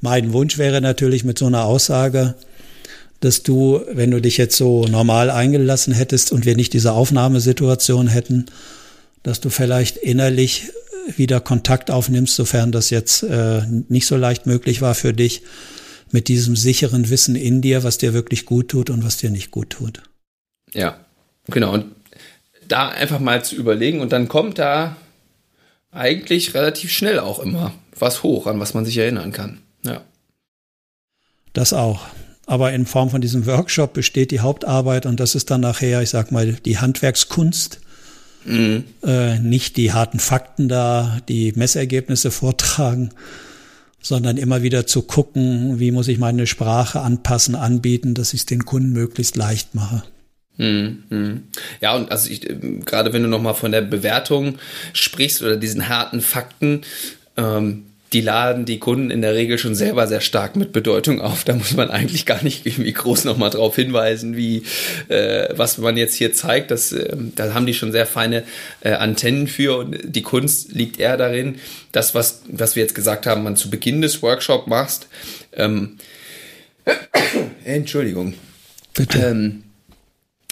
Mein 0.00 0.32
Wunsch 0.32 0.58
wäre 0.58 0.80
natürlich 0.80 1.24
mit 1.24 1.38
so 1.38 1.46
einer 1.46 1.64
Aussage, 1.64 2.34
dass 3.20 3.42
du, 3.42 3.80
wenn 3.90 4.10
du 4.10 4.20
dich 4.20 4.36
jetzt 4.36 4.56
so 4.56 4.84
normal 4.84 5.30
eingelassen 5.30 5.92
hättest 5.92 6.32
und 6.32 6.46
wir 6.46 6.54
nicht 6.54 6.72
diese 6.72 6.92
Aufnahmesituation 6.92 8.08
hätten, 8.08 8.46
dass 9.22 9.40
du 9.40 9.50
vielleicht 9.50 9.96
innerlich 9.96 10.70
wieder 11.16 11.40
Kontakt 11.40 11.90
aufnimmst, 11.90 12.34
sofern 12.34 12.72
das 12.72 12.90
jetzt 12.90 13.22
äh, 13.22 13.62
nicht 13.88 14.06
so 14.06 14.16
leicht 14.16 14.46
möglich 14.46 14.82
war 14.82 14.94
für 14.94 15.12
dich, 15.12 15.42
mit 16.10 16.28
diesem 16.28 16.56
sicheren 16.56 17.10
Wissen 17.10 17.36
in 17.36 17.60
dir, 17.60 17.84
was 17.84 17.98
dir 17.98 18.14
wirklich 18.14 18.46
gut 18.46 18.68
tut 18.68 18.90
und 18.90 19.04
was 19.04 19.18
dir 19.18 19.30
nicht 19.30 19.50
gut 19.50 19.70
tut. 19.70 20.02
Ja, 20.72 21.00
genau. 21.46 21.72
Und 21.72 21.86
da 22.66 22.88
einfach 22.88 23.18
mal 23.18 23.44
zu 23.44 23.56
überlegen 23.56 24.00
und 24.00 24.12
dann 24.12 24.28
kommt 24.28 24.58
da 24.58 24.96
eigentlich 25.90 26.54
relativ 26.54 26.92
schnell 26.92 27.18
auch 27.18 27.38
immer 27.38 27.72
was 27.98 28.22
hoch, 28.22 28.46
an 28.46 28.60
was 28.60 28.74
man 28.74 28.84
sich 28.84 28.96
erinnern 28.98 29.32
kann. 29.32 29.60
Ja. 29.84 30.02
Das 31.52 31.72
auch. 31.72 32.06
Aber 32.46 32.72
in 32.72 32.86
Form 32.86 33.10
von 33.10 33.20
diesem 33.20 33.46
Workshop 33.46 33.92
besteht 33.92 34.30
die 34.30 34.40
Hauptarbeit 34.40 35.06
und 35.06 35.20
das 35.20 35.34
ist 35.34 35.50
dann 35.50 35.60
nachher, 35.60 36.02
ich 36.02 36.10
sag 36.10 36.32
mal, 36.32 36.52
die 36.52 36.78
Handwerkskunst 36.78 37.80
Mhm. 38.48 38.84
Äh, 39.04 39.38
nicht 39.38 39.76
die 39.76 39.92
harten 39.92 40.18
Fakten 40.18 40.68
da, 40.68 41.20
die 41.28 41.52
Messergebnisse 41.54 42.30
vortragen, 42.30 43.10
sondern 44.00 44.36
immer 44.36 44.62
wieder 44.62 44.86
zu 44.86 45.02
gucken, 45.02 45.78
wie 45.78 45.90
muss 45.90 46.08
ich 46.08 46.18
meine 46.18 46.46
Sprache 46.46 47.00
anpassen, 47.00 47.54
anbieten, 47.54 48.14
dass 48.14 48.32
ich 48.32 48.40
es 48.40 48.46
den 48.46 48.64
Kunden 48.64 48.92
möglichst 48.92 49.36
leicht 49.36 49.74
mache. 49.74 50.02
Mhm, 50.56 51.04
mhm. 51.10 51.42
Ja, 51.80 51.94
und 51.94 52.10
also 52.10 52.30
ich, 52.30 52.40
gerade 52.84 53.12
wenn 53.12 53.22
du 53.22 53.28
nochmal 53.28 53.54
von 53.54 53.70
der 53.70 53.82
Bewertung 53.82 54.58
sprichst 54.92 55.42
oder 55.42 55.56
diesen 55.56 55.88
harten 55.88 56.20
Fakten, 56.20 56.82
ähm, 57.36 57.84
die 58.12 58.20
laden 58.20 58.64
die 58.64 58.78
Kunden 58.78 59.10
in 59.10 59.20
der 59.20 59.34
Regel 59.34 59.58
schon 59.58 59.74
selber 59.74 60.06
sehr 60.06 60.20
stark 60.20 60.56
mit 60.56 60.72
Bedeutung 60.72 61.20
auf. 61.20 61.44
Da 61.44 61.54
muss 61.54 61.74
man 61.74 61.90
eigentlich 61.90 62.24
gar 62.24 62.42
nicht 62.42 62.64
irgendwie 62.64 62.92
groß 62.92 63.24
nochmal 63.24 63.50
drauf 63.50 63.76
hinweisen, 63.76 64.36
wie 64.36 64.62
äh, 65.08 65.48
was 65.54 65.78
man 65.78 65.96
jetzt 65.96 66.14
hier 66.14 66.32
zeigt. 66.32 66.70
Das, 66.70 66.92
äh, 66.92 67.16
da 67.36 67.52
haben 67.52 67.66
die 67.66 67.74
schon 67.74 67.92
sehr 67.92 68.06
feine 68.06 68.44
äh, 68.80 68.92
Antennen 68.92 69.46
für 69.46 69.78
und 69.78 69.98
die 70.04 70.22
Kunst 70.22 70.72
liegt 70.72 70.98
eher 70.98 71.16
darin, 71.16 71.56
das, 71.92 72.14
was, 72.14 72.42
was 72.48 72.76
wir 72.76 72.82
jetzt 72.82 72.94
gesagt 72.94 73.26
haben, 73.26 73.42
man 73.42 73.56
zu 73.56 73.68
Beginn 73.70 74.00
des 74.00 74.22
Workshops 74.22 74.66
machst. 74.66 75.08
Ähm, 75.52 75.98
Entschuldigung. 77.64 78.34
Bitte. 78.94 79.18
Ähm, 79.18 79.64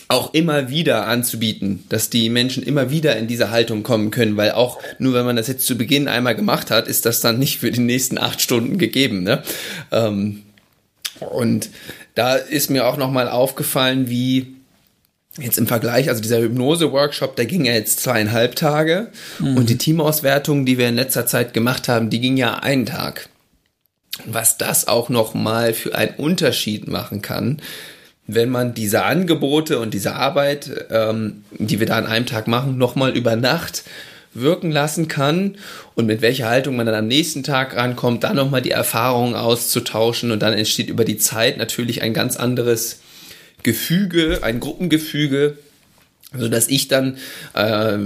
auch 0.09 0.35
immer 0.35 0.71
wieder 0.71 1.07
anzubieten, 1.07 1.85
dass 1.89 2.11
die 2.11 2.29
Menschen 2.29 2.63
immer 2.63 2.91
wieder 2.91 3.17
in 3.17 3.27
diese 3.27 3.51
Haltung 3.51 3.83
kommen 3.83 4.11
können, 4.11 4.37
weil 4.37 4.53
auch 4.53 4.79
nur 4.99 5.15
wenn 5.15 5.27
man 5.27 5.37
das 5.37 5.49
jetzt 5.49 5.67
zu 5.67 5.77
Beginn 5.77 6.07
einmal 6.07 6.37
gemacht 6.37 6.71
hat, 6.71 6.87
ist 6.87 7.07
das 7.07 7.21
dann 7.21 7.39
nicht 7.39 7.59
für 7.59 7.71
die 7.71 7.81
nächsten 7.81 8.19
acht 8.19 8.41
Stunden 8.41 8.79
gegeben. 8.79 9.25
Ne? 9.25 9.43
Ähm, 9.91 10.43
und 11.19 11.71
da 12.15 12.37
ist 12.37 12.71
mir 12.71 12.87
auch 12.87 12.97
nochmal 12.97 13.29
aufgefallen, 13.29 14.09
wie 14.09 14.55
jetzt 15.39 15.59
im 15.59 15.67
Vergleich, 15.67 16.09
also 16.09 16.23
dieser 16.23 16.41
Hypnose-Workshop, 16.41 17.37
der 17.37 17.47
ging 17.47 17.65
ja 17.65 17.73
jetzt 17.73 18.01
zweieinhalb 18.01 18.55
Tage 18.55 19.11
mhm. 19.39 19.57
und 19.57 19.69
die 19.69 19.79
Teamauswertung, 19.79 20.65
die 20.65 20.79
wir 20.79 20.89
in 20.89 20.97
letzter 20.97 21.27
Zeit 21.27 21.53
gemacht 21.53 21.89
haben, 21.89 22.11
die 22.11 22.21
ging 22.21 22.37
ja 22.37 22.55
einen 22.55 22.87
Tag. 22.87 23.29
Was 24.25 24.57
das 24.57 24.89
auch 24.89 25.11
nochmal 25.11 25.75
für 25.75 25.95
einen 25.95 26.15
Unterschied 26.17 26.89
machen 26.89 27.21
kann, 27.21 27.61
wenn 28.27 28.51
man 28.51 28.75
diese 28.75 29.05
Angebote 29.05 29.79
und 29.79 29.95
diese 29.95 30.15
Arbeit, 30.15 30.87
ähm, 30.91 31.45
die 31.59 31.79
wir 31.81 31.87
da 31.87 31.97
an 31.97 32.07
einem 32.07 32.27
Tag 32.27 32.49
machen, 32.49 32.77
nochmal 32.79 33.17
über 33.17 33.37
Nacht 33.37 33.85
wirken 34.35 34.71
lassen 34.71 35.09
kann 35.09 35.57
und 35.95 36.07
mit 36.07 36.21
welcher 36.21 36.49
Haltung 36.49 36.77
man 36.77 36.87
dann 36.87 36.95
am 36.95 37.07
nächsten 37.07 37.43
Tag 37.43 37.75
rankommt, 37.77 38.25
dann 38.25 38.37
nochmal 38.37 38.63
die 38.63 38.71
Erfahrungen 38.71 39.35
auszutauschen 39.35 40.31
und 40.31 40.41
dann 40.41 40.53
entsteht 40.53 40.89
über 40.89 41.05
die 41.05 41.17
Zeit 41.17 41.57
natürlich 41.57 42.03
ein 42.03 42.13
ganz 42.13 42.37
anderes 42.37 43.01
Gefüge, 43.63 44.41
ein 44.43 44.61
Gruppengefüge, 44.61 45.59
so 46.37 46.49
dass 46.49 46.69
ich 46.69 46.89
dann, 46.89 47.17
äh, 47.55 47.99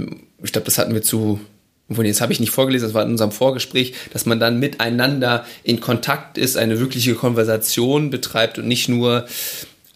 ich 0.43 0.51
glaube, 0.51 0.65
das 0.65 0.77
hatten 0.77 0.93
wir 0.93 1.01
zu 1.01 1.41
jetzt 1.89 2.21
habe 2.21 2.31
ich 2.31 2.39
nicht 2.39 2.51
vorgelesen, 2.51 2.87
das 2.87 2.93
war 2.93 3.03
in 3.03 3.11
unserem 3.11 3.33
Vorgespräch, 3.33 3.93
dass 4.13 4.25
man 4.25 4.39
dann 4.39 4.59
miteinander 4.59 5.45
in 5.63 5.81
Kontakt 5.81 6.37
ist, 6.37 6.55
eine 6.55 6.79
wirkliche 6.79 7.15
Konversation 7.15 8.09
betreibt 8.09 8.59
und 8.59 8.67
nicht 8.67 8.87
nur 8.87 9.25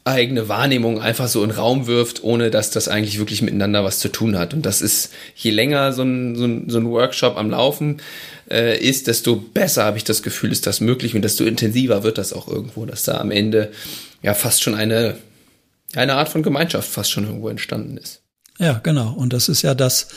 eigene 0.06 0.48
Wahrnehmung 0.48 1.02
einfach 1.02 1.28
so 1.28 1.44
in 1.44 1.50
den 1.50 1.58
Raum 1.58 1.88
wirft, 1.88 2.24
ohne 2.24 2.52
dass 2.52 2.70
das 2.70 2.88
eigentlich 2.88 3.18
wirklich 3.18 3.42
miteinander 3.42 3.84
was 3.84 4.00
zu 4.00 4.10
tun 4.10 4.38
hat. 4.38 4.54
Und 4.54 4.64
das 4.66 4.84
ist, 4.84 5.12
je 5.36 5.50
länger 5.50 5.94
so 5.94 6.04
ein, 6.04 6.36
so 6.36 6.46
ein, 6.46 6.70
so 6.70 6.78
ein 6.78 6.90
Workshop 6.90 7.36
am 7.38 7.50
Laufen 7.50 7.98
äh, 8.50 8.78
ist, 8.78 9.08
desto 9.08 9.36
besser 9.36 9.84
habe 9.84 9.98
ich 9.98 10.04
das 10.04 10.22
Gefühl, 10.22 10.52
ist 10.52 10.68
das 10.68 10.80
möglich 10.80 11.16
und 11.16 11.24
desto 11.24 11.44
intensiver 11.44 12.04
wird 12.04 12.20
das 12.20 12.34
auch 12.34 12.48
irgendwo, 12.48 12.86
dass 12.86 13.04
da 13.04 13.18
am 13.18 13.32
Ende 13.32 13.72
ja 14.22 14.36
fast 14.36 14.62
schon 14.62 14.76
eine, 14.76 15.18
eine 15.96 16.14
Art 16.14 16.30
von 16.30 16.44
Gemeinschaft 16.44 16.88
fast 16.88 17.10
schon 17.10 17.26
irgendwo 17.26 17.50
entstanden 17.50 17.98
ist. 17.98 18.22
Ja, 18.60 18.80
genau. 18.84 19.12
Und 19.12 19.34
das 19.34 19.50
ist 19.50 19.64
ja 19.64 19.74
das, 19.74 20.10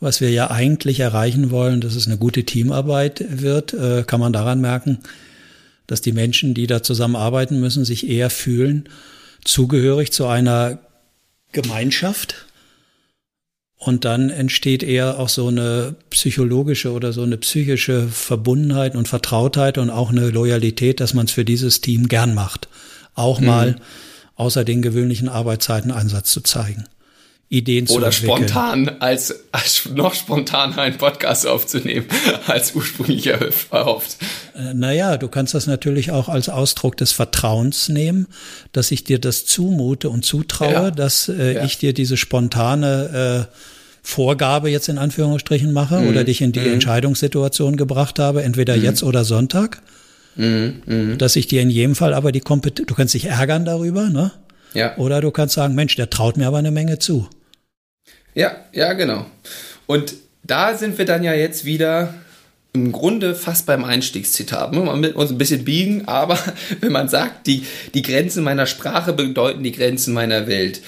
was 0.00 0.20
wir 0.20 0.30
ja 0.30 0.50
eigentlich 0.50 0.98
erreichen 0.98 1.52
wollen, 1.52 1.80
dass 1.80 1.94
es 1.94 2.08
eine 2.08 2.18
gute 2.18 2.42
Teamarbeit 2.42 3.24
wird, 3.28 3.74
äh, 3.74 4.02
kann 4.02 4.18
man 4.18 4.32
daran 4.32 4.60
merken, 4.60 4.98
dass 5.86 6.00
die 6.00 6.12
Menschen, 6.12 6.54
die 6.54 6.66
da 6.66 6.82
zusammenarbeiten 6.82 7.60
müssen, 7.60 7.84
sich 7.84 8.08
eher 8.08 8.30
fühlen, 8.30 8.88
zugehörig 9.44 10.12
zu 10.12 10.26
einer 10.26 10.78
Gemeinschaft. 11.52 12.46
Und 13.76 14.06
dann 14.06 14.30
entsteht 14.30 14.82
eher 14.82 15.18
auch 15.18 15.28
so 15.28 15.48
eine 15.48 15.96
psychologische 16.08 16.92
oder 16.92 17.12
so 17.12 17.22
eine 17.22 17.36
psychische 17.36 18.08
Verbundenheit 18.08 18.96
und 18.96 19.08
Vertrautheit 19.08 19.76
und 19.76 19.90
auch 19.90 20.10
eine 20.10 20.30
Loyalität, 20.30 21.00
dass 21.00 21.12
man 21.12 21.26
es 21.26 21.32
für 21.32 21.44
dieses 21.44 21.82
Team 21.82 22.08
gern 22.08 22.34
macht. 22.34 22.68
Auch 23.14 23.40
mhm. 23.40 23.46
mal 23.46 23.76
außer 24.36 24.64
den 24.64 24.80
gewöhnlichen 24.80 25.28
Arbeitszeiten 25.28 25.90
Einsatz 25.90 26.30
zu 26.30 26.40
zeigen. 26.40 26.84
Ideen 27.48 27.86
zu 27.86 27.94
Oder 27.94 28.06
entwickeln. 28.06 28.48
spontan, 28.48 28.88
als, 29.00 29.34
als 29.52 29.88
noch 29.94 30.14
spontaner 30.14 30.78
einen 30.78 30.96
Podcast 30.96 31.46
aufzunehmen, 31.46 32.06
als 32.46 32.74
ursprünglich 32.74 33.26
erhofft. 33.26 34.16
Äh, 34.56 34.74
naja, 34.74 35.16
du 35.18 35.28
kannst 35.28 35.54
das 35.54 35.66
natürlich 35.66 36.10
auch 36.10 36.28
als 36.28 36.48
Ausdruck 36.48 36.96
des 36.96 37.12
Vertrauens 37.12 37.88
nehmen, 37.88 38.26
dass 38.72 38.90
ich 38.90 39.04
dir 39.04 39.18
das 39.18 39.46
zumute 39.46 40.08
und 40.08 40.24
zutraue, 40.24 40.72
ja. 40.72 40.90
dass 40.90 41.28
äh, 41.28 41.54
ja. 41.54 41.64
ich 41.64 41.78
dir 41.78 41.92
diese 41.92 42.16
spontane 42.16 43.48
äh, 43.50 43.54
Vorgabe 44.02 44.68
jetzt 44.68 44.88
in 44.88 44.98
Anführungsstrichen 44.98 45.72
mache 45.72 46.00
mhm. 46.00 46.08
oder 46.08 46.24
dich 46.24 46.40
in 46.42 46.52
die 46.52 46.60
mhm. 46.60 46.74
Entscheidungssituation 46.74 47.76
gebracht 47.76 48.18
habe, 48.18 48.42
entweder 48.42 48.76
mhm. 48.76 48.82
jetzt 48.82 49.02
oder 49.02 49.24
Sonntag. 49.24 49.80
Mhm. 50.36 50.82
Mhm. 50.84 51.18
Dass 51.18 51.36
ich 51.36 51.46
dir 51.46 51.62
in 51.62 51.70
jedem 51.70 51.94
Fall 51.94 52.12
aber 52.12 52.32
die 52.32 52.40
Kompetenz, 52.40 52.86
du 52.86 52.94
kannst 52.94 53.14
dich 53.14 53.26
ärgern 53.26 53.64
darüber, 53.64 54.10
ne? 54.10 54.32
Ja. 54.74 54.96
Oder 54.96 55.20
du 55.20 55.30
kannst 55.30 55.54
sagen, 55.54 55.74
Mensch, 55.74 55.96
der 55.96 56.10
traut 56.10 56.36
mir 56.36 56.46
aber 56.46 56.58
eine 56.58 56.70
Menge 56.70 56.98
zu. 56.98 57.28
Ja, 58.34 58.56
ja, 58.72 58.92
genau. 58.92 59.26
Und 59.86 60.14
da 60.42 60.76
sind 60.76 60.98
wir 60.98 61.04
dann 61.04 61.22
ja 61.22 61.32
jetzt 61.32 61.64
wieder 61.64 62.14
im 62.72 62.90
Grunde 62.90 63.36
fast 63.36 63.66
beim 63.66 63.84
Einstiegszitat. 63.84 64.72
Man 64.72 65.00
will 65.00 65.12
uns 65.12 65.30
ein 65.30 65.38
bisschen 65.38 65.64
biegen, 65.64 66.08
aber 66.08 66.38
wenn 66.80 66.92
man 66.92 67.08
sagt, 67.08 67.46
die, 67.46 67.64
die 67.94 68.02
Grenzen 68.02 68.42
meiner 68.42 68.66
Sprache 68.66 69.12
bedeuten 69.12 69.62
die 69.62 69.72
Grenzen 69.72 70.12
meiner 70.12 70.46
Welt, 70.48 70.82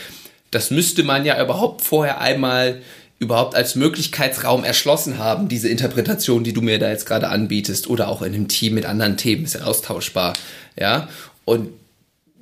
das 0.51 0.71
müsste 0.71 1.05
man 1.05 1.25
ja 1.25 1.43
überhaupt 1.43 1.83
vorher 1.83 2.21
einmal 2.21 2.83
überhaupt 3.19 3.55
als 3.55 3.77
Möglichkeitsraum 3.77 4.63
erschlossen 4.63 5.19
haben, 5.19 5.49
diese 5.49 5.69
Interpretation, 5.69 6.45
die 6.45 6.53
du 6.53 6.61
mir 6.61 6.79
da 6.79 6.91
jetzt 6.91 7.07
gerade 7.07 7.29
anbietest, 7.29 7.89
oder 7.89 8.09
auch 8.09 8.21
in 8.21 8.35
einem 8.35 8.49
Team 8.49 8.75
mit 8.75 8.85
anderen 8.85 9.17
Themen, 9.17 9.45
ist 9.45 9.55
ja 9.55 9.63
austauschbar, 9.63 10.35
ja. 10.79 11.09
Und 11.47 11.71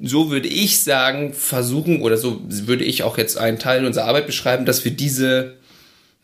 so 0.01 0.31
würde 0.31 0.49
ich 0.49 0.83
sagen, 0.83 1.33
versuchen, 1.33 2.03
oder 2.03 2.17
so 2.17 2.41
würde 2.49 2.85
ich 2.85 3.03
auch 3.03 3.19
jetzt 3.19 3.39
einen 3.39 3.59
Teil 3.59 3.85
unserer 3.85 4.07
Arbeit 4.07 4.27
beschreiben, 4.27 4.67
dass 4.67 4.85
wir 4.85 4.93
diese, 4.93 5.55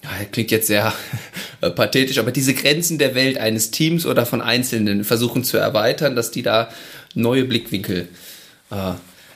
ja, 0.02 0.11
klingt 0.33 0.50
jetzt 0.50 0.66
sehr 0.66 0.92
pathetisch, 1.61 2.18
aber 2.18 2.33
diese 2.33 2.54
Grenzen 2.54 2.98
der 2.98 3.14
Welt 3.14 3.38
eines 3.38 3.70
Teams 3.70 4.06
oder 4.06 4.26
von 4.26 4.40
Einzelnen 4.40 5.04
versuchen 5.04 5.44
zu 5.44 5.56
erweitern, 5.56 6.16
dass 6.16 6.30
die 6.30 6.42
da 6.42 6.68
neue 7.14 7.44
Blickwinkel 7.44 8.09
äh, 8.70 8.92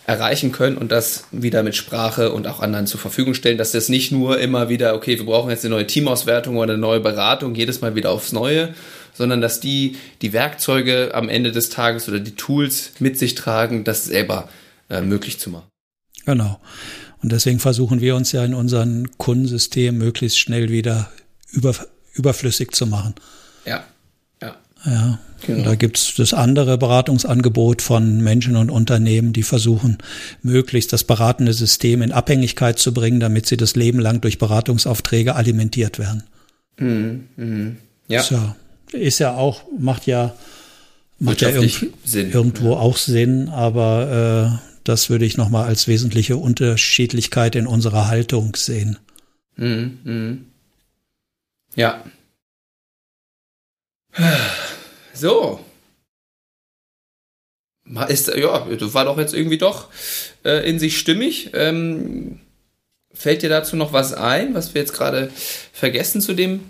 erreichen 0.07 0.53
können 0.53 0.77
und 0.77 0.93
das 0.93 1.25
wieder 1.33 1.62
mit 1.62 1.75
Sprache 1.75 2.33
und 2.33 2.47
auch 2.47 2.61
anderen 2.61 2.87
zur 2.87 3.01
Verfügung 3.01 3.35
stellen, 3.35 3.57
dass 3.57 3.73
das 3.73 3.88
nicht 3.88 4.12
nur 4.12 4.38
immer 4.38 4.69
wieder, 4.69 4.95
okay, 4.95 5.19
wir 5.19 5.25
brauchen 5.25 5.51
jetzt 5.51 5.64
eine 5.64 5.75
neue 5.75 5.87
Teamauswertung 5.87 6.57
oder 6.57 6.75
eine 6.75 6.81
neue 6.81 7.01
Beratung, 7.01 7.55
jedes 7.55 7.81
Mal 7.81 7.95
wieder 7.95 8.11
aufs 8.11 8.33
Neue, 8.33 8.75
sondern 9.14 9.40
dass 9.40 9.61
die 9.61 9.97
die 10.21 10.33
Werkzeuge 10.33 11.12
am 11.14 11.29
Ende 11.29 11.53
des 11.53 11.71
Tages 11.71 12.09
oder 12.09 12.21
die 12.21 12.35
Tools 12.35 12.93
mit 12.99 13.19
sich 13.19 13.35
tragen, 13.35 13.85
das 13.85 14.05
selber 14.05 14.49
äh, 14.90 15.01
möglich 15.01 15.40
zu 15.40 15.51
machen. 15.51 15.69
Genau. 16.27 16.61
Und 17.23 17.33
deswegen 17.33 17.59
versuchen 17.59 18.03
wir 18.03 18.17
uns 18.17 18.33
ja 18.33 18.45
in 18.45 18.53
unserem 18.53 19.11
Kundensystem 19.17 19.97
möglichst 19.97 20.38
schnell 20.38 20.69
wieder 20.69 21.11
über, 21.51 21.75
überflüssig 22.12 22.73
zu 22.73 22.87
machen. 22.87 23.14
Ja. 23.64 23.85
Ja. 24.85 25.18
Genau. 25.47 25.64
Da 25.64 25.75
gibt's 25.75 26.14
das 26.16 26.33
andere 26.33 26.79
Beratungsangebot 26.79 27.83
von 27.83 28.23
Menschen 28.23 28.57
und 28.57 28.70
Unternehmen, 28.70 29.33
die 29.33 29.42
versuchen, 29.42 29.99
möglichst 30.42 30.92
das 30.92 31.05
beratende 31.05 31.53
System 31.53 32.01
in 32.01 32.12
Abhängigkeit 32.12 32.79
zu 32.79 32.94
bringen, 32.94 33.20
damit 33.20 33.47
sie 33.47 33.57
das 33.57 33.77
Leben 33.77 33.99
lang 34.01 34.23
durch 34.23 34.38
Beratungsaufträge 34.38 35.35
alimentiert 35.35 35.99
werden. 35.99 36.23
Mhm. 36.79 37.29
Mhm. 37.37 37.77
Ja. 38.09 38.23
So 38.23 38.38
ist 38.92 39.18
ja 39.18 39.35
auch, 39.35 39.62
macht 39.79 40.07
ja, 40.07 40.35
macht 41.18 41.40
ja 41.40 41.51
irgend, 41.51 41.88
Sinn. 42.05 42.31
irgendwo 42.31 42.73
ja. 42.73 42.79
auch 42.79 42.97
Sinn, 42.97 43.49
aber 43.49 44.61
äh, 44.62 44.68
das 44.85 45.11
würde 45.11 45.25
ich 45.25 45.37
nochmal 45.37 45.66
als 45.66 45.88
wesentliche 45.88 46.37
Unterschiedlichkeit 46.37 47.57
in 47.57 47.66
unserer 47.66 48.09
Haltung 48.09 48.55
sehen. 48.57 48.99
Mhm, 49.57 49.99
mh. 50.05 50.37
Ja. 51.77 52.05
So. 55.14 55.61
Ist, 58.09 58.29
ja, 58.29 58.66
war 58.94 59.05
doch 59.05 59.18
jetzt 59.18 59.35
irgendwie 59.35 59.59
doch 59.59 59.88
äh, 60.44 60.68
in 60.68 60.79
sich 60.79 60.98
stimmig. 60.98 61.50
Ähm, 61.55 62.40
fällt 63.12 63.42
dir 63.42 63.50
dazu 63.50 63.77
noch 63.77 63.92
was 63.92 64.12
ein, 64.12 64.55
was 64.55 64.74
wir 64.74 64.81
jetzt 64.81 64.94
gerade 64.94 65.31
vergessen 65.72 66.20
zu 66.20 66.35
dem 66.35 66.61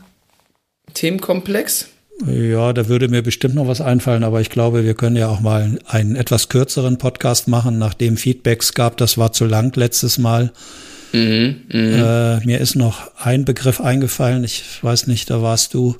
Themenkomplex? 0.92 1.88
Ja, 2.26 2.72
da 2.72 2.88
würde 2.88 3.08
mir 3.08 3.22
bestimmt 3.22 3.56
noch 3.56 3.66
was 3.66 3.80
einfallen, 3.80 4.22
aber 4.22 4.40
ich 4.40 4.50
glaube, 4.50 4.84
wir 4.84 4.94
können 4.94 5.16
ja 5.16 5.28
auch 5.28 5.40
mal 5.40 5.80
einen 5.86 6.14
etwas 6.14 6.48
kürzeren 6.48 6.98
Podcast 6.98 7.48
machen, 7.48 7.78
nachdem 7.78 8.16
Feedbacks 8.16 8.74
gab. 8.74 8.96
Das 8.98 9.18
war 9.18 9.32
zu 9.32 9.46
lang 9.46 9.74
letztes 9.74 10.18
Mal. 10.18 10.52
Mhm, 11.12 11.62
mh. 11.68 12.38
äh, 12.38 12.46
mir 12.46 12.60
ist 12.60 12.76
noch 12.76 13.10
ein 13.16 13.44
Begriff 13.44 13.80
eingefallen. 13.80 14.44
Ich 14.44 14.64
weiß 14.82 15.06
nicht, 15.06 15.30
da 15.30 15.42
warst 15.42 15.74
du 15.74 15.96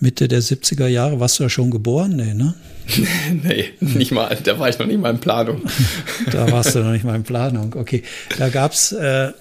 Mitte 0.00 0.28
der 0.28 0.42
70er 0.42 0.86
Jahre. 0.86 1.20
Warst 1.20 1.38
du 1.38 1.44
ja 1.44 1.50
schon 1.50 1.70
geboren? 1.70 2.16
Nee, 2.16 2.34
ne? 2.34 2.54
nee, 3.42 3.66
nicht 3.80 4.12
mal. 4.12 4.36
Da 4.42 4.58
war 4.58 4.68
ich 4.68 4.78
noch 4.78 4.86
nicht 4.86 5.00
mal 5.00 5.10
in 5.10 5.20
Planung. 5.20 5.62
da 6.32 6.50
warst 6.50 6.74
du 6.74 6.80
noch 6.80 6.92
nicht 6.92 7.04
mal 7.04 7.14
in 7.14 7.22
Planung. 7.22 7.74
Okay. 7.76 8.02
Da 8.38 8.48
gab's 8.48 8.92
äh, 8.92 9.32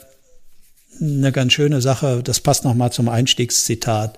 eine 1.01 1.31
ganz 1.31 1.53
schöne 1.53 1.81
Sache, 1.81 2.21
das 2.23 2.41
passt 2.41 2.65
nochmal 2.65 2.91
zum 2.91 3.09
Einstiegszitat. 3.09 4.17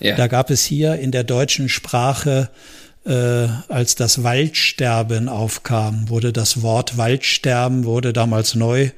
Ja. 0.00 0.16
Da 0.16 0.28
gab 0.28 0.50
es 0.50 0.64
hier 0.64 0.94
in 0.94 1.10
der 1.10 1.24
deutschen 1.24 1.68
Sprache, 1.68 2.48
äh, 3.04 3.48
als 3.68 3.94
das 3.94 4.22
Waldsterben 4.22 5.28
aufkam, 5.28 6.08
wurde 6.08 6.32
das 6.32 6.62
Wort 6.62 6.96
Waldsterben, 6.96 7.84
wurde 7.84 8.12
damals 8.12 8.54
neu 8.54 8.90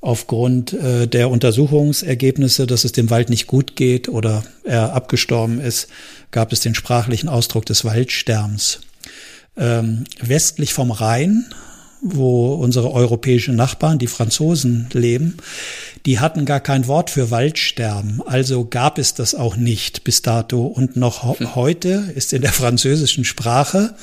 aufgrund 0.00 0.72
äh, 0.72 1.06
der 1.06 1.30
Untersuchungsergebnisse, 1.30 2.66
dass 2.66 2.84
es 2.84 2.92
dem 2.92 3.10
Wald 3.10 3.30
nicht 3.30 3.46
gut 3.46 3.76
geht 3.76 4.08
oder 4.08 4.44
er 4.64 4.92
abgestorben 4.92 5.60
ist, 5.60 5.88
gab 6.30 6.52
es 6.52 6.60
den 6.60 6.74
sprachlichen 6.74 7.28
Ausdruck 7.28 7.66
des 7.66 7.84
Waldsterbens. 7.84 8.80
Ähm, 9.56 10.04
westlich 10.20 10.72
vom 10.72 10.90
Rhein 10.90 11.46
wo 12.00 12.54
unsere 12.54 12.92
europäischen 12.92 13.56
Nachbarn, 13.56 13.98
die 13.98 14.06
Franzosen, 14.06 14.88
leben, 14.92 15.36
die 16.06 16.20
hatten 16.20 16.44
gar 16.44 16.60
kein 16.60 16.86
Wort 16.86 17.10
für 17.10 17.30
Waldsterben. 17.30 18.22
Also 18.24 18.64
gab 18.64 18.98
es 18.98 19.14
das 19.14 19.34
auch 19.34 19.56
nicht 19.56 20.04
bis 20.04 20.22
dato. 20.22 20.66
Und 20.66 20.96
noch 20.96 21.38
hm. 21.38 21.54
heute 21.54 22.12
ist 22.14 22.32
in 22.32 22.42
der 22.42 22.52
französischen 22.52 23.24
Sprache, 23.24 23.94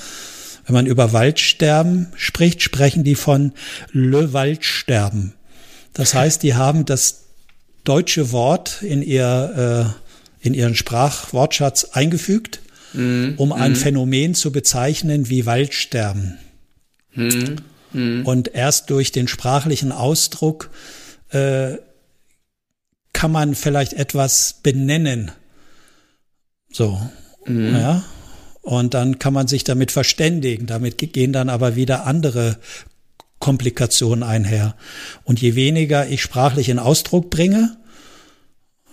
wenn 0.65 0.73
man 0.73 0.85
über 0.87 1.13
Waldsterben 1.13 2.07
spricht, 2.15 2.61
sprechen 2.61 3.03
die 3.03 3.15
von 3.15 3.53
Le 3.91 4.33
Waldsterben. 4.33 5.33
Das 5.95 6.13
heißt, 6.13 6.43
die 6.43 6.53
haben 6.53 6.85
das 6.85 7.23
deutsche 7.83 8.31
Wort 8.31 8.81
in 8.83 9.01
ihr, 9.01 9.95
äh, 10.43 10.45
in 10.45 10.53
ihren 10.53 10.75
Sprachwortschatz 10.75 11.85
eingefügt, 11.85 12.59
mm, 12.93 13.31
um 13.37 13.51
ein 13.51 13.71
mm. 13.71 13.75
Phänomen 13.75 14.35
zu 14.35 14.51
bezeichnen 14.51 15.29
wie 15.29 15.45
Waldsterben. 15.45 16.37
Mm. 17.13 17.55
Mhm. 17.93 18.25
Und 18.25 18.53
erst 18.53 18.89
durch 18.89 19.13
den 19.13 19.27
sprachlichen 19.27 19.93
Ausdruck 19.93 20.69
äh, 21.29 21.77
kann 23.13 23.31
man 23.31 23.55
vielleicht 23.55 23.93
etwas 23.93 24.59
benennen. 24.61 25.31
So, 26.69 26.99
mhm. 27.45 27.75
ja. 27.75 28.03
Und 28.61 28.93
dann 28.95 29.19
kann 29.19 29.33
man 29.33 29.47
sich 29.47 29.63
damit 29.63 29.91
verständigen. 29.91 30.65
Damit 30.65 30.97
gehen 30.97 31.31
dann 31.31 31.49
aber 31.49 31.75
wieder 31.75 32.05
andere 32.05 32.57
Komplikationen 33.45 34.23
einher. 34.23 34.73
Und 35.23 35.39
je 35.39 35.53
weniger 35.53 36.07
ich 36.07 36.23
sprachlich 36.23 36.67
in 36.69 36.79
Ausdruck 36.79 37.29
bringe, 37.29 37.77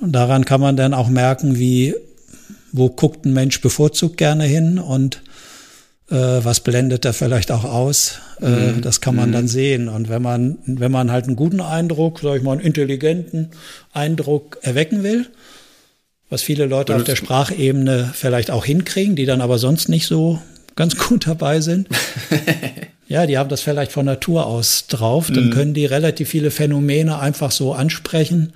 daran 0.03 0.44
kann 0.44 0.61
man 0.61 0.76
dann 0.76 0.92
auch 0.92 1.09
merken, 1.09 1.59
wie, 1.59 1.94
wo 2.70 2.90
guckt 2.90 3.24
ein 3.24 3.32
Mensch 3.32 3.62
bevorzugt 3.62 4.18
gerne 4.18 4.44
hin 4.44 4.78
und 4.78 5.22
äh, 6.11 6.16
was 6.44 6.61
blendet 6.61 7.07
er 7.07 7.14
vielleicht 7.14 7.50
auch 7.50 7.64
aus. 7.64 8.18
Äh, 8.42 8.72
mhm. 8.72 8.82
Das 8.82 9.00
kann 9.00 9.16
man 9.16 9.30
mhm. 9.30 9.32
dann 9.32 9.48
sehen. 9.48 9.88
Und 9.88 10.11
wenn 10.11 10.20
man, 10.20 10.59
wenn 10.66 10.92
man 10.92 11.11
halt 11.11 11.28
einen 11.28 11.36
guten 11.36 11.62
Eindruck, 11.62 12.20
sag 12.20 12.36
ich 12.36 12.42
mal, 12.42 12.53
einen 12.53 12.61
intelligenten 12.61 13.53
Eindruck 13.94 14.59
erwecken 14.61 15.03
will, 15.03 15.28
was 16.28 16.42
viele 16.42 16.66
Leute 16.66 16.94
auf 16.94 17.05
der 17.05 17.16
Sprachebene 17.16 18.11
vielleicht 18.12 18.50
auch 18.50 18.66
hinkriegen, 18.66 19.16
die 19.16 19.24
dann 19.24 19.40
aber 19.40 19.57
sonst 19.57 19.88
nicht 19.88 20.07
so 20.07 20.42
ganz 20.76 20.96
gut 21.09 21.26
dabei 21.26 21.62
sind. 21.62 21.88
ja, 23.13 23.27
die 23.27 23.37
haben 23.37 23.51
das 23.51 23.61
vielleicht 23.61 23.93
von 23.93 24.07
Natur 24.07 24.47
aus 24.47 24.87
drauf. 24.87 25.31
Dann 25.31 25.49
mhm. 25.49 25.51
können 25.51 25.75
die 25.75 25.85
relativ 25.85 26.31
viele 26.31 26.51
Phänomene 26.51 27.19
einfach 27.19 27.51
so 27.51 27.75
ansprechen, 27.75 28.55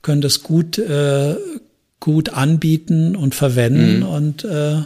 können 0.00 0.22
das 0.22 0.42
gut, 0.42 0.78
äh, 0.78 1.36
gut 2.00 2.30
anbieten 2.30 3.14
und 3.14 3.34
verwenden 3.34 3.98
mhm. 3.98 4.08
und 4.08 4.44
äh, 4.44 4.76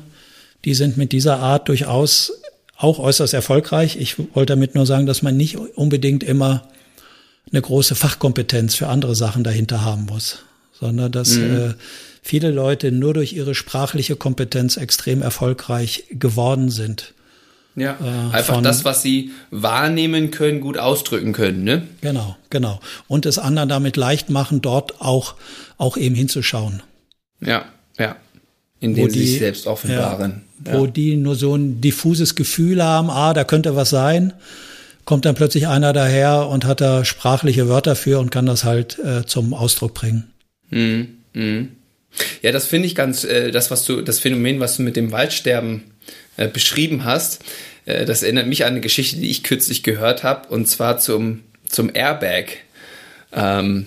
die 0.65 0.75
sind 0.75 0.97
mit 0.97 1.13
dieser 1.13 1.39
Art 1.39 1.69
durchaus 1.69 2.33
auch 2.77 2.99
äußerst 2.99 3.33
erfolgreich. 3.33 3.97
Ich 3.97 4.19
wollte 4.35 4.55
damit 4.55 4.75
nur 4.75 4.87
sagen, 4.87 5.07
dass 5.07 5.23
man 5.23 5.37
nicht 5.37 5.57
unbedingt 5.57 6.25
immer 6.25 6.69
eine 7.53 7.63
große 7.63 7.95
Fachkompetenz 7.95 8.75
für 8.75 8.89
andere 8.89 9.15
Sachen 9.15 9.45
dahinter 9.45 9.85
haben 9.85 10.07
muss, 10.07 10.41
sondern 10.73 11.13
dass 11.13 11.37
mhm. 11.37 11.57
äh, 11.57 11.75
viele 12.23 12.51
Leute 12.51 12.91
nur 12.91 13.15
durch 13.15 13.35
ihre 13.35 13.55
sprachliche 13.55 14.17
Kompetenz 14.17 14.77
extrem 14.77 15.23
erfolgreich 15.23 16.07
geworden 16.11 16.71
sind. 16.71 17.15
Ja, 17.77 17.99
äh, 18.03 18.35
einfach 18.35 18.63
das, 18.63 18.87
was 18.87 19.03
sie 19.03 19.33
wahrnehmen 19.51 20.31
können, 20.31 20.61
gut 20.61 20.79
ausdrücken 20.79 21.35
können, 21.35 21.63
ne? 21.63 21.87
Genau, 22.01 22.37
genau. 22.49 22.81
Und 23.07 23.27
es 23.27 23.39
anderen 23.39 23.69
damit 23.69 23.99
leicht 23.99 24.31
machen, 24.31 24.63
dort 24.63 25.01
auch, 25.03 25.35
auch 25.77 25.99
eben 25.99 26.15
hinzuschauen. 26.15 26.83
Ja, 27.41 27.67
ja. 27.99 28.17
Indem 28.81 29.11
sie 29.11 29.27
sich 29.27 29.39
selbst 29.39 29.67
offenbaren. 29.67 30.43
Ja, 30.65 30.79
wo 30.79 30.87
die 30.87 31.17
nur 31.17 31.37
so 31.37 31.55
ein 31.55 31.83
diffuses 31.83 32.35
Gefühl 32.35 32.83
haben, 32.83 33.11
ah, 33.11 33.35
da 33.35 33.45
könnte 33.45 33.77
was 33.77 33.91
sein, 33.91 34.33
kommt 35.05 35.27
dann 35.27 35.35
plötzlich 35.35 35.69
einer 35.69 35.93
daher 35.93 36.49
und 36.49 36.65
hat 36.65 36.81
da 36.81 37.05
sprachliche 37.05 37.69
Wörter 37.69 37.95
für 37.95 38.19
und 38.19 38.31
kann 38.31 38.47
das 38.47 38.65
halt 38.65 38.99
äh, 38.99 39.27
zum 39.27 39.53
Ausdruck 39.53 39.93
bringen. 39.93 40.31
Mhm. 40.71 41.09
Mhm. 41.35 41.69
Ja, 42.41 42.53
das 42.53 42.67
finde 42.67 42.87
ich 42.87 42.95
ganz, 42.95 43.25
äh, 43.25 43.51
das, 43.51 43.71
was 43.71 43.85
du, 43.85 44.01
das 44.01 44.19
Phänomen, 44.19 44.61
was 44.61 44.79
du 44.79 44.83
mit 44.83 44.97
dem 44.97 45.13
Waldsterben 45.13 45.83
äh, 46.37 46.49
beschrieben 46.49 47.05
hast, 47.05 47.43
äh, 47.85 48.05
das 48.05 48.23
erinnert 48.23 48.47
mich 48.47 48.65
an 48.65 48.73
eine 48.73 48.81
Geschichte, 48.81 49.17
die 49.17 49.31
ich 49.31 49.43
kürzlich 49.43 49.83
gehört 49.83 50.23
habe, 50.23 50.49
und 50.49 50.67
zwar 50.67 50.99
zum, 50.99 51.43
zum 51.69 51.91
Airbag. 51.95 52.59
Ähm, 53.33 53.87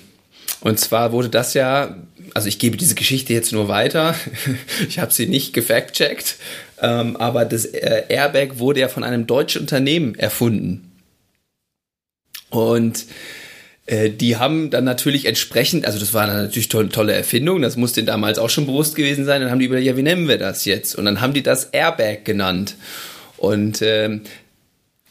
und 0.61 0.79
zwar 0.79 1.11
wurde 1.11 1.29
das 1.29 1.53
ja 1.53 1.95
also 2.33 2.47
ich 2.47 2.59
gebe 2.59 2.77
diese 2.77 2.95
Geschichte 2.95 3.33
jetzt 3.33 3.53
nur 3.53 3.67
weiter. 3.67 4.15
ich 4.87 4.99
habe 4.99 5.11
sie 5.11 5.27
nicht 5.27 5.53
gefact-checkt. 5.53 6.35
Ähm, 6.81 7.17
aber 7.17 7.45
das 7.45 7.65
äh, 7.65 8.03
Airbag 8.09 8.59
wurde 8.59 8.81
ja 8.81 8.87
von 8.87 9.03
einem 9.03 9.27
deutschen 9.27 9.61
Unternehmen 9.61 10.15
erfunden. 10.15 10.91
Und 12.49 13.05
äh, 13.89 14.11
die 14.11 14.37
haben 14.37 14.69
dann 14.69 14.83
natürlich 14.83 15.25
entsprechend, 15.25 15.85
also 15.85 15.97
das 15.97 16.13
war 16.13 16.27
natürlich 16.27 16.69
tolle, 16.69 16.89
tolle 16.89 17.13
Erfindung, 17.13 17.63
das 17.63 17.75
muss 17.75 17.93
denen 17.93 18.05
damals 18.05 18.37
auch 18.37 18.49
schon 18.51 18.67
bewusst 18.67 18.95
gewesen 18.95 19.25
sein. 19.25 19.41
Dann 19.41 19.49
haben 19.49 19.57
die 19.57 19.65
überlegt, 19.65 19.87
ja, 19.87 19.97
wie 19.97 20.03
nennen 20.03 20.27
wir 20.27 20.37
das 20.37 20.65
jetzt? 20.65 20.93
Und 20.95 21.05
dann 21.05 21.21
haben 21.21 21.33
die 21.33 21.41
das 21.41 21.65
Airbag 21.71 22.23
genannt. 22.23 22.75
Und 23.37 23.81
ähm, 23.81 24.21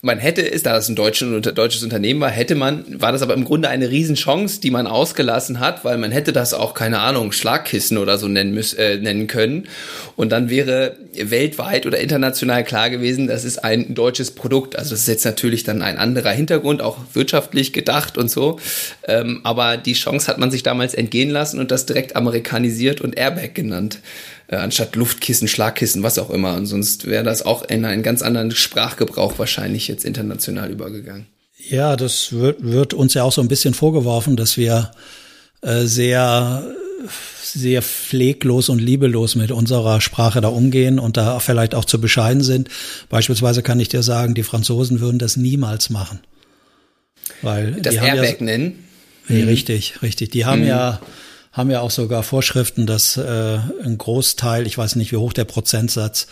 man 0.00 0.18
hätte 0.18 0.48
es, 0.48 0.62
da 0.62 0.74
das 0.74 0.88
ein 0.88 0.94
deutsches, 0.94 1.42
deutsches 1.54 1.82
Unternehmen 1.82 2.20
war, 2.20 2.30
hätte 2.30 2.54
man, 2.54 2.84
war 3.00 3.10
das 3.10 3.22
aber 3.22 3.34
im 3.34 3.44
Grunde 3.44 3.68
eine 3.68 3.90
Riesenchance, 3.90 4.60
die 4.60 4.70
man 4.70 4.86
ausgelassen 4.86 5.58
hat, 5.58 5.84
weil 5.84 5.98
man 5.98 6.12
hätte 6.12 6.32
das 6.32 6.54
auch, 6.54 6.72
keine 6.74 7.00
Ahnung, 7.00 7.32
Schlagkissen 7.32 7.98
oder 7.98 8.16
so 8.16 8.28
nennen, 8.28 8.54
müssen, 8.54 8.78
äh, 8.78 8.96
nennen 8.96 9.26
können. 9.26 9.66
Und 10.14 10.30
dann 10.30 10.50
wäre 10.50 10.96
weltweit 11.14 11.84
oder 11.84 11.98
international 11.98 12.62
klar 12.62 12.90
gewesen, 12.90 13.26
das 13.26 13.44
ist 13.44 13.64
ein 13.64 13.94
deutsches 13.94 14.30
Produkt. 14.30 14.76
Also 14.76 14.90
das 14.90 15.00
ist 15.00 15.08
jetzt 15.08 15.24
natürlich 15.24 15.64
dann 15.64 15.82
ein 15.82 15.98
anderer 15.98 16.30
Hintergrund, 16.30 16.80
auch 16.80 16.98
wirtschaftlich 17.14 17.72
gedacht 17.72 18.16
und 18.16 18.30
so. 18.30 18.60
Ähm, 19.08 19.40
aber 19.42 19.76
die 19.76 19.94
Chance 19.94 20.28
hat 20.28 20.38
man 20.38 20.52
sich 20.52 20.62
damals 20.62 20.94
entgehen 20.94 21.30
lassen 21.30 21.58
und 21.58 21.72
das 21.72 21.86
direkt 21.86 22.14
amerikanisiert 22.14 23.00
und 23.00 23.18
Airbag 23.18 23.54
genannt 23.54 23.98
äh, 24.48 24.56
anstatt 24.56 24.96
Luftkissen, 24.96 25.48
Schlagkissen, 25.48 26.02
was 26.02 26.18
auch 26.18 26.30
immer. 26.30 26.54
Und 26.54 26.66
sonst 26.66 27.06
wäre 27.06 27.24
das 27.24 27.42
auch 27.42 27.68
in 27.68 27.84
einen 27.84 28.02
ganz 28.02 28.22
anderen 28.22 28.50
Sprachgebrauch 28.50 29.38
wahrscheinlich 29.38 29.88
jetzt 29.88 30.04
international 30.04 30.70
übergegangen. 30.70 31.26
Ja, 31.56 31.96
das 31.96 32.32
wird, 32.32 32.62
wird 32.62 32.94
uns 32.94 33.14
ja 33.14 33.24
auch 33.24 33.32
so 33.32 33.40
ein 33.40 33.48
bisschen 33.48 33.74
vorgeworfen, 33.74 34.36
dass 34.36 34.56
wir 34.56 34.90
äh, 35.62 35.84
sehr 35.84 36.74
sehr 37.42 37.82
pfleglos 37.82 38.68
und 38.68 38.78
liebelos 38.78 39.34
mit 39.34 39.50
unserer 39.50 40.00
Sprache 40.00 40.40
da 40.40 40.48
umgehen 40.48 40.98
und 40.98 41.16
da 41.16 41.38
vielleicht 41.40 41.74
auch 41.74 41.84
zu 41.84 42.00
bescheiden 42.00 42.42
sind. 42.42 42.68
Beispielsweise 43.08 43.62
kann 43.62 43.80
ich 43.80 43.88
dir 43.88 44.02
sagen, 44.02 44.34
die 44.34 44.42
Franzosen 44.42 45.00
würden 45.00 45.18
das 45.18 45.36
niemals 45.36 45.90
machen. 45.90 46.20
Weil 47.42 47.72
das 47.80 47.94
Airbag 47.94 48.40
ja, 48.40 48.44
nennen? 48.44 48.84
Nee, 49.28 49.42
mhm. 49.42 49.48
Richtig, 49.48 50.02
richtig. 50.02 50.30
Die 50.30 50.44
haben 50.44 50.62
mhm. 50.62 50.68
ja 50.68 51.00
haben 51.52 51.70
ja 51.70 51.80
auch 51.80 51.90
sogar 51.90 52.22
Vorschriften, 52.22 52.86
dass 52.86 53.16
äh, 53.16 53.58
ein 53.84 53.98
Großteil, 53.98 54.66
ich 54.66 54.76
weiß 54.76 54.96
nicht, 54.96 55.12
wie 55.12 55.16
hoch 55.16 55.32
der 55.32 55.44
Prozentsatz 55.44 56.26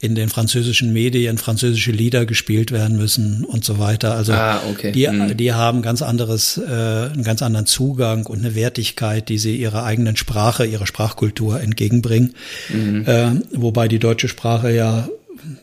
in 0.00 0.14
den 0.14 0.28
französischen 0.28 0.92
Medien 0.92 1.38
französische 1.38 1.90
Lieder 1.90 2.24
gespielt 2.24 2.70
werden 2.70 2.96
müssen 2.96 3.44
und 3.44 3.64
so 3.64 3.80
weiter. 3.80 4.14
Also 4.14 4.32
ah, 4.32 4.62
okay. 4.70 4.92
die, 4.92 5.08
hm. 5.08 5.36
die 5.36 5.52
haben 5.52 5.82
ganz 5.82 6.02
anderes, 6.02 6.56
äh, 6.56 6.70
einen 6.70 7.24
ganz 7.24 7.42
anderen 7.42 7.66
Zugang 7.66 8.26
und 8.26 8.38
eine 8.38 8.54
Wertigkeit, 8.54 9.28
die 9.28 9.38
sie 9.38 9.56
ihrer 9.56 9.84
eigenen 9.84 10.16
Sprache, 10.16 10.64
ihrer 10.66 10.86
Sprachkultur 10.86 11.60
entgegenbringen. 11.60 12.34
Mhm. 12.68 13.04
Äh, 13.06 13.30
wobei 13.52 13.88
die 13.88 13.98
deutsche 13.98 14.28
Sprache 14.28 14.70
ja 14.72 15.08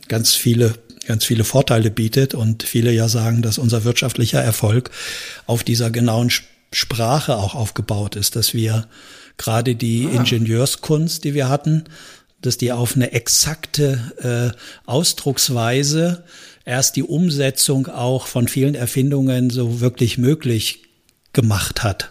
ganz 0.08 0.34
viele 0.34 0.74
ganz 1.06 1.24
viele 1.24 1.44
Vorteile 1.44 1.92
bietet 1.92 2.34
und 2.34 2.64
viele 2.64 2.90
ja 2.90 3.08
sagen, 3.08 3.40
dass 3.40 3.58
unser 3.58 3.84
wirtschaftlicher 3.84 4.42
Erfolg 4.42 4.90
auf 5.46 5.62
dieser 5.62 5.92
genauen 5.92 6.30
Sprache 6.30 6.55
auch 7.36 7.54
aufgebaut 7.54 8.16
ist, 8.16 8.36
dass 8.36 8.54
wir 8.54 8.86
gerade 9.36 9.74
die 9.74 10.08
ah. 10.10 10.16
Ingenieurskunst, 10.16 11.24
die 11.24 11.34
wir 11.34 11.48
hatten, 11.48 11.84
dass 12.42 12.58
die 12.58 12.72
auf 12.72 12.94
eine 12.94 13.12
exakte 13.12 14.54
äh, 14.54 14.56
Ausdrucksweise 14.86 16.24
erst 16.64 16.96
die 16.96 17.02
Umsetzung 17.02 17.88
auch 17.88 18.26
von 18.26 18.48
vielen 18.48 18.74
Erfindungen 18.74 19.50
so 19.50 19.80
wirklich 19.80 20.18
möglich 20.18 20.82
gemacht 21.32 21.82
hat. 21.82 22.10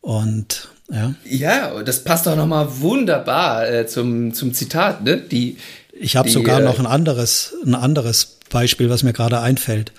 Und 0.00 0.68
ja. 0.90 1.14
Ja, 1.24 1.82
das 1.82 2.04
passt 2.04 2.28
auch 2.28 2.36
nochmal 2.36 2.80
wunderbar 2.80 3.68
äh, 3.68 3.86
zum, 3.86 4.34
zum 4.34 4.52
Zitat, 4.52 5.02
ne? 5.02 5.16
Die, 5.16 5.56
ich 5.92 6.16
habe 6.16 6.28
sogar 6.28 6.60
äh, 6.60 6.64
noch 6.64 6.78
ein 6.78 6.86
anderes, 6.86 7.54
ein 7.64 7.74
anderes 7.74 8.38
Beispiel, 8.50 8.90
was 8.90 9.02
mir 9.02 9.12
gerade 9.12 9.40
einfällt. 9.40 9.92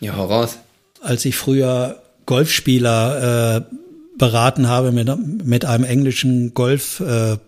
Ja, 0.00 0.16
hau 0.16 0.26
raus. 0.26 0.56
Als 1.02 1.24
ich 1.24 1.36
früher 1.36 2.00
Golfspieler 2.30 3.56
äh, 3.56 3.74
beraten 4.16 4.68
habe 4.68 4.92
mit, 4.92 5.10
mit 5.44 5.64
einem 5.64 5.82
englischen 5.82 6.54
Golf 6.54 7.00
äh, 7.00 7.38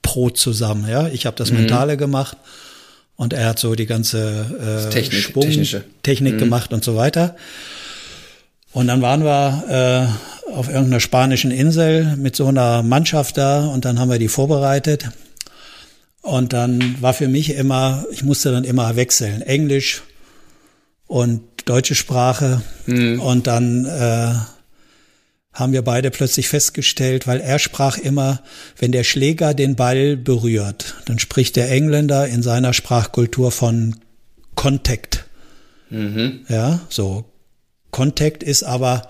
Pro 0.00 0.30
zusammen. 0.30 0.88
Ja, 0.88 1.08
ich 1.08 1.26
habe 1.26 1.36
das 1.36 1.50
mhm. 1.50 1.58
Mentale 1.58 1.96
gemacht 1.96 2.36
und 3.16 3.32
er 3.32 3.48
hat 3.48 3.58
so 3.58 3.74
die 3.74 3.86
ganze 3.86 4.86
äh, 4.86 4.90
Technik, 4.90 5.22
Schwung, 5.22 5.42
technische. 5.42 5.82
Technik 6.04 6.34
mhm. 6.34 6.38
gemacht 6.38 6.72
und 6.72 6.84
so 6.84 6.94
weiter. 6.94 7.34
Und 8.72 8.86
dann 8.86 9.02
waren 9.02 9.24
wir 9.24 10.08
äh, 10.48 10.52
auf 10.52 10.68
irgendeiner 10.68 11.00
spanischen 11.00 11.50
Insel 11.50 12.16
mit 12.16 12.36
so 12.36 12.46
einer 12.46 12.84
Mannschaft 12.84 13.38
da 13.38 13.66
und 13.66 13.84
dann 13.84 13.98
haben 13.98 14.08
wir 14.08 14.20
die 14.20 14.28
vorbereitet. 14.28 15.10
Und 16.20 16.52
dann 16.52 17.02
war 17.02 17.12
für 17.12 17.26
mich 17.26 17.56
immer, 17.56 18.04
ich 18.12 18.22
musste 18.22 18.52
dann 18.52 18.62
immer 18.62 18.94
wechseln, 18.94 19.42
Englisch 19.42 20.02
und 21.08 21.42
deutsche 21.64 21.94
Sprache. 21.94 22.62
Mhm. 22.86 23.20
Und 23.20 23.46
dann 23.46 23.84
äh, 23.84 24.34
haben 25.52 25.72
wir 25.72 25.82
beide 25.82 26.10
plötzlich 26.10 26.48
festgestellt, 26.48 27.26
weil 27.26 27.40
er 27.40 27.58
sprach 27.58 27.98
immer, 27.98 28.40
wenn 28.78 28.92
der 28.92 29.04
Schläger 29.04 29.54
den 29.54 29.76
Ball 29.76 30.16
berührt, 30.16 30.94
dann 31.06 31.18
spricht 31.18 31.56
der 31.56 31.70
Engländer 31.70 32.26
in 32.26 32.42
seiner 32.42 32.72
Sprachkultur 32.72 33.52
von 33.52 33.96
Contact. 34.54 35.24
Mhm. 35.90 36.46
Ja, 36.48 36.80
so 36.88 37.26
Contact 37.90 38.42
ist 38.42 38.62
aber 38.62 39.08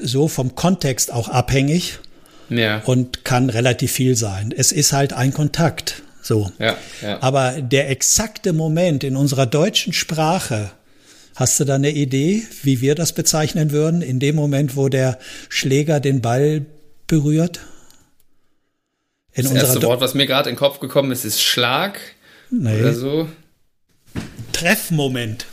so 0.00 0.28
vom 0.28 0.54
Kontext 0.54 1.12
auch 1.12 1.28
abhängig 1.28 1.98
ja. 2.48 2.82
und 2.84 3.24
kann 3.24 3.50
relativ 3.50 3.92
viel 3.92 4.16
sein. 4.16 4.54
Es 4.56 4.72
ist 4.72 4.92
halt 4.92 5.12
ein 5.12 5.34
Kontakt. 5.34 6.02
So. 6.22 6.50
Ja, 6.58 6.76
ja. 7.02 7.22
Aber 7.22 7.60
der 7.60 7.90
exakte 7.90 8.52
Moment 8.52 9.04
in 9.04 9.16
unserer 9.16 9.46
deutschen 9.46 9.92
Sprache, 9.92 10.70
hast 11.40 11.58
du 11.58 11.64
da 11.64 11.76
eine 11.76 11.90
Idee, 11.90 12.42
wie 12.62 12.82
wir 12.82 12.94
das 12.94 13.14
bezeichnen 13.14 13.70
würden, 13.70 14.02
in 14.02 14.20
dem 14.20 14.36
Moment, 14.36 14.76
wo 14.76 14.90
der 14.90 15.18
Schläger 15.48 15.98
den 15.98 16.20
Ball 16.20 16.66
berührt? 17.06 17.60
In 19.32 19.44
das 19.44 19.52
erste 19.54 19.82
Wort, 19.82 20.02
was 20.02 20.12
mir 20.12 20.26
gerade 20.26 20.50
in 20.50 20.56
den 20.56 20.58
Kopf 20.58 20.80
gekommen 20.80 21.10
ist, 21.12 21.24
ist 21.24 21.40
Schlag 21.40 21.98
nee. 22.50 22.78
oder 22.78 22.92
so. 22.92 23.28
Treffmoment. 24.52 25.46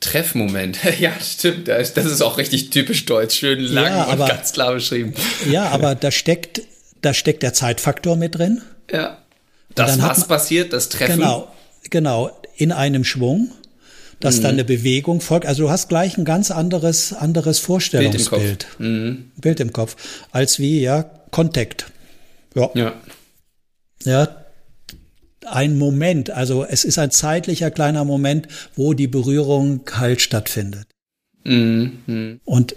Treffmoment. 0.00 0.78
Ja, 0.98 1.12
stimmt. 1.20 1.68
Das 1.68 1.90
ist 1.94 2.22
auch 2.22 2.38
richtig 2.38 2.70
typisch 2.70 3.04
deutsch. 3.04 3.38
Schön 3.38 3.60
lang 3.60 3.84
ja, 3.84 4.06
aber, 4.06 4.24
und 4.24 4.30
ganz 4.30 4.52
klar 4.54 4.72
beschrieben. 4.72 5.12
Ja, 5.50 5.68
aber 5.68 5.94
da 5.94 6.10
steckt, 6.10 6.62
da 7.02 7.12
steckt 7.12 7.42
der 7.42 7.52
Zeitfaktor 7.52 8.16
mit 8.16 8.36
drin. 8.36 8.62
Ja. 8.90 9.18
Das, 9.74 10.00
was 10.00 10.18
man, 10.20 10.28
passiert, 10.28 10.72
das 10.72 10.88
Treffen. 10.88 11.18
Genau, 11.18 11.52
genau. 11.90 12.30
In 12.56 12.72
einem 12.72 13.04
Schwung, 13.04 13.50
dass 14.22 14.38
mhm. 14.38 14.42
dann 14.42 14.52
eine 14.52 14.64
Bewegung 14.64 15.20
folgt. 15.20 15.44
Also 15.44 15.64
du 15.64 15.70
hast 15.70 15.88
gleich 15.88 16.16
ein 16.16 16.24
ganz 16.24 16.50
anderes, 16.50 17.12
anderes 17.12 17.58
Vorstellungsbild. 17.58 18.30
Bild 18.30 18.50
im 18.50 18.68
Kopf. 18.68 18.78
Mhm. 18.78 19.30
Bild 19.36 19.60
im 19.60 19.72
Kopf. 19.72 19.96
Als 20.30 20.58
wie, 20.58 20.80
ja, 20.80 21.02
Kontakt. 21.30 21.92
Ja. 22.54 22.70
Ja. 22.74 22.94
Ja, 24.04 24.28
ein 25.46 25.78
Moment, 25.78 26.30
also 26.30 26.64
es 26.64 26.84
ist 26.84 26.98
ein 26.98 27.10
zeitlicher 27.10 27.70
kleiner 27.70 28.04
Moment, 28.04 28.48
wo 28.74 28.94
die 28.94 29.06
Berührung 29.06 29.80
halt 29.92 30.20
stattfindet. 30.20 30.86
Mhm. 31.44 32.40
Und 32.44 32.76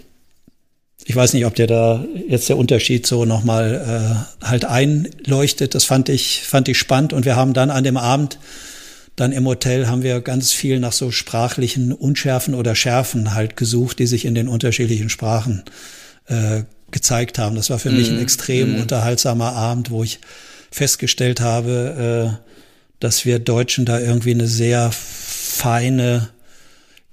ich 1.04 1.14
weiß 1.14 1.34
nicht, 1.34 1.46
ob 1.46 1.54
dir 1.54 1.68
da 1.68 2.04
jetzt 2.28 2.48
der 2.48 2.58
Unterschied 2.58 3.06
so 3.06 3.24
nochmal 3.24 4.26
äh, 4.42 4.44
halt 4.44 4.64
einleuchtet. 4.64 5.76
Das 5.76 5.84
fand 5.84 6.08
ich, 6.08 6.42
fand 6.42 6.68
ich 6.68 6.78
spannend. 6.78 7.12
Und 7.12 7.24
wir 7.24 7.36
haben 7.36 7.52
dann 7.54 7.70
an 7.70 7.84
dem 7.84 7.96
Abend, 7.96 8.38
dann 9.16 9.32
im 9.32 9.46
Hotel, 9.46 9.88
haben 9.88 10.02
wir 10.02 10.20
ganz 10.20 10.52
viel 10.52 10.78
nach 10.78 10.92
so 10.92 11.10
sprachlichen 11.10 11.92
Unschärfen 11.92 12.54
oder 12.54 12.74
Schärfen 12.74 13.34
halt 13.34 13.56
gesucht, 13.56 13.98
die 13.98 14.06
sich 14.06 14.26
in 14.26 14.34
den 14.34 14.46
unterschiedlichen 14.46 15.08
Sprachen 15.08 15.64
äh, 16.26 16.62
gezeigt 16.90 17.38
haben. 17.38 17.56
Das 17.56 17.70
war 17.70 17.78
für 17.78 17.90
mm, 17.90 17.96
mich 17.96 18.08
ein 18.08 18.16
mhm. 18.16 18.22
extrem 18.22 18.76
mm. 18.76 18.80
unterhaltsamer 18.82 19.52
Abend, 19.52 19.90
wo 19.90 20.04
ich 20.04 20.20
festgestellt 20.70 21.40
habe, 21.40 22.36
äh, 22.38 22.46
dass 23.00 23.24
wir 23.24 23.38
Deutschen 23.38 23.86
da 23.86 23.98
irgendwie 23.98 24.32
eine 24.32 24.46
sehr 24.46 24.90
feine, 24.92 26.28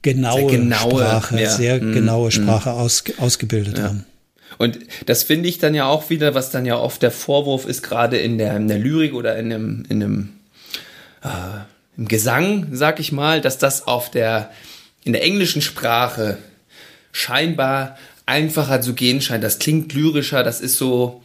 genaue, 0.01 0.49
sehr 0.49 0.59
genaue 0.59 0.89
Sprache, 0.89 1.41
ja. 1.41 1.49
sehr 1.49 1.81
mm, 1.81 1.93
genaue 1.93 2.31
Sprache 2.31 2.69
mm. 2.69 2.73
aus, 2.73 3.03
ausgebildet 3.17 3.77
ja. 3.77 3.85
haben. 3.85 4.05
Und 4.57 4.79
das 5.05 5.23
finde 5.23 5.49
ich 5.49 5.57
dann 5.57 5.73
ja 5.73 5.85
auch 5.85 6.09
wieder, 6.09 6.35
was 6.35 6.51
dann 6.51 6.65
ja 6.65 6.77
oft 6.77 7.01
der 7.01 7.11
Vorwurf 7.11 7.65
ist, 7.65 7.81
gerade 7.81 8.17
in 8.17 8.37
der, 8.37 8.55
in 8.57 8.67
der 8.67 8.77
Lyrik 8.77 9.13
oder 9.13 9.37
in 9.37 9.51
einem, 9.51 9.85
in 9.89 10.03
einem 10.03 10.29
äh, 11.23 11.27
im 11.97 12.07
Gesang, 12.07 12.67
sag 12.71 12.99
ich 12.99 13.11
mal, 13.11 13.41
dass 13.41 13.57
das 13.57 13.87
auf 13.87 14.11
der, 14.11 14.51
in 15.03 15.13
der 15.13 15.23
englischen 15.23 15.61
Sprache 15.61 16.37
scheinbar 17.11 17.97
einfacher 18.25 18.81
zu 18.81 18.93
gehen 18.93 19.21
scheint. 19.21 19.43
Das 19.43 19.59
klingt 19.59 19.93
lyrischer, 19.93 20.43
das 20.43 20.61
ist 20.61 20.77
so, 20.77 21.21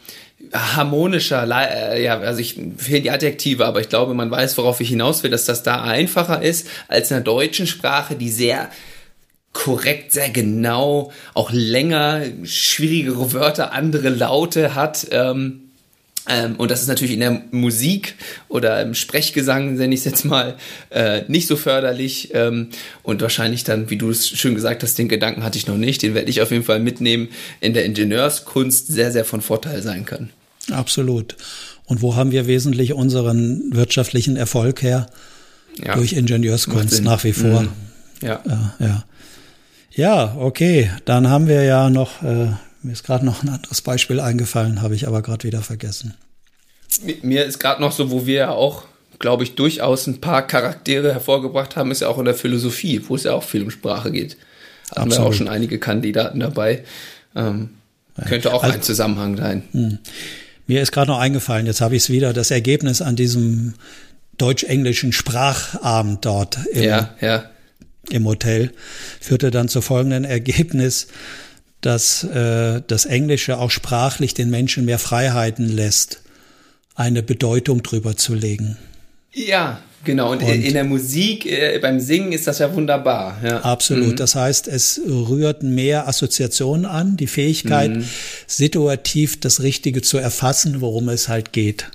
harmonischer, 0.53 1.47
äh, 1.51 2.03
ja, 2.03 2.19
also 2.19 2.39
ich 2.39 2.59
fehlen 2.77 3.03
die 3.03 3.11
Adjektive, 3.11 3.65
aber 3.65 3.81
ich 3.81 3.89
glaube, 3.89 4.13
man 4.13 4.31
weiß, 4.31 4.57
worauf 4.57 4.79
ich 4.79 4.89
hinaus 4.89 5.23
will, 5.23 5.31
dass 5.31 5.45
das 5.45 5.63
da 5.63 5.83
einfacher 5.83 6.41
ist 6.41 6.67
als 6.87 7.11
in 7.11 7.15
der 7.15 7.23
deutschen 7.23 7.67
Sprache, 7.67 8.15
die 8.15 8.29
sehr 8.29 8.69
korrekt, 9.51 10.11
sehr 10.13 10.29
genau, 10.29 11.11
auch 11.33 11.51
länger, 11.51 12.21
schwierigere 12.43 13.33
Wörter, 13.33 13.73
andere 13.73 14.09
Laute 14.09 14.75
hat. 14.75 15.07
Ähm, 15.11 15.68
ähm, 16.27 16.55
und 16.57 16.69
das 16.69 16.81
ist 16.81 16.87
natürlich 16.87 17.13
in 17.13 17.21
der 17.21 17.41
Musik 17.51 18.15
oder 18.49 18.81
im 18.81 18.93
Sprechgesang, 18.93 19.75
nenne 19.75 19.93
ich 19.93 20.01
es 20.01 20.05
jetzt 20.05 20.25
mal, 20.25 20.55
äh, 20.89 21.23
nicht 21.27 21.47
so 21.47 21.55
förderlich. 21.55 22.29
Ähm, 22.33 22.69
und 23.03 23.21
wahrscheinlich 23.21 23.63
dann, 23.63 23.89
wie 23.89 23.97
du 23.97 24.09
es 24.09 24.29
schön 24.29 24.55
gesagt 24.55 24.83
hast, 24.83 24.97
den 24.97 25.09
Gedanken 25.09 25.43
hatte 25.43 25.57
ich 25.57 25.67
noch 25.67 25.77
nicht, 25.77 26.01
den 26.01 26.13
werde 26.13 26.29
ich 26.29 26.41
auf 26.41 26.51
jeden 26.51 26.63
Fall 26.63 26.79
mitnehmen, 26.79 27.29
in 27.61 27.73
der 27.73 27.85
Ingenieurskunst 27.85 28.87
sehr, 28.87 29.11
sehr 29.11 29.25
von 29.25 29.41
Vorteil 29.41 29.81
sein 29.81 30.05
kann. 30.05 30.29
Absolut. 30.71 31.35
Und 31.85 32.01
wo 32.01 32.15
haben 32.15 32.31
wir 32.31 32.45
wesentlich 32.45 32.93
unseren 32.93 33.63
wirtschaftlichen 33.71 34.35
Erfolg 34.35 34.83
her? 34.83 35.07
Ja. 35.83 35.95
Durch 35.95 36.13
Ingenieurskunst 36.13 37.03
nach 37.03 37.23
wie 37.23 37.33
vor. 37.33 37.61
Mhm. 37.61 37.69
Ja. 38.21 38.43
Äh, 38.45 38.83
ja. 38.83 39.03
Ja, 39.91 40.35
okay. 40.37 40.91
Dann 41.05 41.29
haben 41.29 41.47
wir 41.47 41.63
ja 41.63 41.89
noch, 41.89 42.21
äh, 42.21 42.51
mir 42.81 42.93
ist 42.93 43.03
gerade 43.03 43.25
noch 43.25 43.43
ein 43.43 43.49
anderes 43.49 43.81
Beispiel 43.81 44.19
eingefallen, 44.19 44.81
habe 44.81 44.95
ich 44.95 45.07
aber 45.07 45.21
gerade 45.21 45.43
wieder 45.45 45.61
vergessen. 45.61 46.15
Mir 47.21 47.45
ist 47.45 47.59
gerade 47.59 47.81
noch 47.81 47.91
so, 47.91 48.11
wo 48.11 48.25
wir 48.25 48.35
ja 48.35 48.49
auch, 48.49 48.85
glaube 49.19 49.43
ich, 49.43 49.55
durchaus 49.55 50.07
ein 50.07 50.21
paar 50.21 50.45
Charaktere 50.47 51.13
hervorgebracht 51.13 51.75
haben, 51.75 51.91
ist 51.91 52.01
ja 52.01 52.07
auch 52.07 52.17
in 52.17 52.25
der 52.25 52.35
Philosophie, 52.35 53.01
wo 53.07 53.15
es 53.15 53.23
ja 53.23 53.33
auch 53.33 53.43
viel 53.43 53.63
um 53.63 53.71
Sprache 53.71 54.11
geht. 54.11 54.37
Haben 54.95 55.09
Absolut. 55.09 55.17
wir 55.17 55.29
auch 55.29 55.33
schon 55.33 55.47
einige 55.49 55.77
Kandidaten 55.77 56.39
dabei. 56.39 56.83
Ähm, 57.35 57.69
könnte 58.27 58.53
auch 58.53 58.63
also, 58.63 58.75
ein 58.75 58.81
Zusammenhang 58.81 59.37
sein. 59.37 59.63
Mh. 59.71 59.99
Mir 60.67 60.81
ist 60.81 60.91
gerade 60.91 61.09
noch 61.09 61.19
eingefallen, 61.19 61.65
jetzt 61.65 61.81
habe 61.81 61.95
ich 61.95 62.03
es 62.03 62.09
wieder, 62.09 62.33
das 62.33 62.51
Ergebnis 62.51 63.01
an 63.01 63.15
diesem 63.15 63.73
deutsch-englischen 64.37 65.11
Sprachabend 65.13 66.25
dort 66.25 66.59
im, 66.73 66.83
ja, 66.83 67.15
ja. 67.21 67.49
im 68.09 68.25
Hotel 68.25 68.71
führte 69.19 69.51
dann 69.51 69.67
zu 69.67 69.81
folgenden 69.81 70.25
Ergebnis, 70.25 71.07
dass 71.81 72.23
äh, 72.23 72.81
das 72.85 73.05
Englische 73.05 73.57
auch 73.57 73.71
sprachlich 73.71 74.33
den 74.33 74.49
Menschen 74.49 74.85
mehr 74.85 74.99
Freiheiten 74.99 75.67
lässt, 75.67 76.21
eine 76.95 77.23
Bedeutung 77.23 77.83
drüber 77.83 78.17
zu 78.17 78.33
legen. 78.33 78.77
Ja, 79.31 79.81
Genau, 80.05 80.31
und, 80.31 80.41
und, 80.41 80.49
in 80.49 80.73
der 80.73 80.85
Musik, 80.85 81.45
äh, 81.45 81.77
beim 81.81 81.99
Singen 81.99 82.31
ist 82.31 82.47
das 82.47 82.59
ja 82.59 82.73
wunderbar. 82.73 83.37
Ja. 83.43 83.59
Absolut. 83.61 84.11
Mhm. 84.11 84.15
Das 84.15 84.35
heißt, 84.35 84.67
es 84.67 85.01
rührt 85.05 85.61
mehr 85.61 86.07
Assoziationen 86.07 86.85
an, 86.85 87.17
die 87.17 87.27
Fähigkeit, 87.27 87.91
mhm. 87.91 88.05
situativ 88.47 89.39
das 89.41 89.61
Richtige 89.61 90.01
zu 90.01 90.17
erfassen, 90.17 90.79
worum 90.79 91.09
es 91.09 91.27
halt 91.27 91.51
geht. 91.51 91.87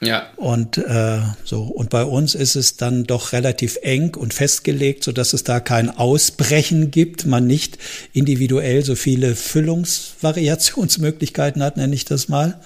Ja. 0.00 0.28
Und 0.36 0.78
äh, 0.78 1.18
so 1.44 1.62
und 1.62 1.90
bei 1.90 2.04
uns 2.04 2.36
ist 2.36 2.54
es 2.54 2.76
dann 2.76 3.02
doch 3.04 3.32
relativ 3.32 3.78
eng 3.82 4.14
und 4.14 4.32
festgelegt, 4.32 5.02
so 5.02 5.10
dass 5.12 5.32
es 5.32 5.42
da 5.42 5.58
kein 5.58 5.90
Ausbrechen 5.90 6.92
gibt, 6.92 7.26
man 7.26 7.48
nicht 7.48 7.78
individuell 8.12 8.84
so 8.84 8.94
viele 8.94 9.34
Füllungsvariationsmöglichkeiten 9.34 11.60
hat, 11.62 11.76
nenne 11.76 11.94
ich 11.94 12.04
das 12.04 12.28
mal. 12.28 12.60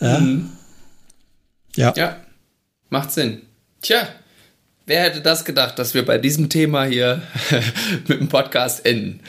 Ja. 0.00 0.18
Mhm. 0.18 0.50
Ja. 1.74 1.94
ja. 1.96 2.16
Macht 2.90 3.12
Sinn. 3.12 3.42
Tja, 3.80 4.06
wer 4.86 5.02
hätte 5.04 5.22
das 5.22 5.44
gedacht, 5.44 5.78
dass 5.78 5.94
wir 5.94 6.04
bei 6.04 6.18
diesem 6.18 6.50
Thema 6.50 6.84
hier 6.84 7.22
mit 8.08 8.20
dem 8.20 8.28
Podcast 8.28 8.84
enden? 8.84 9.20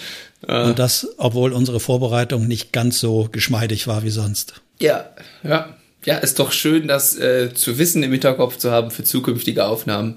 Äh, 0.45 0.64
Und 0.64 0.80
das, 0.80 1.08
obwohl 1.18 1.53
unsere 1.53 1.80
Vorbereitung 1.80 2.47
nicht 2.47 2.74
ganz 2.74 2.99
so 2.99 3.30
geschmeidig 3.32 3.88
war 3.88 4.03
wie 4.03 4.10
sonst. 4.10 4.55
Ja, 4.80 5.10
ja. 5.43 5.76
Ja, 6.08 6.16
ist 6.20 6.39
doch 6.39 6.53
schön, 6.53 6.88
das 6.88 7.18
äh, 7.18 7.53
zu 7.53 7.78
wissen 7.78 8.01
im 8.01 8.14
Hinterkopf 8.14 8.55
zu 8.55 8.72
haben 8.72 8.91
für 8.91 9.03
zukünftige 9.03 9.66
Aufnahmen. 9.66 10.16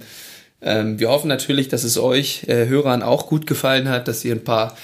Ähm, 0.62 1.00
wir 1.00 1.08
hoffen 1.08 1.26
natürlich, 1.26 1.66
dass 1.66 1.82
es 1.82 1.98
euch 1.98 2.44
äh, 2.46 2.68
Hörern 2.68 3.02
auch 3.02 3.26
gut 3.26 3.44
gefallen 3.44 3.88
hat, 3.88 4.06
dass 4.06 4.24
ihr 4.24 4.36
ein 4.36 4.44
paar 4.44 4.76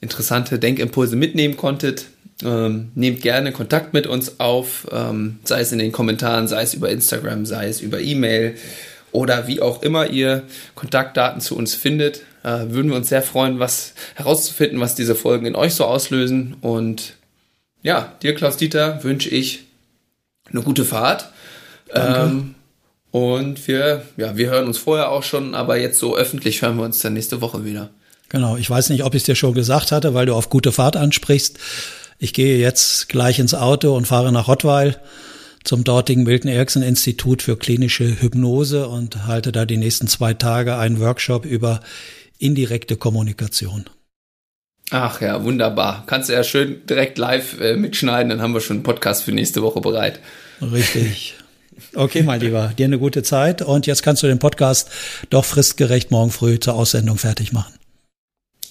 interessante 0.00 0.58
Denkimpulse 0.58 1.16
mitnehmen 1.16 1.58
konntet. 1.58 2.06
Ähm, 2.42 2.92
nehmt 2.94 3.20
gerne 3.20 3.52
Kontakt 3.52 3.92
mit 3.92 4.06
uns 4.06 4.40
auf, 4.40 4.86
ähm, 4.90 5.38
sei 5.44 5.60
es 5.60 5.70
in 5.70 5.80
den 5.80 5.92
Kommentaren, 5.92 6.48
sei 6.48 6.62
es 6.62 6.72
über 6.72 6.88
Instagram, 6.88 7.44
sei 7.44 7.68
es 7.68 7.82
über 7.82 8.00
E-Mail 8.00 8.54
oder 9.12 9.46
wie 9.46 9.60
auch 9.60 9.82
immer 9.82 10.06
ihr 10.06 10.44
Kontaktdaten 10.74 11.42
zu 11.42 11.58
uns 11.58 11.74
findet, 11.74 12.22
äh, 12.42 12.70
würden 12.70 12.88
wir 12.88 12.96
uns 12.96 13.10
sehr 13.10 13.22
freuen, 13.22 13.58
was 13.58 13.92
herauszufinden, 14.14 14.80
was 14.80 14.94
diese 14.94 15.14
Folgen 15.14 15.44
in 15.44 15.56
euch 15.56 15.74
so 15.74 15.84
auslösen. 15.84 16.56
Und 16.62 17.16
ja, 17.82 18.14
dir, 18.22 18.34
Klaus-Dieter, 18.34 19.04
wünsche 19.04 19.28
ich 19.28 19.63
eine 20.50 20.62
gute 20.62 20.84
Fahrt. 20.84 21.30
Ähm, 21.92 22.54
und 23.10 23.68
wir, 23.68 24.02
ja, 24.16 24.36
wir 24.36 24.50
hören 24.50 24.66
uns 24.66 24.78
vorher 24.78 25.10
auch 25.10 25.22
schon, 25.22 25.54
aber 25.54 25.76
jetzt 25.76 25.98
so 25.98 26.16
öffentlich 26.16 26.62
hören 26.62 26.76
wir 26.76 26.84
uns 26.84 26.98
dann 26.98 27.14
nächste 27.14 27.40
Woche 27.40 27.64
wieder. 27.64 27.90
Genau, 28.28 28.56
ich 28.56 28.68
weiß 28.68 28.90
nicht, 28.90 29.04
ob 29.04 29.14
ich 29.14 29.22
es 29.22 29.26
dir 29.26 29.36
schon 29.36 29.54
gesagt 29.54 29.92
hatte, 29.92 30.14
weil 30.14 30.26
du 30.26 30.34
auf 30.34 30.50
gute 30.50 30.72
Fahrt 30.72 30.96
ansprichst. 30.96 31.58
Ich 32.18 32.32
gehe 32.32 32.58
jetzt 32.58 33.08
gleich 33.08 33.38
ins 33.38 33.54
Auto 33.54 33.94
und 33.94 34.06
fahre 34.06 34.32
nach 34.32 34.48
Rottweil 34.48 34.98
zum 35.62 35.84
dortigen 35.84 36.24
Milton 36.24 36.50
Erickson 36.50 36.82
Institut 36.82 37.42
für 37.42 37.56
klinische 37.56 38.20
Hypnose 38.20 38.88
und 38.88 39.26
halte 39.26 39.52
da 39.52 39.64
die 39.64 39.76
nächsten 39.76 40.08
zwei 40.08 40.34
Tage 40.34 40.76
einen 40.76 41.00
Workshop 41.00 41.44
über 41.44 41.80
indirekte 42.38 42.96
Kommunikation. 42.96 43.84
Ach 44.90 45.20
ja, 45.20 45.42
wunderbar. 45.42 46.04
Kannst 46.06 46.28
du 46.28 46.34
ja 46.34 46.44
schön 46.44 46.86
direkt 46.86 47.18
live 47.18 47.60
äh, 47.60 47.76
mitschneiden, 47.76 48.30
dann 48.30 48.42
haben 48.42 48.54
wir 48.54 48.60
schon 48.60 48.76
einen 48.76 48.82
Podcast 48.84 49.24
für 49.24 49.32
nächste 49.32 49.62
Woche 49.62 49.80
bereit. 49.80 50.20
Richtig. 50.60 51.34
Okay, 51.96 52.22
mein 52.22 52.40
Lieber, 52.40 52.72
dir 52.78 52.86
eine 52.86 53.00
gute 53.00 53.24
Zeit 53.24 53.60
und 53.60 53.86
jetzt 53.86 54.04
kannst 54.04 54.22
du 54.22 54.28
den 54.28 54.38
Podcast 54.38 54.90
doch 55.30 55.44
fristgerecht 55.44 56.12
morgen 56.12 56.30
früh 56.30 56.60
zur 56.60 56.74
Aussendung 56.74 57.18
fertig 57.18 57.52
machen. 57.52 57.74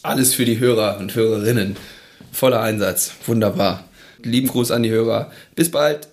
Alles 0.04 0.34
für 0.34 0.46
die 0.46 0.60
Hörer 0.60 0.98
und 1.00 1.16
Hörerinnen. 1.16 1.78
Voller 2.32 2.62
Einsatz. 2.62 3.12
Wunderbar. 3.26 3.86
Lieben 4.22 4.48
Gruß 4.48 4.72
an 4.72 4.84
die 4.84 4.90
Hörer. 4.90 5.32
Bis 5.56 5.72
bald. 5.72 6.08